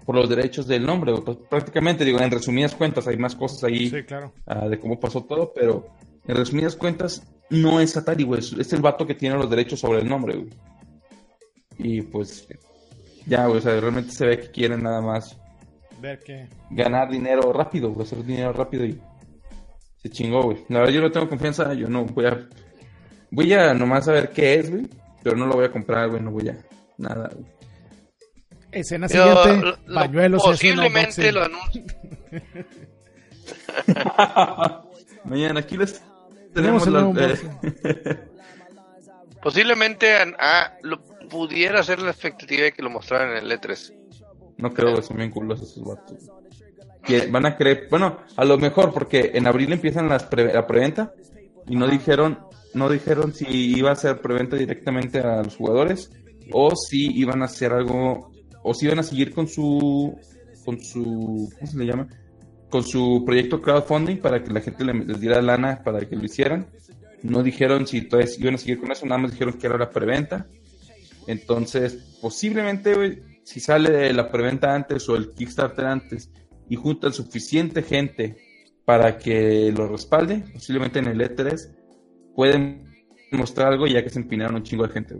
por 0.05 0.17
los 0.17 0.29
derechos 0.29 0.67
del 0.67 0.85
nombre. 0.85 1.13
Pues, 1.25 1.39
prácticamente, 1.49 2.05
digo, 2.05 2.21
en 2.21 2.33
resumidas 2.33 2.75
cuentas, 2.75 3.07
hay 3.07 3.17
más 3.17 3.37
cosas 3.37 3.63
ahí 3.63 3.89
sí, 3.89 4.03
claro. 4.03 4.33
uh, 4.47 4.69
de 4.69 4.81
cómo 4.81 4.99
pasó 4.99 5.23
todo, 5.23 5.53
pero 5.55 5.87
en 6.27 6.35
resumidas 6.37 6.75
cuentas, 6.75 7.23
no 7.51 7.79
es 7.79 7.97
Atari, 7.97 8.25
güey. 8.25 8.41
Es, 8.41 8.53
es, 8.53 8.73
el 8.73 8.83
vato 8.83 9.07
que 9.07 9.15
tiene 9.15 9.37
los 9.37 9.49
derechos 9.49 9.79
sobre 9.79 10.01
el 10.01 10.09
nombre, 10.09 10.37
güey. 10.39 10.51
Y 11.79 12.03
pues, 12.03 12.49
ya, 13.27 13.47
güey, 13.47 13.59
o 13.59 13.61
sea, 13.61 13.79
realmente 13.81 14.13
se 14.13 14.27
ve 14.27 14.39
que 14.39 14.51
quieren 14.51 14.83
nada 14.83 15.01
más 15.01 15.39
Ver 16.03 16.19
qué. 16.19 16.49
Ganar 16.71 17.09
dinero 17.09 17.53
rápido, 17.53 17.95
hacer 18.03 18.25
dinero 18.25 18.53
rápido 18.53 18.85
y 18.85 19.01
se 19.99 20.11
chingó, 20.11 20.43
güey. 20.43 20.59
La 20.69 20.81
verdad 20.81 20.95
yo 20.95 21.01
no 21.01 21.13
tengo 21.13 21.29
confianza, 21.29 21.73
yo 21.75 21.89
no 21.89 22.05
voy 22.05 22.27
a... 22.27 22.49
Voy 23.31 23.53
a 23.53 23.73
nomás 23.73 24.09
a 24.09 24.13
ver 24.13 24.31
qué 24.31 24.57
es, 24.57 24.69
güey, 24.69 24.89
pero 25.23 25.37
no 25.37 25.47
lo 25.47 25.55
voy 25.55 25.67
a 25.67 25.71
comprar, 25.71 26.11
güey, 26.11 26.21
no 26.21 26.33
voy 26.33 26.49
a... 26.49 26.59
Nada, 26.99 27.31
güey. 27.33 27.47
Escena 28.73 29.07
siguiente, 29.07 29.79
pañuelos. 29.95 30.43
Posiblemente 30.43 31.31
lo 31.31 31.45
anuncio. 31.45 31.85
Mañana 35.25 35.61
aquí 35.61 35.77
les 35.77 36.03
tenemos, 36.53 36.85
la, 36.89 37.01
Posiblemente 39.43 40.09
lo, 40.83 41.03
pudiera 41.29 41.83
ser 41.83 42.01
la 42.01 42.11
expectativa 42.11 42.63
de 42.63 42.73
que 42.73 42.83
lo 42.83 42.91
mostraran 42.91 43.37
en 43.37 43.45
el 43.45 43.51
E3. 43.51 43.93
No 44.59 44.73
creo 44.73 44.95
que 44.95 45.03
son 45.03 45.17
bien 45.17 45.31
culos 45.31 45.61
esos 45.61 45.83
vatos. 45.85 46.31
Que 47.03 47.27
van 47.27 47.47
a 47.47 47.57
creer, 47.57 47.89
bueno, 47.91 48.19
a 48.37 48.45
lo 48.45 48.57
mejor 48.59 48.93
porque 48.93 49.33
en 49.35 49.49
abril 49.49 49.73
empiezan 49.73 50.09
las 50.09 50.29
la 50.33 50.67
preventa 50.67 51.13
y 51.67 51.75
no 51.75 51.89
dijeron, 51.89 52.39
no 52.75 52.89
dijeron 52.89 53.35
si 53.35 53.77
iba 53.77 53.91
a 53.91 53.97
ser 53.97 54.21
preventa 54.21 54.57
directamente 54.57 55.19
a 55.19 55.43
los 55.43 55.57
jugadores 55.57 56.13
o 56.53 56.77
si 56.77 57.11
iban 57.19 57.43
a 57.43 57.47
hacer 57.47 57.73
algo 57.73 58.31
o 58.63 58.75
si 58.75 58.87
iban 58.87 59.01
a 59.01 59.03
seguir 59.03 59.35
con 59.35 59.49
su 59.49 60.17
con 60.65 60.81
su 60.81 61.51
¿cómo 61.59 61.67
se 61.67 61.79
le 61.79 61.87
llama? 61.87 62.07
con 62.71 62.85
su 62.85 63.23
proyecto 63.27 63.61
crowdfunding 63.61 64.19
para 64.19 64.43
que 64.43 64.51
la 64.51 64.61
gente 64.61 64.85
les 64.85 65.21
diera 65.21 65.43
lana 65.43 65.83
para 65.85 66.01
que 66.01 66.17
lo 66.17 66.25
hicieran. 66.25 66.67
No 67.23 67.43
dijeron 67.43 67.87
si 67.87 67.99
entonces 67.99 68.39
iban 68.39 68.55
a 68.55 68.59
seguir 68.59 68.81
con 68.81 68.91
eso, 68.91 69.07
nada 69.07 69.21
más 69.21 69.33
dijeron 69.33 69.55
que 69.55 69.67
era 69.67 69.79
la 69.79 69.91
preventa. 69.91 70.47
Entonces, 71.27 72.19
posiblemente, 72.21 73.23
si 73.45 73.61
sale 73.61 74.13
la 74.13 74.31
preventa 74.31 74.75
antes 74.75 75.09
o 75.09 75.17
el 75.17 75.31
Kickstarter 75.31 75.85
antes 75.87 76.31
y 76.69 76.77
juntan 76.77 77.13
suficiente 77.13 77.83
gente 77.83 78.37
para 78.85 79.19
que 79.19 79.73
lo 79.77 79.89
respalde, 79.89 80.43
posiblemente 80.53 80.99
en 80.99 81.07
el 81.07 81.21
E3 81.21 81.71
pueden 82.35 82.93
mostrar 83.31 83.69
algo 83.69 83.87
ya 83.87 84.03
que 84.03 84.11
se 84.11 84.19
empinaron 84.19 84.57
un 84.57 84.63
chingo 84.63 84.87
de 84.87 84.93
gente. 84.93 85.17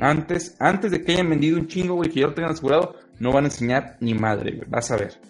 Antes, 0.00 0.56
antes 0.58 0.90
de 0.90 1.02
que 1.02 1.12
hayan 1.12 1.30
vendido 1.30 1.58
un 1.58 1.68
chingo, 1.68 1.94
güey, 1.94 2.10
que 2.10 2.20
ya 2.20 2.26
lo 2.26 2.34
tengan 2.34 2.52
asegurado, 2.52 2.96
no 3.18 3.32
van 3.32 3.44
a 3.44 3.48
enseñar 3.48 3.96
ni 4.00 4.14
madre, 4.14 4.52
güey. 4.52 4.68
Vas 4.68 4.90
a 4.90 4.96
ver. 4.96 5.20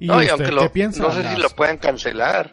¿Y 0.00 0.06
no, 0.06 0.22
y 0.22 0.28
aunque 0.28 0.50
lo, 0.50 0.62
no 0.64 1.12
sé 1.12 1.28
si 1.34 1.40
lo 1.40 1.48
pueden 1.50 1.78
cancelar. 1.78 2.52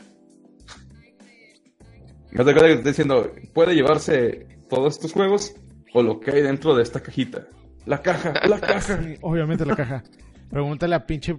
Me 2.32 2.46
te 2.46 2.54
que 2.54 2.60
te 2.60 2.72
estoy 2.72 2.92
diciendo, 2.92 3.32
puede 3.54 3.76
llevarse 3.76 4.48
todos 4.70 4.96
estos 4.96 5.12
juegos 5.12 5.54
o 5.94 6.02
lo 6.02 6.20
que 6.20 6.32
hay 6.32 6.42
dentro 6.42 6.76
de 6.76 6.84
esta 6.84 7.02
cajita. 7.02 7.48
La 7.86 8.02
caja, 8.02 8.34
la 8.48 8.60
caja. 8.62 9.00
Obviamente 9.22 9.66
la 9.66 9.76
caja. 9.76 10.04
Pregúntale 10.50 10.96
a 10.96 11.06
pinche 11.06 11.36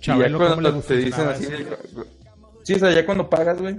Chabelo 0.00 0.38
cómo 0.38 0.60
le 0.60 0.72
te 0.82 0.96
dicen 0.96 1.28
así. 1.28 1.46
Sí, 2.64 2.74
o 2.74 2.78
sea, 2.78 2.92
ya 2.92 3.06
cuando 3.06 3.28
pagas, 3.28 3.60
güey. 3.60 3.76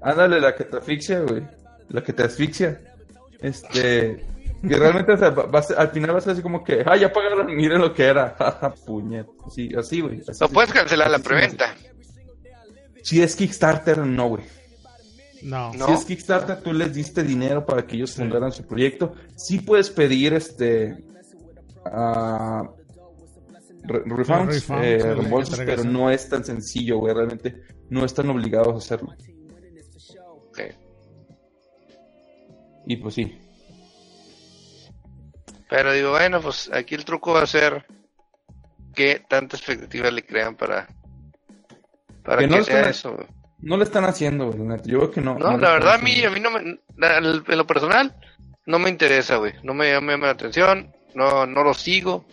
Ándale 0.00 0.40
la 0.40 0.54
que 0.54 0.64
te 0.64 0.76
asfixia, 0.76 1.20
güey. 1.20 1.42
La 1.88 2.02
que 2.02 2.12
te 2.12 2.22
asfixia. 2.22 2.80
Este. 3.40 4.24
Que 4.62 4.76
realmente, 4.76 5.12
o 5.12 5.16
sea, 5.16 5.34
al 5.78 5.88
final 5.88 6.14
va 6.14 6.18
a 6.18 6.20
ser 6.20 6.34
así 6.34 6.42
como 6.42 6.62
que, 6.62 6.82
ah, 6.84 6.96
ya 6.96 7.12
pagaron, 7.12 7.46
miren 7.56 7.80
lo 7.80 7.92
que 7.92 8.04
era. 8.04 8.36
Puñet. 8.86 9.26
Sí, 9.50 9.70
así, 9.76 10.00
güey. 10.00 10.22
No 10.40 10.48
puedes 10.48 10.72
cancelar 10.72 11.10
la 11.10 11.18
preventa. 11.18 11.74
Si 13.02 13.22
es 13.22 13.34
Kickstarter, 13.34 13.98
no, 13.98 14.28
güey. 14.28 14.44
No. 15.42 15.72
Si 15.72 15.92
es 15.92 16.04
Kickstarter, 16.04 16.60
tú 16.60 16.72
les 16.72 16.92
diste 16.92 17.22
dinero 17.22 17.64
para 17.64 17.86
que 17.86 17.96
ellos 17.96 18.14
fundaran 18.14 18.52
su 18.52 18.66
proyecto. 18.66 19.14
Sí 19.36 19.60
puedes 19.60 19.90
pedir 19.90 20.34
este 20.34 21.04
uh, 21.86 22.68
refunds, 23.84 24.68
eh, 24.70 24.98
reembolsos, 24.98 25.58
pero 25.58 25.84
no 25.84 26.10
es 26.10 26.28
tan 26.28 26.44
sencillo, 26.44 26.98
güey. 26.98 27.14
Realmente 27.14 27.62
no 27.88 28.04
están 28.04 28.28
obligados 28.30 28.74
a 28.74 28.78
hacerlo. 28.78 29.14
Ok. 30.48 30.60
Y 32.86 32.96
pues 32.96 33.14
sí. 33.14 33.38
Pero 35.68 35.92
digo, 35.92 36.10
bueno, 36.10 36.40
pues 36.40 36.68
aquí 36.72 36.96
el 36.96 37.04
truco 37.04 37.32
va 37.32 37.42
a 37.42 37.46
ser 37.46 37.86
que 38.94 39.22
tanta 39.28 39.56
expectativa 39.56 40.10
le 40.10 40.24
crean 40.24 40.56
para, 40.56 40.88
para 42.24 42.46
que, 42.46 42.64
sea 42.64 42.90
eso. 42.90 43.16
No 43.62 43.76
lo 43.76 43.82
están 43.82 44.04
haciendo, 44.04 44.50
güey. 44.50 44.80
Yo 44.84 45.00
veo 45.00 45.10
que 45.10 45.20
no. 45.20 45.38
No, 45.38 45.56
la 45.58 45.72
verdad, 45.72 45.94
a 45.94 45.98
mí, 45.98 46.22
a 46.24 46.30
mí 46.30 46.40
no 46.40 46.50
me. 46.50 46.60
En 46.60 47.58
lo 47.58 47.66
personal, 47.66 48.14
no 48.66 48.78
me 48.78 48.90
interesa, 48.90 49.36
güey. 49.36 49.52
No 49.62 49.74
me 49.74 49.90
llama 49.90 50.16
la 50.16 50.30
atención. 50.30 50.92
No, 51.14 51.46
no 51.46 51.62
lo 51.62 51.74
sigo. 51.74 52.24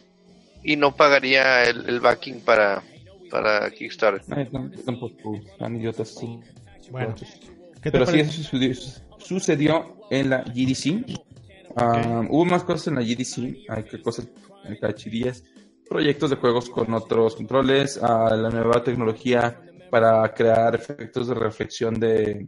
Y 0.64 0.76
no 0.76 0.96
pagaría 0.96 1.64
el, 1.64 1.88
el 1.88 2.00
backing 2.00 2.42
para, 2.42 2.82
para 3.30 3.70
Kickstarter. 3.72 4.22
Ay, 4.36 4.50
tampoco. 4.86 5.36
Están 5.36 5.76
idiotas. 5.76 6.16
Sí. 6.16 6.40
Bueno. 6.92 7.16
Pero 7.82 8.06
sí, 8.06 8.20
eso 8.20 9.02
sucedió, 9.20 9.98
en 10.10 10.30
la 10.30 10.44
GDC. 10.44 11.06
Ah, 11.76 12.24
hubo 12.30 12.46
más 12.46 12.64
cosas 12.64 12.88
en 12.88 12.96
la 12.96 13.02
GDC. 13.02 13.70
Hay 13.70 13.84
que 13.84 14.02
cosas, 14.02 14.28
cachirillas. 14.82 15.44
Proyectos 15.90 16.30
de 16.30 16.36
juegos 16.38 16.70
con 16.70 16.94
otros 16.94 17.36
controles. 17.36 17.98
Uh, 17.98 18.36
la 18.36 18.50
nueva 18.50 18.84
tecnología 18.84 19.62
para 19.90 20.34
crear 20.34 20.76
efectos 20.76 21.28
de 21.28 21.34
reflexión 21.36 22.00
de, 22.00 22.48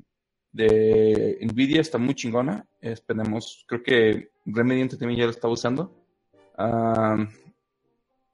de 0.52 1.40
Nvidia 1.42 1.82
está 1.82 1.98
muy 1.98 2.16
chingona. 2.16 2.66
Esperemos, 2.82 3.66
creo 3.68 3.84
que 3.84 4.32
Remedy 4.46 4.88
también 4.90 5.20
ya 5.20 5.26
lo 5.26 5.32
está 5.32 5.48
usando. 5.48 5.96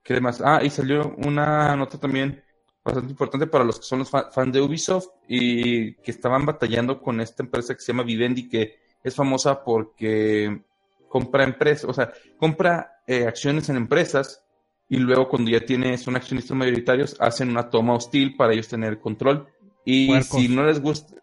¿Qué 0.04 0.22
más? 0.22 0.42
Ah, 0.44 0.62
y 0.64 0.70
salió 0.70 1.16
una 1.26 1.76
nota 1.76 1.98
también 1.98 2.44
bastante 2.84 3.12
importante 3.12 3.48
para 3.48 3.64
los 3.64 3.80
que 3.80 3.86
son 3.86 4.00
los 4.00 4.10
fans 4.10 4.54
de 4.54 4.62
Ubisoft 4.62 5.08
y 5.28 5.96
que 5.96 6.12
estaban 6.12 6.46
batallando 6.46 7.02
con 7.02 7.20
esta 7.20 7.42
empresa 7.42 7.74
que 7.74 7.82
se 7.82 7.92
llama 7.92 8.04
Vivendi, 8.04 8.48
que 8.48 8.78
es 9.04 9.16
famosa 9.16 9.64
porque 9.64 10.64
compra 11.10 11.44
empresas, 11.44 11.90
o 11.90 11.94
sea, 11.94 12.14
compra 12.38 13.02
eh, 13.08 13.26
acciones 13.26 13.70
en 13.70 13.78
empresas 13.78 14.45
y 14.88 14.98
luego 14.98 15.28
cuando 15.28 15.52
ya 15.52 15.66
tienes 15.66 16.02
son 16.02 16.16
accionistas 16.16 16.56
mayoritarios 16.56 17.16
hacen 17.20 17.50
una 17.50 17.70
toma 17.70 17.96
hostil 17.96 18.36
para 18.36 18.54
ellos 18.54 18.68
tener 18.68 19.00
control 19.00 19.48
y 19.84 20.22
si 20.22 20.48
no 20.48 20.66
les 20.66 20.82
gusta 20.82 21.16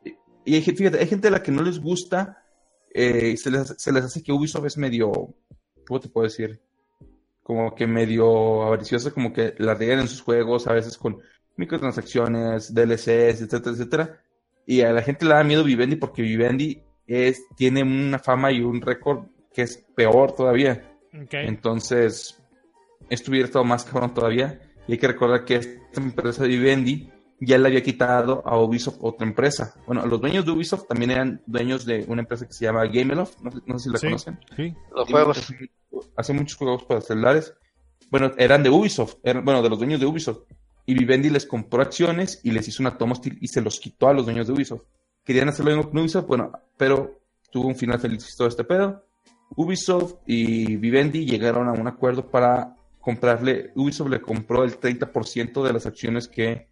y 0.44 0.54
hay, 0.54 0.62
fíjate, 0.62 0.98
hay 0.98 1.06
gente 1.06 1.28
a 1.28 1.30
la 1.30 1.42
que 1.42 1.52
no 1.52 1.62
les 1.62 1.80
gusta, 1.80 2.44
eh, 2.92 3.36
se, 3.36 3.50
les, 3.50 3.74
se 3.78 3.92
les 3.92 4.04
hace 4.04 4.22
que 4.22 4.32
Ubisoft 4.32 4.66
es 4.66 4.76
medio, 4.76 5.12
¿cómo 5.86 6.00
te 6.00 6.08
puedo 6.08 6.24
decir? 6.24 6.60
Como 7.42 7.74
que 7.74 7.86
medio 7.86 8.62
avariciosa, 8.62 9.10
como 9.10 9.32
que 9.32 9.54
la 9.58 9.74
riegan 9.74 10.00
en 10.00 10.08
sus 10.08 10.20
juegos, 10.20 10.66
a 10.66 10.72
veces 10.72 10.96
con 10.96 11.18
microtransacciones, 11.56 12.74
DLCs, 12.74 13.42
etcétera, 13.42 13.72
etcétera. 13.72 14.22
Y 14.66 14.82
a 14.82 14.92
la 14.92 15.02
gente 15.02 15.24
le 15.24 15.34
da 15.34 15.44
miedo 15.44 15.64
Vivendi 15.64 15.96
porque 15.96 16.22
Vivendi 16.22 16.82
es, 17.06 17.42
tiene 17.56 17.82
una 17.82 18.18
fama 18.18 18.52
y 18.52 18.60
un 18.60 18.80
récord 18.80 19.26
que 19.52 19.62
es 19.62 19.84
peor 19.94 20.32
todavía. 20.32 20.96
Entonces, 21.30 22.41
esto 23.08 23.30
hubiera 23.30 23.46
estado 23.46 23.64
más 23.64 23.84
cabrón 23.84 24.14
todavía. 24.14 24.60
Y 24.86 24.92
hay 24.92 24.98
que 24.98 25.06
recordar 25.06 25.44
que 25.44 25.56
esta 25.56 26.00
empresa 26.00 26.42
de 26.42 26.48
Vivendi 26.48 27.10
ya 27.44 27.58
le 27.58 27.68
había 27.68 27.82
quitado 27.82 28.42
a 28.46 28.56
Ubisoft 28.58 28.98
otra 29.00 29.26
empresa. 29.26 29.74
Bueno, 29.86 30.06
los 30.06 30.20
dueños 30.20 30.44
de 30.44 30.52
Ubisoft 30.52 30.86
también 30.86 31.10
eran 31.10 31.42
dueños 31.46 31.84
de 31.84 32.04
una 32.06 32.22
empresa 32.22 32.46
que 32.46 32.52
se 32.52 32.64
llama 32.64 32.86
Gameloft, 32.86 33.40
no, 33.40 33.50
no 33.66 33.78
sé 33.78 33.88
si 33.88 33.92
la 33.92 33.98
conocen. 33.98 34.38
Sí, 34.56 34.74
los 34.94 35.08
juegos. 35.08 35.54
Hace 36.16 36.32
muchos 36.32 36.56
juegos 36.56 36.84
para 36.84 37.00
celulares. 37.00 37.54
Bueno, 38.10 38.32
eran 38.36 38.62
de 38.62 38.70
Ubisoft, 38.70 39.16
eran, 39.24 39.44
bueno, 39.44 39.62
de 39.62 39.70
los 39.70 39.78
dueños 39.78 39.98
de 39.98 40.06
Ubisoft. 40.06 40.42
Y 40.86 40.94
Vivendi 40.94 41.30
les 41.30 41.46
compró 41.46 41.82
acciones 41.82 42.40
y 42.44 42.50
les 42.50 42.66
hizo 42.68 42.82
una 42.82 42.96
toma 42.96 43.12
hostil 43.12 43.38
y 43.40 43.48
se 43.48 43.60
los 43.60 43.80
quitó 43.80 44.08
a 44.08 44.14
los 44.14 44.24
dueños 44.24 44.46
de 44.46 44.52
Ubisoft. 44.52 44.82
Querían 45.24 45.48
hacerlo 45.48 45.72
mismo 45.72 45.90
con 45.90 46.00
Ubisoft, 46.00 46.26
bueno, 46.26 46.52
pero 46.76 47.20
tuvo 47.50 47.68
un 47.68 47.76
final 47.76 47.98
feliz 47.98 48.36
todo 48.36 48.48
este 48.48 48.64
pedo. 48.64 49.04
Ubisoft 49.56 50.14
y 50.26 50.76
Vivendi 50.76 51.26
llegaron 51.26 51.68
a 51.68 51.72
un 51.72 51.86
acuerdo 51.86 52.30
para 52.30 52.76
comprarle, 53.02 53.72
Ubisoft 53.74 54.08
le 54.08 54.22
compró 54.22 54.62
el 54.62 54.78
30% 54.78 55.62
de 55.62 55.72
las 55.72 55.84
acciones 55.86 56.28
que, 56.28 56.68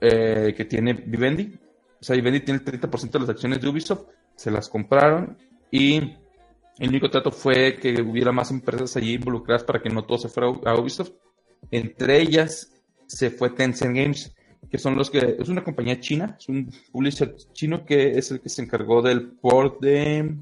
eh, 0.00 0.52
que 0.54 0.64
tiene 0.64 0.92
Vivendi. 0.92 1.54
O 2.00 2.04
sea, 2.04 2.16
Vivendi 2.16 2.40
tiene 2.40 2.60
el 2.60 2.64
30% 2.64 3.12
de 3.12 3.20
las 3.20 3.28
acciones 3.30 3.60
de 3.60 3.68
Ubisoft, 3.68 4.08
se 4.34 4.50
las 4.50 4.68
compraron 4.68 5.38
y 5.70 6.16
el 6.78 6.88
único 6.88 7.08
trato 7.08 7.30
fue 7.30 7.76
que 7.76 8.02
hubiera 8.02 8.32
más 8.32 8.50
empresas 8.50 8.96
allí 8.96 9.14
involucradas 9.14 9.62
para 9.62 9.80
que 9.80 9.88
no 9.88 10.04
todo 10.04 10.18
se 10.18 10.28
fuera 10.28 10.48
a 10.48 10.78
Ubisoft. 10.78 11.12
Entre 11.70 12.20
ellas 12.20 12.72
se 13.06 13.30
fue 13.30 13.50
Tencent 13.50 13.96
Games, 13.96 14.34
que 14.68 14.78
son 14.78 14.96
los 14.96 15.10
que 15.10 15.36
es 15.38 15.48
una 15.48 15.62
compañía 15.62 16.00
china, 16.00 16.36
es 16.36 16.48
un 16.48 16.74
publisher 16.90 17.36
chino 17.52 17.84
que 17.84 18.18
es 18.18 18.32
el 18.32 18.40
que 18.40 18.48
se 18.48 18.62
encargó 18.62 19.00
del 19.00 19.30
port 19.30 19.80
de 19.80 20.36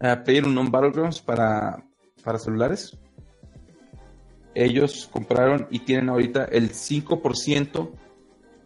uh, 0.00 0.24
PlayerUnknown 0.24 0.72
Battlegrounds 0.72 1.22
para, 1.22 1.86
para 2.24 2.38
celulares 2.38 2.98
ellos 4.54 5.08
compraron 5.10 5.66
y 5.70 5.80
tienen 5.80 6.08
ahorita 6.08 6.44
el 6.44 6.70
5% 6.70 7.90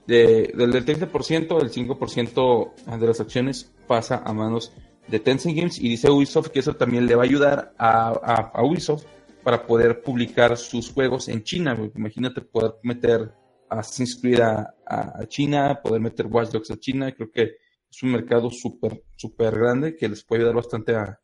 de, 0.06 0.52
del 0.54 0.72
30%, 0.72 1.62
el 1.62 1.70
5% 1.70 2.98
de 2.98 3.06
las 3.06 3.20
acciones 3.20 3.72
pasa 3.86 4.22
a 4.24 4.32
manos 4.32 4.72
de 5.06 5.20
Tencent 5.20 5.56
Games 5.56 5.78
y 5.78 5.88
dice 5.88 6.10
Ubisoft 6.10 6.48
que 6.48 6.60
eso 6.60 6.74
también 6.74 7.06
le 7.06 7.14
va 7.14 7.22
a 7.22 7.26
ayudar 7.26 7.74
a, 7.78 8.50
a, 8.54 8.62
Ubisoft 8.62 9.04
para 9.42 9.66
poder 9.66 10.02
publicar 10.02 10.56
sus 10.56 10.92
juegos 10.92 11.28
en 11.28 11.42
China. 11.42 11.76
Imagínate 11.94 12.42
poder 12.42 12.74
meter 12.82 13.32
Assassin's 13.68 14.18
Creed 14.20 14.40
a, 14.40 14.74
a, 14.86 15.26
China, 15.26 15.80
poder 15.82 16.00
meter 16.00 16.26
Watch 16.26 16.50
Dogs 16.50 16.70
a 16.70 16.78
China. 16.78 17.12
Creo 17.12 17.30
que 17.30 17.56
es 17.90 18.02
un 18.02 18.12
mercado 18.12 18.50
súper, 18.50 19.02
súper 19.16 19.58
grande 19.58 19.96
que 19.96 20.08
les 20.08 20.24
puede 20.24 20.42
ayudar 20.42 20.56
bastante 20.56 20.94
a... 20.94 21.18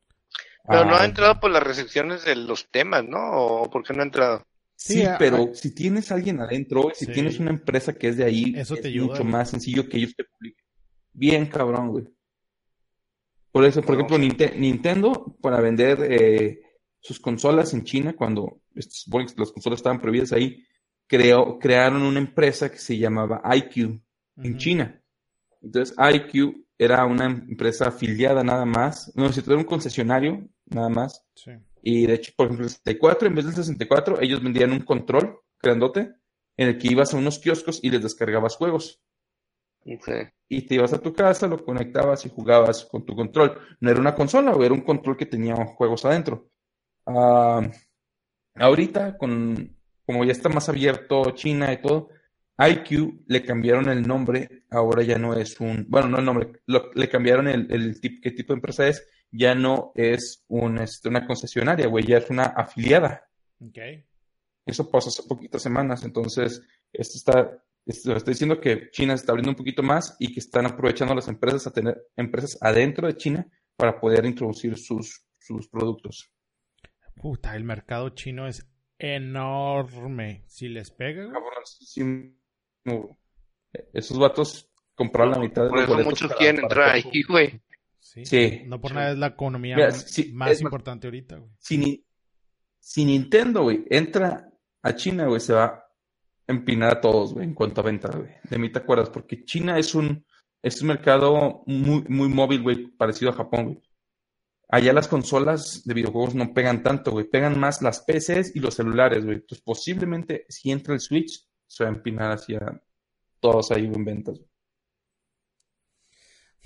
Pero 0.66 0.86
no 0.86 0.96
ha 0.96 1.04
entrado 1.04 1.38
por 1.40 1.50
las 1.50 1.62
restricciones 1.62 2.24
de 2.24 2.36
los 2.36 2.70
temas, 2.70 3.04
¿no? 3.04 3.18
¿O 3.32 3.70
por 3.70 3.84
qué 3.84 3.92
no 3.92 4.00
ha 4.00 4.06
entrado? 4.06 4.46
Sí, 4.76 5.04
pero 5.18 5.54
si 5.54 5.74
tienes 5.74 6.10
alguien 6.10 6.40
adentro, 6.40 6.90
si 6.94 7.06
tienes 7.06 7.38
una 7.38 7.50
empresa 7.50 7.94
que 7.94 8.08
es 8.08 8.16
de 8.16 8.24
ahí, 8.24 8.54
es 8.56 8.70
mucho 9.00 9.24
más 9.24 9.50
sencillo 9.50 9.88
que 9.88 9.98
ellos 9.98 10.14
te 10.16 10.24
publiquen. 10.24 10.64
Bien 11.12 11.46
cabrón, 11.46 11.88
güey. 11.88 12.04
Por 13.52 13.64
eso, 13.64 13.82
por 13.82 13.94
ejemplo, 13.94 14.18
Nintendo, 14.18 15.36
para 15.40 15.60
vender 15.60 15.98
eh, 16.10 16.60
sus 17.00 17.20
consolas 17.20 17.72
en 17.72 17.84
China, 17.84 18.14
cuando 18.16 18.60
las 18.74 19.52
consolas 19.52 19.78
estaban 19.78 20.00
prohibidas 20.00 20.32
ahí, 20.32 20.64
creó, 21.06 21.58
crearon 21.60 22.02
una 22.02 22.18
empresa 22.18 22.70
que 22.70 22.78
se 22.78 22.98
llamaba 22.98 23.42
IQ 23.54 24.00
en 24.38 24.58
China. 24.58 25.00
Entonces, 25.62 25.96
IQ 25.96 26.66
era 26.76 27.04
una 27.06 27.26
empresa 27.26 27.88
afiliada 27.88 28.42
nada 28.42 28.64
más. 28.64 29.12
No, 29.14 29.32
si 29.32 29.40
era 29.40 29.56
un 29.56 29.64
concesionario 29.64 30.48
nada 30.66 30.88
más. 30.88 31.24
Sí. 31.36 31.52
Y 31.86 32.06
de 32.06 32.14
hecho, 32.14 32.32
por 32.34 32.46
ejemplo, 32.46 32.64
el 32.64 32.70
64, 32.70 33.28
en 33.28 33.34
vez 33.34 33.44
del 33.44 33.54
64, 33.54 34.22
ellos 34.22 34.42
vendían 34.42 34.72
un 34.72 34.80
control 34.80 35.40
grandote 35.62 36.14
en 36.56 36.68
el 36.68 36.78
que 36.78 36.88
ibas 36.88 37.12
a 37.12 37.18
unos 37.18 37.38
kioscos 37.38 37.78
y 37.82 37.90
les 37.90 38.02
descargabas 38.02 38.56
juegos. 38.56 39.02
Y 40.48 40.62
te 40.62 40.74
ibas 40.76 40.94
a 40.94 41.02
tu 41.02 41.12
casa, 41.12 41.46
lo 41.46 41.62
conectabas 41.62 42.24
y 42.24 42.30
jugabas 42.30 42.86
con 42.86 43.04
tu 43.04 43.14
control. 43.14 43.58
No 43.80 43.90
era 43.90 44.00
una 44.00 44.14
consola, 44.14 44.56
era 44.64 44.72
un 44.72 44.80
control 44.80 45.18
que 45.18 45.26
tenía 45.26 45.56
juegos 45.56 46.06
adentro. 46.06 46.48
Ah, 47.04 47.70
ahorita, 48.54 49.18
con, 49.18 49.76
como 50.06 50.24
ya 50.24 50.32
está 50.32 50.48
más 50.48 50.70
abierto 50.70 51.32
China 51.32 51.70
y 51.70 51.82
todo, 51.82 52.08
IQ 52.56 53.24
le 53.26 53.44
cambiaron 53.44 53.90
el 53.90 54.08
nombre, 54.08 54.64
ahora 54.70 55.02
ya 55.02 55.18
no 55.18 55.34
es 55.34 55.60
un, 55.60 55.84
bueno, 55.90 56.08
no 56.08 56.18
el 56.18 56.24
nombre, 56.24 56.62
le 56.66 57.08
cambiaron 57.10 57.46
el, 57.48 57.70
el 57.70 58.00
qué 58.00 58.30
tipo 58.30 58.54
de 58.54 58.58
empresa 58.58 58.88
es 58.88 59.06
ya 59.36 59.54
no 59.54 59.92
es 59.94 60.44
un, 60.48 60.78
este, 60.78 61.08
una 61.08 61.26
concesionaria, 61.26 61.88
güey, 61.88 62.06
ya 62.06 62.18
es 62.18 62.30
una 62.30 62.44
afiliada. 62.44 63.28
Okay. 63.68 64.04
Eso 64.64 64.90
pasó 64.90 65.08
hace 65.08 65.24
poquitas 65.24 65.60
semanas, 65.60 66.04
entonces 66.04 66.62
esto 66.92 67.18
está, 67.18 67.64
esto 67.84 68.14
está 68.14 68.30
diciendo 68.30 68.60
que 68.60 68.90
China 68.90 69.16
se 69.16 69.22
está 69.22 69.32
abriendo 69.32 69.50
un 69.50 69.56
poquito 69.56 69.82
más 69.82 70.16
y 70.20 70.32
que 70.32 70.40
están 70.40 70.66
aprovechando 70.66 71.14
las 71.14 71.28
empresas 71.28 71.66
a 71.66 71.72
tener 71.72 72.06
empresas 72.16 72.56
adentro 72.60 73.08
de 73.08 73.16
China 73.16 73.46
para 73.76 74.00
poder 74.00 74.24
introducir 74.24 74.78
sus, 74.78 75.26
sus 75.38 75.68
productos. 75.68 76.30
Puta, 77.16 77.56
el 77.56 77.64
mercado 77.64 78.10
chino 78.10 78.46
es 78.46 78.66
enorme. 78.98 80.44
Si 80.46 80.68
les 80.68 80.90
pega. 80.90 81.32
Esos 83.92 84.18
vatos 84.18 84.70
compraron 84.94 85.32
la 85.32 85.38
mitad 85.40 85.64
de 85.64 85.70
los 85.70 85.86
Por 85.86 86.00
eso 86.00 86.10
muchos 86.10 86.32
quieren 86.36 86.62
entrar 86.62 86.90
ahí, 86.90 87.22
güey. 87.28 87.60
Sí. 88.04 88.62
No 88.66 88.80
por 88.80 88.92
nada 88.92 89.12
es 89.12 89.18
la 89.18 89.28
economía 89.28 89.76
más 90.34 90.60
importante 90.60 91.06
ahorita, 91.06 91.38
güey. 91.38 92.04
Si, 92.78 93.04
Nintendo, 93.04 93.62
güey, 93.62 93.84
entra 93.88 94.52
a 94.82 94.94
China, 94.94 95.26
güey, 95.26 95.40
se 95.40 95.54
va 95.54 95.64
a 95.64 95.84
empinar 96.46 96.98
a 96.98 97.00
todos, 97.00 97.32
güey, 97.32 97.46
en 97.46 97.54
cuanto 97.54 97.80
a 97.80 97.84
ventas, 97.84 98.14
güey. 98.14 98.30
De 98.42 98.58
mí 98.58 98.70
te 98.70 98.80
acuerdas, 98.80 99.08
porque 99.08 99.42
China 99.46 99.78
es 99.78 99.94
un, 99.94 100.22
es 100.62 100.82
un 100.82 100.88
mercado 100.88 101.62
muy, 101.66 102.04
muy 102.08 102.28
móvil, 102.28 102.62
güey, 102.62 102.88
parecido 102.88 103.30
a 103.30 103.36
Japón, 103.36 103.64
güey. 103.64 103.82
Allá 104.68 104.92
las 104.92 105.08
consolas 105.08 105.82
de 105.84 105.94
videojuegos 105.94 106.34
no 106.34 106.52
pegan 106.52 106.82
tanto, 106.82 107.12
güey. 107.12 107.24
Pegan 107.24 107.58
más 107.58 107.80
las 107.80 108.00
PCs 108.00 108.54
y 108.54 108.60
los 108.60 108.74
celulares, 108.74 109.24
güey. 109.24 109.36
Entonces, 109.36 109.62
posiblemente, 109.62 110.44
si 110.48 110.70
entra 110.70 110.92
el 110.92 111.00
Switch, 111.00 111.46
se 111.66 111.84
va 111.84 111.90
a 111.90 111.94
empinar 111.94 112.32
hacia 112.32 112.82
todos 113.40 113.70
ahí 113.70 113.86
en 113.86 114.04
ventas. 114.04 114.40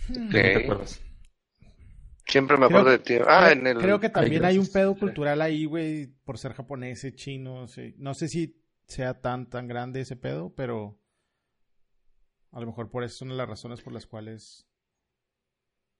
Hmm. 0.08 0.30
¿Te 0.30 0.64
acuerdas? 0.64 1.00
Siempre 2.28 2.58
me 2.58 2.66
acuerdo 2.66 2.90
de 2.90 2.98
ti. 2.98 3.14
Ah, 3.26 3.50
en 3.52 3.66
el... 3.66 3.78
Creo 3.78 3.98
que 3.98 4.10
también 4.10 4.44
hay 4.44 4.58
un 4.58 4.66
pedo 4.70 4.94
cultural 4.94 5.40
ahí, 5.40 5.64
güey, 5.64 6.06
por 6.24 6.36
ser 6.38 6.52
japonés, 6.52 7.06
chino. 7.14 7.64
No 7.96 8.14
sé 8.14 8.28
si 8.28 8.62
sea 8.86 9.20
tan, 9.20 9.48
tan 9.48 9.66
grande 9.66 10.02
ese 10.02 10.16
pedo, 10.16 10.52
pero 10.54 10.98
a 12.52 12.60
lo 12.60 12.66
mejor 12.66 12.90
por 12.90 13.02
eso 13.02 13.18
son 13.18 13.36
las 13.36 13.48
razones 13.48 13.80
por 13.80 13.94
las 13.94 14.06
cuales 14.06 14.66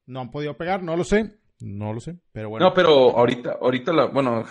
no 0.07 0.21
han 0.21 0.31
podido 0.31 0.57
pegar. 0.57 0.83
No 0.83 0.97
lo 0.97 1.05
sé, 1.05 1.39
no 1.61 1.95
lo 1.95 2.01
sé, 2.01 2.19
pero 2.33 2.51
bueno. 2.51 2.67
No, 2.67 2.75
pero 2.75 3.17
ahorita, 3.17 3.59
ahorita 3.61 3.93
la, 3.93 4.07
bueno, 4.07 4.45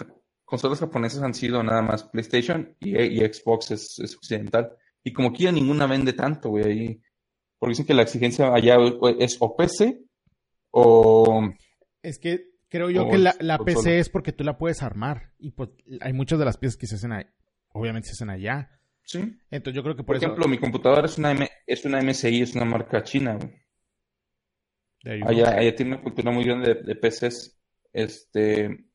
consolas 0.45 0.79
japonesas 0.79 1.21
han 1.21 1.33
sido 1.33 1.61
nada 1.61 1.83
más 1.83 2.03
PlayStation 2.05 2.75
y, 2.79 3.19
Xbox 3.19 3.71
es, 3.71 4.15
occidental. 4.15 4.75
Y 5.03 5.13
como 5.13 5.29
aquí 5.29 5.43
ya 5.43 5.51
ninguna 5.51 5.85
vende 5.85 6.13
tanto, 6.13 6.49
güey, 6.49 6.65
ahí. 6.65 7.01
Porque 7.59 7.71
dicen 7.71 7.85
que 7.85 7.93
la 7.93 8.03
exigencia 8.03 8.53
allá 8.53 8.77
es 9.19 9.37
o 9.39 9.55
PC 9.55 9.99
o 10.71 11.41
es 12.01 12.19
que 12.19 12.57
creo 12.69 12.89
yo 12.89 13.09
que 13.09 13.17
la, 13.17 13.57
PC 13.59 13.99
es 13.99 14.09
porque 14.09 14.31
tú 14.31 14.43
la 14.43 14.57
puedes 14.57 14.83
armar. 14.83 15.33
Y 15.39 15.51
pues 15.51 15.69
hay 16.01 16.13
muchas 16.13 16.39
de 16.39 16.45
las 16.45 16.57
piezas 16.57 16.77
que 16.77 16.87
se 16.87 16.95
hacen 16.95 17.11
ahí. 17.11 17.25
Obviamente 17.71 18.07
se 18.07 18.13
hacen 18.13 18.29
allá. 18.29 18.71
Sí. 19.03 19.37
Entonces 19.51 19.75
yo 19.75 19.83
creo 19.83 19.95
que 19.95 20.03
por, 20.03 20.15
por 20.15 20.17
ejemplo, 20.17 20.47
mi 20.47 20.57
computadora 20.57 21.05
es 21.05 21.17
una, 21.17 21.33
es 21.65 21.85
una 21.85 22.01
MSI, 22.01 22.41
es 22.41 22.55
una 22.55 22.65
marca 22.65 23.03
china. 23.03 23.37
Allá, 25.03 25.55
allá, 25.57 25.75
tiene 25.75 25.93
una 25.93 26.01
cultura 26.01 26.31
muy 26.31 26.43
grande 26.43 26.75
de, 26.75 26.95
PCs. 26.95 27.57
Este. 27.93 28.85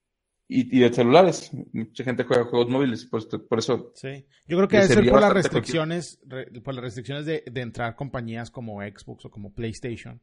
Y, 0.48 0.80
de 0.80 0.92
celulares. 0.92 1.50
Mucha 1.72 2.04
gente 2.04 2.24
juega 2.24 2.44
juegos 2.44 2.68
móviles 2.68 3.06
por, 3.06 3.48
por 3.48 3.58
eso. 3.58 3.92
Sí. 3.94 4.26
Yo 4.46 4.58
creo 4.58 4.68
que 4.68 4.76
debe 4.76 4.94
ser 4.94 5.08
por 5.08 5.20
las 5.22 5.32
restricciones, 5.32 6.20
por 6.62 6.74
las 6.74 6.84
restricciones 6.84 7.24
de, 7.24 7.42
de 7.50 7.60
entrar 7.62 7.96
compañías 7.96 8.50
como 8.50 8.82
Xbox 8.82 9.24
o 9.24 9.30
como 9.30 9.54
PlayStation 9.54 10.20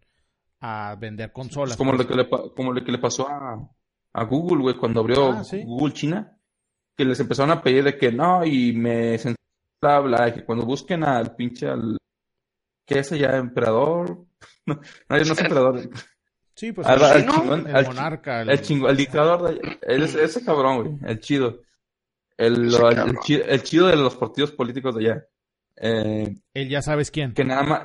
a 0.62 0.96
vender 1.00 1.32
consolas. 1.32 1.78
Como 1.78 1.94
lo 1.94 2.08
que 2.08 2.16
le, 2.16 2.30
como 2.30 2.74
lo 2.74 2.84
que 2.84 2.92
le 2.92 2.98
pasó 2.98 3.28
a, 3.30 3.70
a 4.14 4.24
Google, 4.24 4.62
güey, 4.62 4.76
cuando 4.76 5.00
abrió 5.02 5.32
ah, 5.32 5.44
Google 5.66 5.94
China, 5.94 6.38
que 6.96 7.06
les 7.06 7.20
empezaron 7.20 7.52
a 7.52 7.62
pedir 7.62 7.84
de 7.84 7.98
que 7.98 8.12
no, 8.12 8.46
y 8.46 8.74
me 8.74 9.18
bla, 9.82 10.00
bla, 10.00 10.34
que 10.34 10.44
cuando 10.44 10.66
busquen 10.66 11.04
al 11.04 11.36
pinche 11.36 11.68
al 11.68 11.98
que 12.86 13.00
es 13.00 13.12
allá 13.12 13.38
emperador, 13.38 14.26
no, 14.66 14.76
no, 14.76 14.82
no 15.10 15.16
es 15.16 15.30
emperador. 15.30 15.90
Sí, 16.56 16.74
pues 16.74 16.86
el, 16.88 17.26
monarca. 17.86 18.42
El, 18.42 18.62
chingo, 18.62 18.90
el 18.90 18.98
dictador, 18.98 19.58
el, 19.82 20.04
ese 20.04 20.44
cabrón, 20.44 20.84
güey, 20.84 21.10
el 21.10 21.20
chido. 21.22 21.62
El, 22.36 22.74
el, 23.48 23.64
chido, 23.64 23.88
de 23.88 23.96
los 23.96 24.16
partidos 24.16 24.52
políticos 24.52 24.96
de 24.96 25.06
allá. 25.06 25.26
Eh, 25.78 26.36
él 26.54 26.70
ya 26.70 26.82
sabes 26.82 27.12
quién. 27.12 27.34
Que 27.34 27.46
nada 27.46 27.64
más, 27.64 27.82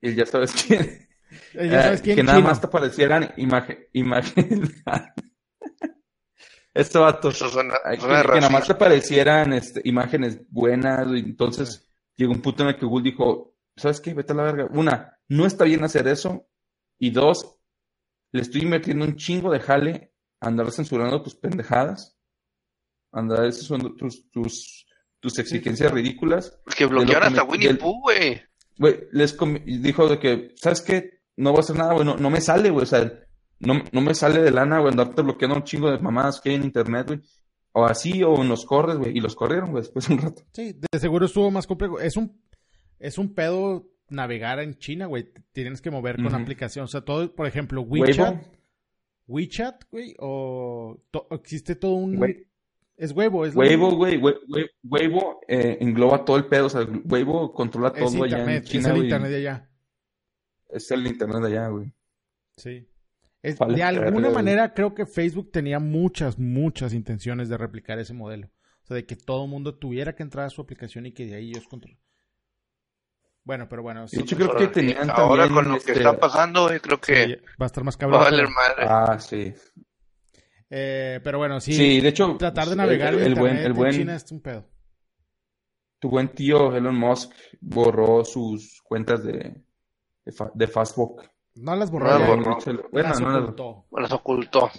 él 0.00 0.16
ya 0.16 0.26
sabes 0.26 0.52
quién. 0.52 1.05
Ya 1.54 1.82
sabes 1.82 2.00
eh, 2.00 2.02
quién 2.02 2.16
que 2.16 2.22
nada 2.22 2.40
más 2.40 2.60
te 2.60 2.68
parecieran 2.68 3.32
imagen, 3.36 3.86
imagen. 3.92 4.62
este 6.74 6.98
vato. 6.98 7.30
Eso 7.30 7.48
suena, 7.48 7.74
que, 7.90 7.98
que, 7.98 8.06
nada 8.06 8.50
más 8.50 8.66
te 8.66 8.74
parecieran 8.74 9.52
este, 9.52 9.80
imágenes 9.84 10.40
buenas, 10.50 11.08
y 11.12 11.20
entonces 11.20 11.88
llegó 12.16 12.32
un 12.32 12.42
punto 12.42 12.62
en 12.62 12.70
el 12.70 12.76
que 12.76 12.86
Google 12.86 13.10
dijo, 13.10 13.56
¿sabes 13.76 14.00
qué? 14.00 14.14
Vete 14.14 14.32
a 14.32 14.36
la 14.36 14.44
verga. 14.44 14.68
Una, 14.72 15.18
no 15.28 15.46
está 15.46 15.64
bien 15.64 15.84
hacer 15.84 16.06
eso. 16.08 16.48
Y 16.98 17.10
dos, 17.10 17.58
le 18.32 18.42
estoy 18.42 18.66
metiendo 18.66 19.04
un 19.04 19.16
chingo 19.16 19.50
de 19.50 19.60
jale 19.60 20.12
a 20.40 20.48
andar 20.48 20.70
censurando 20.70 21.22
tus 21.22 21.34
pendejadas, 21.34 22.18
andar 23.12 23.52
censurando 23.52 23.94
tus, 23.94 24.30
tus, 24.30 24.86
tus 25.20 25.38
exigencias 25.38 25.92
ridículas. 25.92 26.58
Porque 26.64 26.86
bloquearon 26.86 27.28
hasta 27.28 27.44
Winnie 27.44 27.74
Pooh, 27.74 28.00
güey. 28.02 28.42
Güey, 28.78 29.08
les 29.12 29.36
dijo 29.64 30.08
de 30.08 30.18
que, 30.18 30.54
¿sabes 30.56 30.82
qué? 30.82 31.15
No 31.36 31.50
voy 31.50 31.58
a 31.58 31.60
hacer 31.60 31.76
nada, 31.76 31.94
güey, 31.94 32.06
no, 32.06 32.30
me 32.30 32.40
sale, 32.40 32.70
güey, 32.70 32.84
o 32.84 32.86
sea, 32.86 33.12
no, 33.58 33.82
no 33.92 34.00
me 34.00 34.14
sale 34.14 34.40
de 34.40 34.50
lana, 34.50 34.78
güey, 34.78 34.92
andarte 34.92 35.22
bloqueando 35.22 35.56
un 35.56 35.64
chingo 35.64 35.90
de 35.90 35.98
mamadas 35.98 36.40
que 36.40 36.50
hay 36.50 36.56
en 36.56 36.64
internet, 36.64 37.06
güey. 37.08 37.20
O 37.72 37.84
así, 37.84 38.22
o 38.22 38.42
nos 38.42 38.64
corres, 38.64 38.96
güey, 38.96 39.16
y 39.16 39.20
los 39.20 39.36
corrieron, 39.36 39.70
güey, 39.70 39.82
después 39.82 40.08
de 40.08 40.14
un 40.14 40.20
rato. 40.22 40.42
Sí, 40.52 40.72
de 40.72 40.98
seguro 40.98 41.26
estuvo 41.26 41.50
más 41.50 41.66
complejo. 41.66 42.00
Es 42.00 42.16
un, 42.16 42.40
es 42.98 43.18
un 43.18 43.34
pedo 43.34 43.90
navegar 44.08 44.60
en 44.60 44.78
China, 44.78 45.06
güey. 45.06 45.30
Tienes 45.52 45.82
que 45.82 45.90
mover 45.90 46.16
con 46.22 46.34
aplicación. 46.34 46.86
O 46.86 46.88
sea, 46.88 47.02
todo, 47.02 47.34
por 47.34 47.46
ejemplo, 47.46 47.82
WeChat. 47.82 48.42
WeChat, 49.26 49.84
güey, 49.90 50.14
o 50.18 51.02
existe 51.32 51.74
todo 51.74 51.94
un... 51.94 52.46
Es 52.96 53.12
huevo, 53.12 53.44
es 53.44 53.54
Weibo, 53.54 53.94
güey, 53.94 54.18
Weibo 54.82 55.40
eh, 55.46 55.76
engloba 55.80 56.24
todo 56.24 56.38
el 56.38 56.46
pedo, 56.46 56.64
o 56.64 56.70
sea, 56.70 56.80
Weibo 57.04 57.52
controla 57.52 57.92
todo 57.92 58.24
allá 58.24 58.38
en 58.38 58.62
China, 58.62 58.88
Es 58.88 58.94
el 58.94 59.02
internet 59.04 59.30
de 59.30 59.36
allá. 59.36 59.70
Es 60.68 60.90
el 60.90 61.06
internet 61.06 61.42
de 61.42 61.46
allá, 61.48 61.68
güey. 61.68 61.92
Sí. 62.56 62.88
de 63.42 63.82
alguna 63.82 64.30
manera 64.30 64.74
creo 64.74 64.94
que 64.94 65.06
Facebook 65.06 65.50
tenía 65.52 65.78
muchas, 65.78 66.38
muchas 66.38 66.92
intenciones 66.94 67.48
de 67.48 67.56
replicar 67.56 67.98
ese 67.98 68.14
modelo. 68.14 68.48
O 68.82 68.86
sea, 68.86 68.96
de 68.96 69.06
que 69.06 69.16
todo 69.16 69.44
el 69.44 69.50
mundo 69.50 69.74
tuviera 69.76 70.14
que 70.14 70.22
entrar 70.22 70.46
a 70.46 70.50
su 70.50 70.60
aplicación 70.60 71.06
y 71.06 71.12
que 71.12 71.26
de 71.26 71.34
ahí 71.34 71.50
ellos 71.50 71.66
controlen. 71.68 71.98
Bueno, 73.44 73.68
pero 73.68 73.82
bueno. 73.82 74.08
Sí, 74.08 74.24
yo 74.24 74.36
creo 74.36 74.56
que 74.56 74.66
tenían 74.68 75.08
Ahora 75.10 75.48
con 75.48 75.68
lo 75.68 75.74
que 75.74 75.92
este, 75.92 75.92
está 75.92 76.18
pasando, 76.18 76.68
creo 76.82 77.00
que 77.00 77.42
va 77.60 77.66
a 77.66 77.66
estar 77.66 77.84
más 77.84 77.96
cabrón. 77.96 78.24
Ah, 78.78 79.18
sí. 79.20 79.54
Eh, 80.68 81.20
pero 81.22 81.38
bueno, 81.38 81.60
sí. 81.60 81.72
Sí, 81.72 82.00
de 82.00 82.08
hecho. 82.08 82.36
Tratar 82.36 82.68
de 82.68 82.76
navegar 82.76 83.14
el, 83.14 83.20
el 83.20 83.34
buen, 83.36 83.56
el 83.56 83.72
buen, 83.72 83.92
China 83.92 84.16
es 84.16 84.30
un 84.32 84.40
pedo. 84.40 84.68
Tu 86.00 86.08
buen 86.08 86.28
tío 86.28 86.76
Elon 86.76 86.96
Musk 86.96 87.32
borró 87.60 88.24
sus 88.24 88.82
cuentas 88.82 89.24
de, 89.24 89.54
de, 90.54 90.66
Facebook. 90.66 91.22
No 91.54 91.76
las 91.76 91.90
borró. 91.90 92.18
No, 92.18 92.26
borró. 92.26 92.58
Bueno, 92.90 93.08
las 93.08 93.20
no 93.20 93.38
ocultó. 93.38 93.86
Las 93.92 94.12
ocultó. 94.12 94.70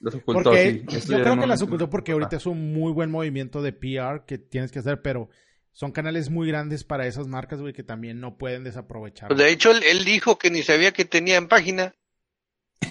Las 0.00 0.14
ocultó, 0.14 0.54
sí. 0.54 0.84
yo 1.08 1.22
creo 1.22 1.40
que 1.40 1.46
las 1.46 1.62
ocultó 1.62 1.88
porque 1.88 2.12
ahorita 2.12 2.36
es 2.36 2.46
un 2.46 2.74
muy 2.74 2.92
buen 2.92 3.10
movimiento 3.10 3.62
de 3.62 3.72
PR 3.72 4.26
que 4.26 4.36
tienes 4.36 4.70
que 4.70 4.80
hacer, 4.80 5.00
pero 5.00 5.30
son 5.72 5.92
canales 5.92 6.30
muy 6.30 6.48
grandes 6.48 6.84
para 6.84 7.06
esas 7.06 7.28
marcas, 7.28 7.60
güey, 7.60 7.72
que 7.72 7.82
también 7.82 8.20
no 8.20 8.36
pueden 8.36 8.64
desaprovechar. 8.64 9.34
De 9.34 9.50
hecho, 9.50 9.70
él, 9.70 10.04
dijo 10.04 10.38
que 10.38 10.50
ni 10.50 10.62
sabía 10.62 10.92
que 10.92 11.04
tenía 11.04 11.36
en 11.36 11.48
página. 11.48 11.94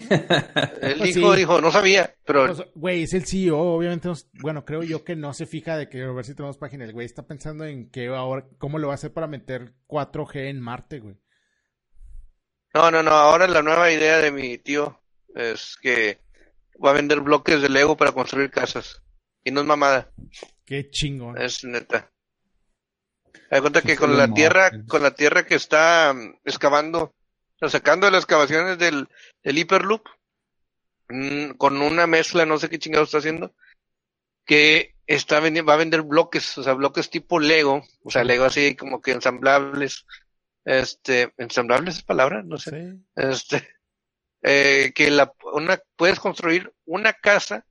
él 0.09 0.95
pues 0.97 1.15
dijo, 1.15 1.35
dijo, 1.35 1.61
no 1.61 1.71
sabía, 1.71 2.15
pero... 2.25 2.47
Pues, 2.47 2.67
güey, 2.73 3.03
es 3.03 3.13
el 3.13 3.25
CEO, 3.25 3.59
obviamente, 3.59 4.09
bueno, 4.41 4.65
creo 4.65 4.81
yo 4.81 5.03
que 5.03 5.15
no 5.15 5.33
se 5.33 5.45
fija 5.45 5.77
de 5.77 5.89
que 5.89 6.03
a 6.03 6.11
ver 6.11 6.25
si 6.25 6.33
tenemos 6.33 6.57
página. 6.57 6.85
El 6.85 6.93
güey 6.93 7.05
está 7.05 7.27
pensando 7.27 7.65
en 7.65 7.89
que 7.89 8.07
ahora, 8.07 8.47
cómo 8.57 8.79
lo 8.79 8.87
va 8.87 8.93
a 8.93 8.95
hacer 8.95 9.13
para 9.13 9.27
meter 9.27 9.73
4G 9.87 10.49
en 10.49 10.59
Marte, 10.59 10.99
güey. 10.99 11.17
No, 12.75 12.91
no, 12.91 13.01
no, 13.01 13.11
ahora 13.11 13.47
la 13.47 13.61
nueva 13.61 13.89
idea 13.89 14.17
de 14.17 14.31
mi 14.31 14.57
tío 14.57 14.99
es 15.33 15.77
que 15.81 16.19
va 16.83 16.89
a 16.89 16.93
vender 16.93 17.21
bloques 17.21 17.61
de 17.61 17.69
Lego 17.69 17.95
para 17.95 18.11
construir 18.11 18.51
casas. 18.51 19.01
Y 19.45 19.51
no 19.51 19.61
es 19.61 19.65
mamada. 19.65 20.11
Qué 20.65 20.89
chingón. 20.89 21.41
Es 21.41 21.63
neta. 21.63 22.11
Hay 23.49 23.61
cuenta 23.61 23.81
que 23.81 23.95
con 23.95 24.17
la 24.17 24.27
tierra, 24.27 24.71
con 24.89 25.01
la 25.01 25.15
tierra 25.15 25.45
que 25.45 25.55
está 25.55 26.13
mm, 26.13 26.39
excavando, 26.43 27.15
o 27.61 27.69
sacando 27.69 28.07
de 28.07 28.11
las 28.11 28.23
excavaciones 28.23 28.77
del, 28.77 29.07
del 29.41 29.57
Hyperloop, 29.57 30.09
mm, 31.07 31.51
con 31.51 31.81
una 31.81 32.07
mezcla, 32.07 32.45
no 32.45 32.57
sé 32.57 32.69
qué 32.69 32.77
chingado 32.77 33.05
está 33.05 33.19
haciendo, 33.19 33.55
que 34.45 34.95
está 35.07 35.39
va 35.39 35.73
a 35.73 35.77
vender 35.77 36.01
bloques, 36.01 36.57
o 36.57 36.63
sea, 36.63 36.73
bloques 36.73 37.09
tipo 37.09 37.39
Lego, 37.39 37.83
o 38.03 38.11
sea, 38.11 38.25
Lego 38.25 38.43
así 38.43 38.75
como 38.75 39.01
que 39.01 39.11
ensamblables, 39.11 40.05
este, 40.65 41.33
ensamblables 41.37 41.97
es 41.97 42.03
palabra, 42.03 42.43
no 42.43 42.57
sé, 42.57 42.97
este, 43.15 43.67
eh, 44.41 44.91
que 44.93 45.09
la, 45.11 45.31
una, 45.53 45.79
puedes 45.95 46.19
construir 46.19 46.73
una 46.85 47.13
casa 47.13 47.65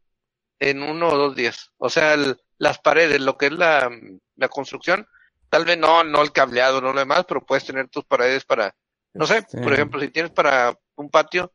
en 0.58 0.82
uno 0.82 1.08
o 1.08 1.18
dos 1.18 1.36
días, 1.36 1.70
o 1.76 1.90
sea, 1.90 2.16
las 2.56 2.78
paredes, 2.78 3.20
lo 3.20 3.36
que 3.36 3.46
es 3.46 3.52
la, 3.52 3.90
la 4.36 4.48
construcción, 4.48 5.06
Tal 5.54 5.64
vez 5.64 5.78
no, 5.78 6.02
no 6.02 6.20
el 6.20 6.32
cableado, 6.32 6.80
no 6.80 6.92
lo 6.92 6.98
demás, 6.98 7.26
pero 7.28 7.40
puedes 7.40 7.64
tener 7.64 7.86
tus 7.86 8.04
paredes 8.04 8.44
para, 8.44 8.74
no 9.12 9.24
sé, 9.24 9.44
por 9.62 9.72
ejemplo, 9.72 10.00
si 10.00 10.08
tienes 10.08 10.32
para 10.32 10.76
un 10.96 11.08
patio, 11.10 11.52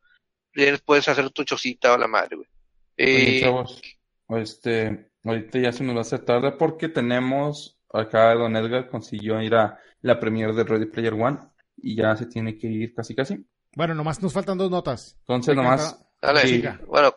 puedes 0.86 1.10
hacer 1.10 1.30
tu 1.32 1.44
chocita 1.44 1.94
o 1.94 1.98
la 1.98 2.08
madre, 2.08 2.38
güey. 2.38 2.48
Eh, 2.96 3.42
chavos, 3.42 3.82
este, 4.30 5.12
ahorita 5.26 5.60
ya 5.60 5.74
se 5.74 5.84
nos 5.84 5.96
va 5.96 6.00
a 6.00 6.04
hacer 6.04 6.24
tarde 6.24 6.54
porque 6.54 6.88
tenemos, 6.88 7.78
acá 7.94 8.34
Don 8.36 8.56
Edgar 8.56 8.88
consiguió 8.88 9.42
ir 9.42 9.56
a 9.56 9.80
la 10.02 10.20
premier 10.20 10.54
de 10.54 10.64
Ready 10.64 10.86
Player 10.86 11.14
One 11.14 11.40
y 11.78 11.96
ya 11.96 12.16
se 12.16 12.26
tiene 12.26 12.58
que 12.58 12.68
ir 12.68 12.94
casi 12.94 13.16
casi. 13.16 13.46
Bueno, 13.76 13.94
nomás 13.94 14.22
nos 14.22 14.34
faltan 14.34 14.58
dos 14.58 14.72
notas. 14.72 15.16
Entonces 15.22 15.56
nomás. 15.56 16.00
Dale, 16.22 16.80
bueno, 16.88 17.14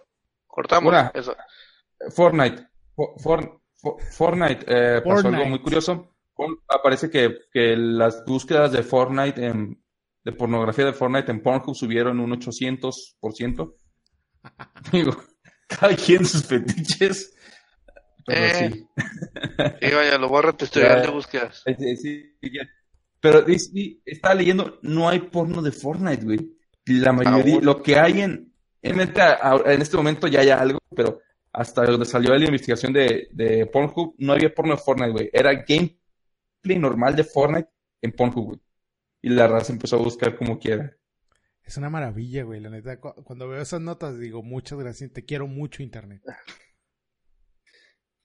cortamos 0.46 0.94
eso. 1.14 1.34
Fortnite. 2.10 2.68
Fortnite, 4.12 4.64
eh, 4.68 5.02
pasó 5.02 5.28
algo 5.28 5.46
muy 5.46 5.60
curioso 5.60 6.12
aparece 6.68 7.10
que, 7.10 7.38
que 7.52 7.76
las 7.76 8.24
búsquedas 8.24 8.72
de 8.72 8.82
Fortnite, 8.82 9.44
en, 9.44 9.82
de 10.24 10.32
pornografía 10.32 10.86
de 10.86 10.92
Fortnite 10.92 11.30
en 11.30 11.42
Pornhub 11.42 11.74
subieron 11.74 12.20
un 12.20 12.32
800%. 12.32 13.74
Digo, 14.92 15.16
cada 15.68 15.96
quien 15.96 16.24
sus 16.24 16.44
fetiches. 16.44 17.31
Pero 18.24 18.44
eh, 18.44 18.70
sí. 18.70 18.88
sí, 19.80 19.94
vaya, 19.94 20.18
lo 20.18 20.28
voy 20.28 20.42
a 20.44 21.00
de 21.00 21.08
búsquedas. 21.08 21.62
Sí, 21.96 22.36
Pero 23.20 23.44
estaba 24.04 24.34
leyendo, 24.34 24.78
no 24.82 25.08
hay 25.08 25.20
porno 25.20 25.62
de 25.62 25.72
Fortnite, 25.72 26.24
güey. 26.24 26.56
La 26.86 27.12
mayoría, 27.12 27.60
lo 27.60 27.82
que 27.82 27.96
hay 27.96 28.20
en, 28.20 28.52
en, 28.82 29.00
en 29.00 29.82
este 29.82 29.96
momento 29.96 30.26
ya 30.26 30.40
hay 30.40 30.50
algo, 30.50 30.78
pero 30.94 31.20
hasta 31.52 31.84
donde 31.84 32.06
salió 32.06 32.36
la 32.36 32.44
investigación 32.44 32.92
de, 32.92 33.28
de 33.32 33.66
Pornhub, 33.66 34.14
no 34.18 34.32
había 34.32 34.54
porno 34.54 34.74
de 34.74 34.82
Fortnite, 34.82 35.12
güey. 35.12 35.30
Era 35.32 35.52
game 35.54 35.98
normal 36.64 37.14
de 37.14 37.24
Fortnite 37.24 37.68
en 38.00 38.12
Pornhub, 38.12 38.60
Y 39.20 39.28
la 39.28 39.46
raza 39.46 39.72
empezó 39.72 39.96
a 39.96 40.02
buscar 40.02 40.36
como 40.36 40.58
quiera. 40.58 40.96
Es 41.64 41.76
una 41.76 41.90
maravilla, 41.90 42.42
güey. 42.42 42.60
La 42.60 42.70
neta, 42.70 42.98
cuando 42.98 43.48
veo 43.48 43.60
esas 43.60 43.80
notas 43.80 44.18
digo, 44.18 44.42
muchas 44.42 44.78
gracias, 44.78 45.12
te 45.12 45.24
quiero 45.24 45.46
mucho 45.46 45.82
internet. 45.82 46.22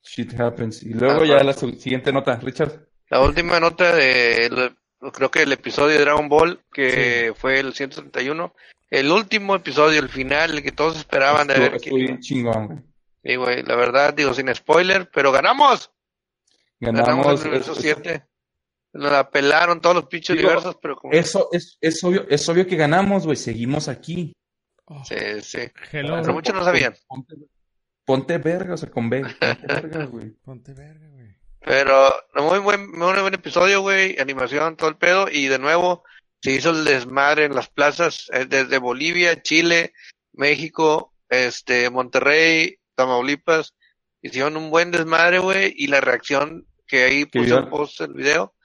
Shit 0.08 0.40
happens. 0.40 0.84
Y 0.84 0.94
luego 0.94 1.26
ya 1.26 1.44
la 1.44 1.54
siguiente 1.54 2.12
nota, 2.12 2.36
Richard. 2.38 2.88
La 3.10 3.22
última 3.22 3.60
nota 3.60 3.96
de, 3.96 4.74
creo 5.14 5.32
que 5.32 5.44
el 5.44 5.52
episodio 5.52 5.98
de 5.98 6.04
Dragon 6.04 6.28
Ball, 6.30 6.60
que 6.72 7.34
fue 7.36 7.60
el 7.60 7.74
131. 7.74 8.54
El 8.90 9.12
último 9.12 9.56
episodio, 9.56 10.00
el 10.00 10.10
final, 10.10 10.52
el 10.52 10.64
que 10.64 10.72
todos 10.72 10.98
esperaban 10.98 11.48
de 11.48 11.60
ver. 11.60 11.78
bien 11.82 12.20
chingón, 12.20 12.68
güey. 12.68 12.80
Sí, 13.24 13.36
güey, 13.36 13.64
la 13.64 13.76
verdad, 13.76 14.14
digo, 14.14 14.34
sin 14.34 14.54
spoiler, 14.56 15.10
pero 15.12 15.32
ganamos. 15.32 15.92
Ganamos. 16.80 17.44
eso 17.46 17.76
siete. 17.76 18.26
Nos 18.94 19.12
la 19.12 19.30
pelaron 19.30 19.82
todos 19.82 19.98
los 19.98 20.06
pinches 20.06 20.38
diversos, 20.38 20.78
pero 20.82 20.96
como... 20.96 21.14
Eso 21.14 21.50
es, 21.52 21.78
es 21.82 22.02
obvio, 22.04 22.26
es 22.30 22.48
obvio 22.48 22.66
que 22.66 22.78
ganamos, 22.78 23.26
güey. 23.26 23.36
Seguimos 23.36 23.90
aquí. 23.90 24.34
sí, 25.04 25.42
sí. 25.42 25.60
Pero 25.92 26.24
muchos 26.34 26.56
no 26.56 26.64
sabían. 26.64 26.96
Ponte, 28.08 28.38
verga, 28.38 28.76
o 28.76 28.78
sea, 28.78 28.90
con 28.90 29.10
B. 29.10 29.22
Ponte 29.22 29.68
verga, 29.68 30.06
güey. 30.06 30.30
Ponte 30.30 30.74
verga, 30.74 31.08
güey. 31.10 31.28
Pero 31.60 32.10
muy 32.36 32.60
buen, 32.60 32.90
muy 32.92 33.20
buen 33.20 33.34
episodio, 33.34 33.82
güey. 33.82 34.18
Animación, 34.18 34.78
todo 34.78 34.90
el 34.90 34.96
pedo. 34.96 35.28
Y 35.30 35.48
de 35.48 35.60
nuevo, 35.60 36.06
se 36.42 36.52
hizo 36.52 36.70
el 36.70 36.86
desmadre 36.86 37.44
en 37.44 37.54
las 37.54 37.68
plazas 37.68 38.30
eh, 38.32 38.46
desde 38.46 38.78
Bolivia, 38.78 39.42
Chile, 39.42 39.92
México, 40.32 41.14
este, 41.28 41.90
Monterrey, 41.90 42.80
Tamaulipas. 42.96 43.76
Hicieron 44.22 44.56
un 44.56 44.70
buen 44.70 44.92
desmadre, 44.92 45.40
güey. 45.40 45.74
Y 45.76 45.88
la 45.88 46.00
reacción 46.00 46.66
que 46.88 47.04
ahí 47.04 47.26
puse 47.26 47.54
en 47.54 47.70
post 47.70 48.00
el 48.00 48.14
video 48.14 48.56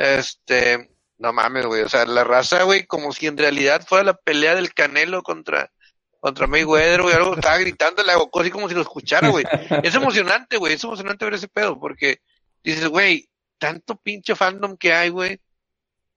este, 0.00 0.90
no 1.18 1.32
mames, 1.32 1.66
güey. 1.66 1.82
O 1.82 1.88
sea, 1.88 2.06
la 2.06 2.24
raza, 2.24 2.62
güey, 2.64 2.86
como 2.86 3.12
si 3.12 3.26
en 3.26 3.36
realidad 3.36 3.86
fuera 3.86 4.04
la 4.04 4.14
pelea 4.14 4.54
del 4.54 4.72
Canelo 4.72 5.22
contra, 5.22 5.70
contra 6.20 6.46
Mayweather, 6.46 7.02
güey. 7.02 7.14
Algo 7.14 7.34
estaba 7.34 7.58
gritando 7.58 8.02
la 8.02 8.14
así 8.14 8.50
como 8.50 8.68
si 8.68 8.74
lo 8.74 8.82
escuchara, 8.82 9.28
güey. 9.28 9.44
Es 9.82 9.94
emocionante, 9.94 10.58
güey. 10.58 10.74
Es 10.74 10.84
emocionante 10.84 11.24
ver 11.24 11.34
ese 11.34 11.48
pedo 11.48 11.78
porque 11.80 12.20
dices, 12.62 12.86
güey, 12.88 13.28
tanto 13.58 13.96
pinche 13.96 14.36
fandom 14.36 14.76
que 14.76 14.92
hay, 14.92 15.08
güey, 15.08 15.40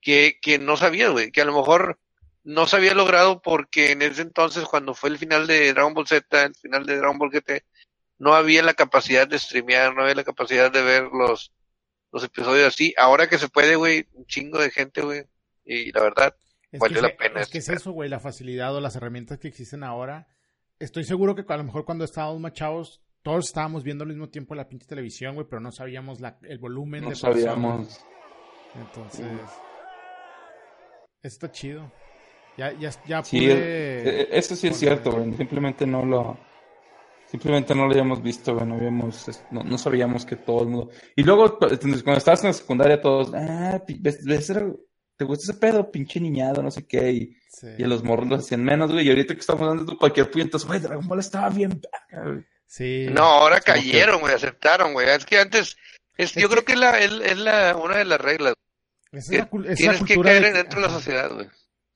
que, 0.02 0.38
que 0.42 0.60
no 0.60 0.78
sabía, 0.78 1.10
güey. 1.10 1.32
Que 1.32 1.42
a 1.42 1.46
lo 1.46 1.56
mejor 1.56 2.00
no 2.44 2.68
se 2.68 2.76
había 2.76 2.94
logrado 2.94 3.42
porque 3.42 3.92
en 3.92 4.02
ese 4.02 4.22
entonces, 4.22 4.66
cuando 4.66 4.94
fue 4.94 5.10
el 5.10 5.18
final 5.18 5.48
de 5.48 5.74
Dragon 5.74 5.94
Ball 5.94 6.08
Z, 6.08 6.44
el 6.44 6.56
final 6.56 6.86
de 6.86 6.98
Dragon 6.98 7.18
Ball 7.18 7.32
GT, 7.32 7.66
no 8.20 8.36
había 8.36 8.64
la 8.64 8.74
capacidad 8.74 9.28
de 9.28 9.40
streamear, 9.40 9.96
no 9.96 10.04
había 10.04 10.16
la 10.16 10.24
capacidad 10.24 10.72
de 10.72 10.82
ver 10.82 11.04
los, 11.14 11.54
los 12.12 12.24
episodios 12.24 12.68
así. 12.68 12.94
Ahora 12.98 13.28
que 13.28 13.38
se 13.38 13.50
puede, 13.50 13.76
güey, 13.76 14.08
un 14.14 14.26
chingo 14.26 14.60
de 14.60 14.72
gente, 14.72 15.02
güey. 15.02 15.24
Y 15.66 15.92
la 15.92 16.02
verdad, 16.04 16.36
vale 16.80 17.02
la 17.02 17.16
pena. 17.16 17.42
Es 17.42 17.50
que 17.50 17.60
es 17.60 17.70
eso, 17.70 17.92
güey, 17.92 18.10
la 18.10 18.20
facilidad 18.20 18.76
o 18.76 18.82
las 18.82 18.96
herramientas 18.96 19.40
que 19.40 19.48
existen 19.48 19.84
ahora. 19.84 20.28
Estoy 20.80 21.04
seguro 21.04 21.36
que 21.36 21.46
a 21.48 21.58
lo 21.58 21.64
mejor 21.64 21.86
cuando 21.86 22.06
estábamos 22.06 22.40
más 22.40 22.54
chavos, 22.54 23.02
todos 23.22 23.46
estábamos 23.46 23.84
viendo 23.84 24.04
al 24.04 24.10
mismo 24.10 24.30
tiempo 24.30 24.56
la 24.56 24.68
pinche 24.68 24.88
televisión, 24.88 25.36
güey, 25.36 25.48
pero 25.50 25.62
no 25.62 25.72
sabíamos 25.72 26.20
la, 26.20 26.38
el 26.44 26.60
volumen 26.60 27.04
no 27.04 27.10
de 27.10 27.16
sabíamos. 27.16 28.04
Entonces, 28.76 29.28
está 31.22 31.52
chido. 31.52 31.92
Ya, 32.58 32.72
ya, 32.74 32.92
ya 33.08 33.24
sí, 33.24 33.48
e, 33.50 34.28
eso 34.32 34.56
sí 34.56 34.68
es 34.68 34.78
cierto, 34.78 35.12
güey. 35.12 35.34
Simplemente 35.36 35.88
no 35.88 36.06
lo 36.06 36.38
Simplemente 37.34 37.74
no 37.74 37.86
lo 37.86 37.92
habíamos 37.92 38.22
visto, 38.22 38.54
no, 38.64 38.76
habíamos, 38.76 39.28
no, 39.50 39.64
no, 39.64 39.76
sabíamos 39.80 40.24
que 40.24 40.36
todo 40.36 40.62
el 40.62 40.68
mundo... 40.70 40.92
Y 41.16 41.24
luego, 41.24 41.58
cuando 41.58 42.18
estabas 42.18 42.44
en 42.44 42.50
la 42.50 42.54
secundaria, 42.54 43.02
todos, 43.02 43.34
ah, 43.34 43.82
¿te 45.24 45.28
gusta 45.28 45.52
ese 45.52 45.60
pedo? 45.60 45.90
Pinche 45.90 46.20
niñado, 46.20 46.62
no 46.62 46.70
sé 46.70 46.86
qué. 46.86 47.12
Y, 47.12 47.38
y 47.78 47.84
a 47.84 47.88
los 47.88 48.04
morros 48.04 48.28
los 48.28 48.40
hacían 48.42 48.64
menos, 48.64 48.92
güey. 48.92 49.08
Y 49.08 49.10
ahorita 49.10 49.34
que 49.34 49.40
estamos 49.40 49.68
dando 49.68 49.98
cualquier 49.98 50.30
puñetazo, 50.30 50.44
entonces, 50.46 50.68
güey, 50.68 50.80
Dragon 50.82 51.08
Ball 51.08 51.20
estaba 51.20 51.50
bien 51.50 51.82
güey. 52.12 52.46
Sí. 52.68 53.08
No, 53.12 53.24
ahora 53.24 53.62
cayeron, 53.62 54.20
güey, 54.20 54.34
aceptaron, 54.34 54.94
güey. 54.94 55.08
Es 55.10 55.26
que 55.26 55.40
antes, 55.40 55.78
es, 56.18 56.34
yo 56.34 56.50
creo 56.50 56.66
que 56.66 56.74
es, 56.74 56.80
la, 56.80 57.00
es, 57.00 57.38
la, 57.38 57.78
una 57.78 57.98
de 57.98 58.06
las 58.06 58.20
reglas. 58.20 58.56
Es 59.12 59.30
la, 59.30 59.50
es 59.68 59.78
tienes 59.78 60.04
que 60.04 60.20
caer 60.20 60.54
dentro 60.54 60.82
de 60.82 60.88
la 60.88 60.94
sociedad, 60.94 61.32
güey. 61.34 61.48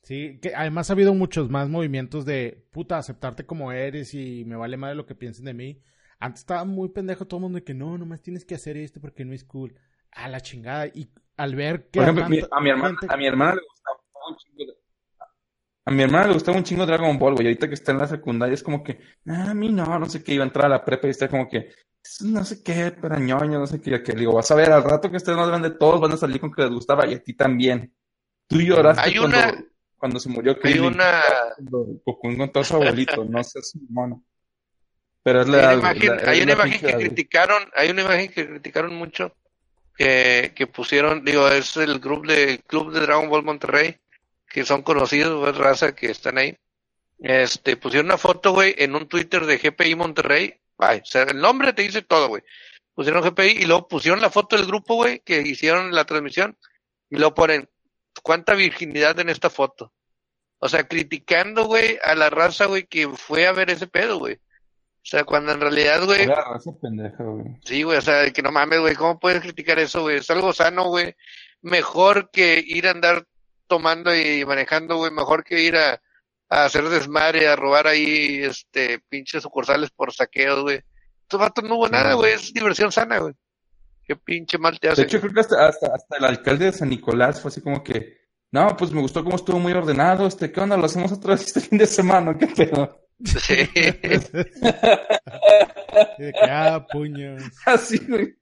Sí, 0.03 0.39
que 0.41 0.55
además 0.55 0.89
ha 0.89 0.93
habido 0.93 1.13
muchos 1.13 1.49
más 1.49 1.67
movimientos 1.67 2.25
de 2.25 2.65
puta, 2.71 2.97
aceptarte 2.97 3.45
como 3.45 3.73
eres 3.73 4.13
y 4.13 4.45
me 4.45 4.55
vale 4.55 4.77
más 4.77 4.91
de 4.91 4.95
lo 4.95 5.05
que 5.05 5.15
piensen 5.15 5.43
de 5.43 5.53
mí. 5.53 5.81
Antes 6.19 6.41
estaba 6.41 6.63
muy 6.63 6.89
pendejo 6.89 7.27
todo 7.27 7.39
el 7.39 7.41
mundo 7.41 7.57
de 7.57 7.65
que 7.65 7.73
no, 7.73 7.97
nomás 7.97 8.21
tienes 8.21 8.45
que 8.45 8.55
hacer 8.55 8.77
esto 8.77 9.01
porque 9.01 9.25
no 9.25 9.33
es 9.33 9.43
cool. 9.43 9.75
A 10.11 10.29
la 10.29 10.39
chingada. 10.39 10.87
Y 10.87 11.09
al 11.37 11.55
ver 11.55 11.89
que. 11.89 11.99
Por 11.99 12.03
ejemplo, 12.03 12.25
a, 12.25 12.29
mi 12.59 12.69
hermana, 12.69 12.97
a 13.07 13.17
mi 13.17 13.25
hermana 13.25 13.55
le 13.55 13.61
gustaba 13.61 13.97
un 14.29 14.35
chingo. 14.37 14.73
A 15.85 15.91
mi 15.91 16.03
hermana 16.03 16.27
le 16.27 16.33
gustaba 16.33 16.57
un 16.57 16.63
chingo 16.63 16.85
Dragon 16.85 17.17
Ball, 17.17 17.35
güey. 17.35 17.47
Ahorita 17.47 17.67
que 17.67 17.75
está 17.75 17.93
en 17.93 17.99
la 17.99 18.07
secundaria 18.07 18.53
es 18.53 18.63
como 18.63 18.83
que, 18.83 18.99
ah, 19.27 19.51
a 19.51 19.53
mí 19.53 19.69
no, 19.69 19.97
no 19.97 20.05
sé 20.07 20.23
qué. 20.23 20.33
Iba 20.33 20.43
a 20.43 20.47
entrar 20.47 20.65
a 20.65 20.69
la 20.69 20.83
prepa 20.83 21.07
y 21.07 21.11
está 21.11 21.29
como 21.29 21.47
que, 21.47 21.71
no 22.21 22.43
sé 22.43 22.61
qué, 22.61 22.93
pero 22.99 23.17
ñoño, 23.17 23.59
no 23.59 23.67
sé 23.67 23.79
qué. 23.79 24.03
Que 24.03 24.13
digo, 24.13 24.33
vas 24.33 24.51
a 24.51 24.55
ver, 24.55 24.71
al 24.71 24.83
rato 24.83 25.09
que 25.09 25.17
estés 25.17 25.35
más 25.35 25.47
grande, 25.47 25.71
todos 25.71 26.01
van 26.01 26.11
a 26.11 26.17
salir 26.17 26.41
con 26.41 26.51
que 26.51 26.63
les 26.63 26.71
gustaba 26.71 27.07
y 27.07 27.13
a 27.13 27.23
ti 27.23 27.33
también. 27.33 27.93
Tú 28.47 28.59
lloraste 28.59 29.01
Hay 29.01 29.17
una 29.17 29.53
cuando 29.97 30.19
se 30.19 30.29
murió 30.29 30.57
Hay 30.63 30.79
una... 30.79 31.21
Goku 31.59 32.29
encontró 32.29 32.61
a 32.61 32.65
su 32.65 32.75
abuelito, 32.75 33.25
no 33.25 33.43
sé 33.43 33.61
si 33.61 33.79
mono. 33.89 34.23
Pero 35.23 35.41
es 35.41 35.47
la, 35.49 35.71
hay 35.71 35.77
una 35.77 35.91
imagen, 35.91 36.11
hay 36.25 36.41
una 36.41 36.53
imagen 36.53 36.79
que 36.79 36.93
criticaron, 36.93 37.63
hay 37.75 37.89
una 37.89 38.03
imagen 38.03 38.31
que 38.31 38.47
criticaron 38.47 38.95
mucho, 38.95 39.35
que, 39.97 40.53
que 40.55 40.67
pusieron, 40.67 41.25
digo, 41.25 41.49
es 41.49 41.75
el 41.77 41.99
grupo 41.99 42.27
de 42.27 42.59
Club 42.67 42.93
de 42.93 43.01
Dragon 43.01 43.29
Ball 43.29 43.43
Monterrey, 43.43 43.97
que 44.47 44.63
son 44.63 44.83
conocidos, 44.83 45.47
es 45.49 45.57
raza 45.57 45.95
que 45.95 46.11
están 46.11 46.37
ahí. 46.37 46.57
Este, 47.19 47.77
pusieron 47.77 48.05
una 48.05 48.17
foto, 48.17 48.53
güey, 48.53 48.75
en 48.77 48.95
un 48.95 49.07
Twitter 49.07 49.45
de 49.45 49.57
GPI 49.57 49.95
Monterrey. 49.95 50.55
Ay, 50.77 50.99
o 50.99 51.05
sea, 51.05 51.23
el 51.23 51.39
nombre 51.39 51.73
te 51.73 51.81
dice 51.81 52.03
todo, 52.03 52.27
güey. 52.27 52.43
Pusieron 52.93 53.23
GPI 53.23 53.63
y 53.63 53.65
luego 53.65 53.87
pusieron 53.87 54.21
la 54.21 54.29
foto 54.29 54.55
del 54.55 54.67
grupo, 54.67 54.95
güey, 54.95 55.19
que 55.19 55.41
hicieron 55.41 55.93
la 55.93 56.05
transmisión. 56.05 56.57
Y 57.09 57.17
luego 57.17 57.33
ponen 57.33 57.69
cuánta 58.23 58.53
virginidad 58.53 59.19
en 59.19 59.29
esta 59.29 59.49
foto. 59.49 59.93
O 60.59 60.69
sea, 60.69 60.87
criticando, 60.87 61.65
güey, 61.65 61.99
a 62.03 62.15
la 62.15 62.29
raza, 62.29 62.65
güey, 62.65 62.85
que 62.85 63.07
fue 63.09 63.47
a 63.47 63.51
ver 63.51 63.69
ese 63.71 63.87
pedo, 63.87 64.19
güey. 64.19 64.39
O 64.97 65.09
sea, 65.09 65.23
cuando 65.23 65.53
en 65.53 65.61
realidad, 65.61 66.03
güey. 66.03 66.25
La 66.25 66.43
raza 66.43 66.71
pendeja, 66.81 67.23
güey. 67.23 67.45
Sí, 67.63 67.83
güey, 67.83 67.97
o 67.97 68.01
sea, 68.01 68.29
que 68.31 68.41
no 68.41 68.51
mames, 68.51 68.79
güey, 68.79 68.95
¿cómo 68.95 69.19
puedes 69.19 69.41
criticar 69.41 69.79
eso, 69.79 70.01
güey? 70.01 70.17
Es 70.17 70.29
algo 70.29 70.51
sano, 70.51 70.89
güey. 70.89 71.15
Mejor 71.61 72.29
que 72.31 72.61
ir 72.65 72.87
a 72.87 72.91
andar 72.91 73.25
tomando 73.67 74.15
y 74.15 74.45
manejando, 74.45 74.97
güey, 74.97 75.11
mejor 75.11 75.43
que 75.43 75.61
ir 75.61 75.77
a, 75.77 76.01
a 76.49 76.65
hacer 76.65 76.87
desmadre, 76.89 77.47
a 77.47 77.55
robar 77.55 77.87
ahí, 77.87 78.43
este, 78.43 78.99
pinches 79.09 79.43
sucursales 79.43 79.91
por 79.91 80.13
saqueos, 80.13 80.61
güey. 80.61 80.81
Estos 81.21 81.39
vatos 81.39 81.63
no 81.63 81.75
hubo 81.75 81.89
nada, 81.89 82.13
güey, 82.13 82.33
es 82.33 82.53
diversión 82.53 82.91
sana, 82.91 83.19
güey. 83.19 83.33
Qué 84.03 84.15
pinche 84.15 84.57
mal 84.57 84.79
te 84.79 84.89
hace. 84.89 85.01
De 85.01 85.07
hecho, 85.07 85.19
creo 85.19 85.33
que 85.33 85.41
hasta, 85.41 85.67
hasta, 85.67 86.17
el 86.17 86.23
alcalde 86.23 86.65
de 86.65 86.71
San 86.71 86.89
Nicolás 86.89 87.41
fue 87.41 87.49
así 87.49 87.61
como 87.61 87.83
que, 87.83 88.17
no, 88.51 88.75
pues 88.77 88.91
me 88.91 89.01
gustó 89.01 89.23
cómo 89.23 89.35
estuvo 89.35 89.59
muy 89.59 89.73
ordenado, 89.73 90.25
este, 90.25 90.51
¿qué 90.51 90.61
onda? 90.61 90.77
Lo 90.77 90.85
hacemos 90.85 91.11
otra 91.11 91.33
vez 91.33 91.47
este 91.47 91.59
fin 91.59 91.77
de 91.77 91.85
semana, 91.85 92.37
¿qué 92.37 92.47
pedo? 92.47 93.06
Sí. 93.23 93.69
ah, 96.49 96.85
puños. 96.91 97.43
Así, 97.65 97.99
güey. 98.07 98.35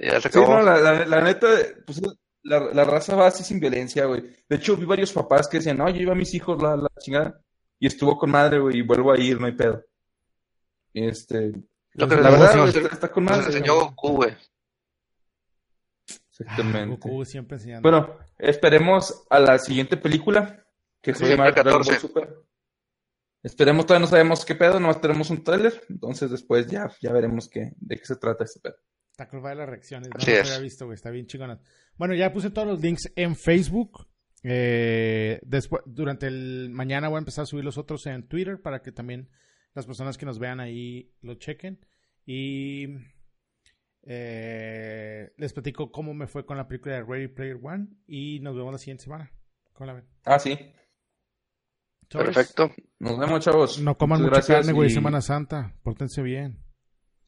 Ya 0.00 0.20
se 0.20 0.28
acabó. 0.28 0.46
Sí, 0.46 0.52
no, 0.52 0.62
la, 0.62 1.06
la, 1.06 1.20
neta, 1.22 1.46
pues 1.86 2.02
la, 2.42 2.60
la, 2.74 2.84
raza 2.84 3.16
va 3.16 3.28
así 3.28 3.42
sin 3.42 3.58
violencia, 3.58 4.04
güey. 4.04 4.22
De 4.46 4.56
hecho, 4.56 4.76
vi 4.76 4.84
varios 4.84 5.12
papás 5.12 5.48
que 5.48 5.58
decían, 5.58 5.78
no, 5.78 5.88
yo 5.88 6.02
iba 6.02 6.12
a 6.12 6.16
mis 6.16 6.34
hijos 6.34 6.62
la, 6.62 6.76
la 6.76 6.88
chingada. 6.98 7.40
Y 7.78 7.86
estuvo 7.86 8.18
con 8.18 8.30
madre, 8.30 8.58
güey, 8.58 8.78
y 8.78 8.82
vuelvo 8.82 9.12
a 9.12 9.18
ir, 9.18 9.40
no 9.40 9.46
hay 9.46 9.52
pedo. 9.52 9.82
Este, 10.92 11.52
lo 11.94 12.08
que 12.08 12.16
la 12.16 12.30
verdad 12.30 12.92
está 12.92 13.10
con 13.10 13.24
más. 13.24 13.46
enseñó 13.46 13.74
Goku, 13.74 14.16
güey. 14.16 14.34
Exactamente. 16.30 16.96
Goku 16.96 17.24
siempre 17.24 17.56
enseñando. 17.56 17.88
Bueno, 17.88 18.16
esperemos 18.38 19.24
a 19.28 19.38
la 19.38 19.58
siguiente 19.58 19.96
película, 19.96 20.61
que 21.02 21.14
se 21.14 21.28
llama 21.28 21.50
Dragon 21.50 21.82
Ball 21.82 21.98
Super. 21.98 22.34
Esperemos, 23.42 23.86
todavía 23.86 24.06
no 24.06 24.10
sabemos 24.10 24.44
qué 24.44 24.54
pedo, 24.54 24.78
nomás 24.78 25.00
tenemos 25.00 25.28
un 25.30 25.42
trailer, 25.42 25.82
entonces 25.88 26.30
después 26.30 26.68
ya, 26.68 26.88
ya 27.00 27.12
veremos 27.12 27.48
qué, 27.48 27.72
de 27.76 27.98
qué 27.98 28.04
se 28.04 28.14
trata 28.16 28.44
este 28.44 28.60
pedo. 28.60 28.76
Está 29.10 29.28
curva 29.28 29.52
las 29.54 29.68
reacciones, 29.68 30.08
no 30.08 30.14
lo 30.16 30.40
había 30.40 30.58
visto, 30.60 30.86
güey, 30.86 30.94
está 30.94 31.10
bien 31.10 31.26
chingona. 31.26 31.60
Bueno, 31.96 32.14
ya 32.14 32.32
puse 32.32 32.50
todos 32.50 32.68
los 32.68 32.80
links 32.80 33.12
en 33.16 33.34
Facebook. 33.34 34.08
Eh, 34.44 35.40
después, 35.42 35.82
durante 35.86 36.28
el 36.28 36.70
mañana 36.70 37.08
voy 37.08 37.16
a 37.16 37.18
empezar 37.18 37.42
a 37.42 37.46
subir 37.46 37.64
los 37.64 37.78
otros 37.78 38.06
en 38.06 38.26
Twitter 38.28 38.62
para 38.62 38.80
que 38.80 38.92
también 38.92 39.28
las 39.74 39.86
personas 39.86 40.16
que 40.16 40.26
nos 40.26 40.38
vean 40.38 40.60
ahí 40.60 41.12
lo 41.20 41.34
chequen. 41.34 41.84
Y 42.24 42.86
eh, 44.04 45.32
les 45.36 45.52
platico 45.52 45.90
cómo 45.90 46.14
me 46.14 46.26
fue 46.26 46.46
con 46.46 46.56
la 46.56 46.68
película 46.68 46.94
de 46.94 47.02
Ready 47.02 47.28
Player 47.28 47.58
One. 47.62 47.88
Y 48.06 48.40
nos 48.40 48.56
vemos 48.56 48.72
la 48.72 48.78
siguiente 48.78 49.04
semana. 49.04 49.32
¿Cómo 49.72 49.86
la 49.86 49.94
ven? 49.94 50.04
Ah, 50.24 50.38
sí. 50.38 50.58
Perfecto. 52.12 52.70
Nos 52.98 53.18
vemos, 53.18 53.44
chavos. 53.44 53.80
No 53.80 53.96
coman 53.96 54.22
mucha 54.22 54.42
carne, 54.42 54.72
güey, 54.72 54.90
Semana 54.90 55.20
Santa. 55.20 55.74
Pórtense 55.82 56.22
bien. 56.22 56.58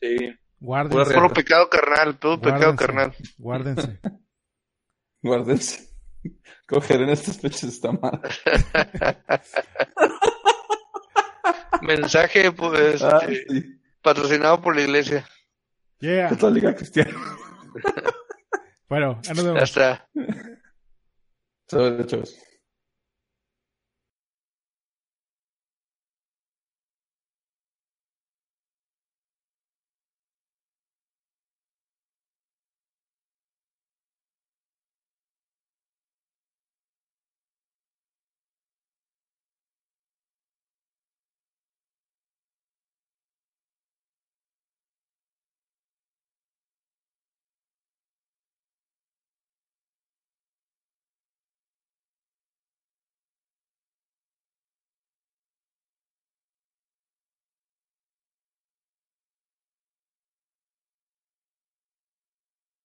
Sí. 0.01 0.35
Guárdense. 0.61 1.14
Puro 1.14 1.32
pecado 1.32 1.68
carnal, 1.68 2.18
todo 2.18 2.41
pecado 2.41 2.76
carnal. 2.76 3.14
Guárdense. 3.39 4.01
Guárdense. 5.22 5.91
Coger 6.68 7.03
en 7.03 7.11
estas 7.11 7.39
fechas 7.39 7.64
está 7.64 7.93
mal. 7.93 8.20
Mensaje 11.82 12.51
pues, 12.53 13.03
ah, 13.03 13.20
este, 13.28 13.78
patrocinado 14.01 14.62
por 14.62 14.74
la 14.74 14.82
iglesia. 14.82 15.26
Yeah. 15.99 16.30
Católica 16.30 16.74
cristiana. 16.74 17.12
bueno, 18.89 19.20
ya 19.22 19.35
nos 19.35 19.45
vemos. 19.45 19.59
Ya 19.59 19.64
está. 19.64 20.09
Chavos. 22.07 22.39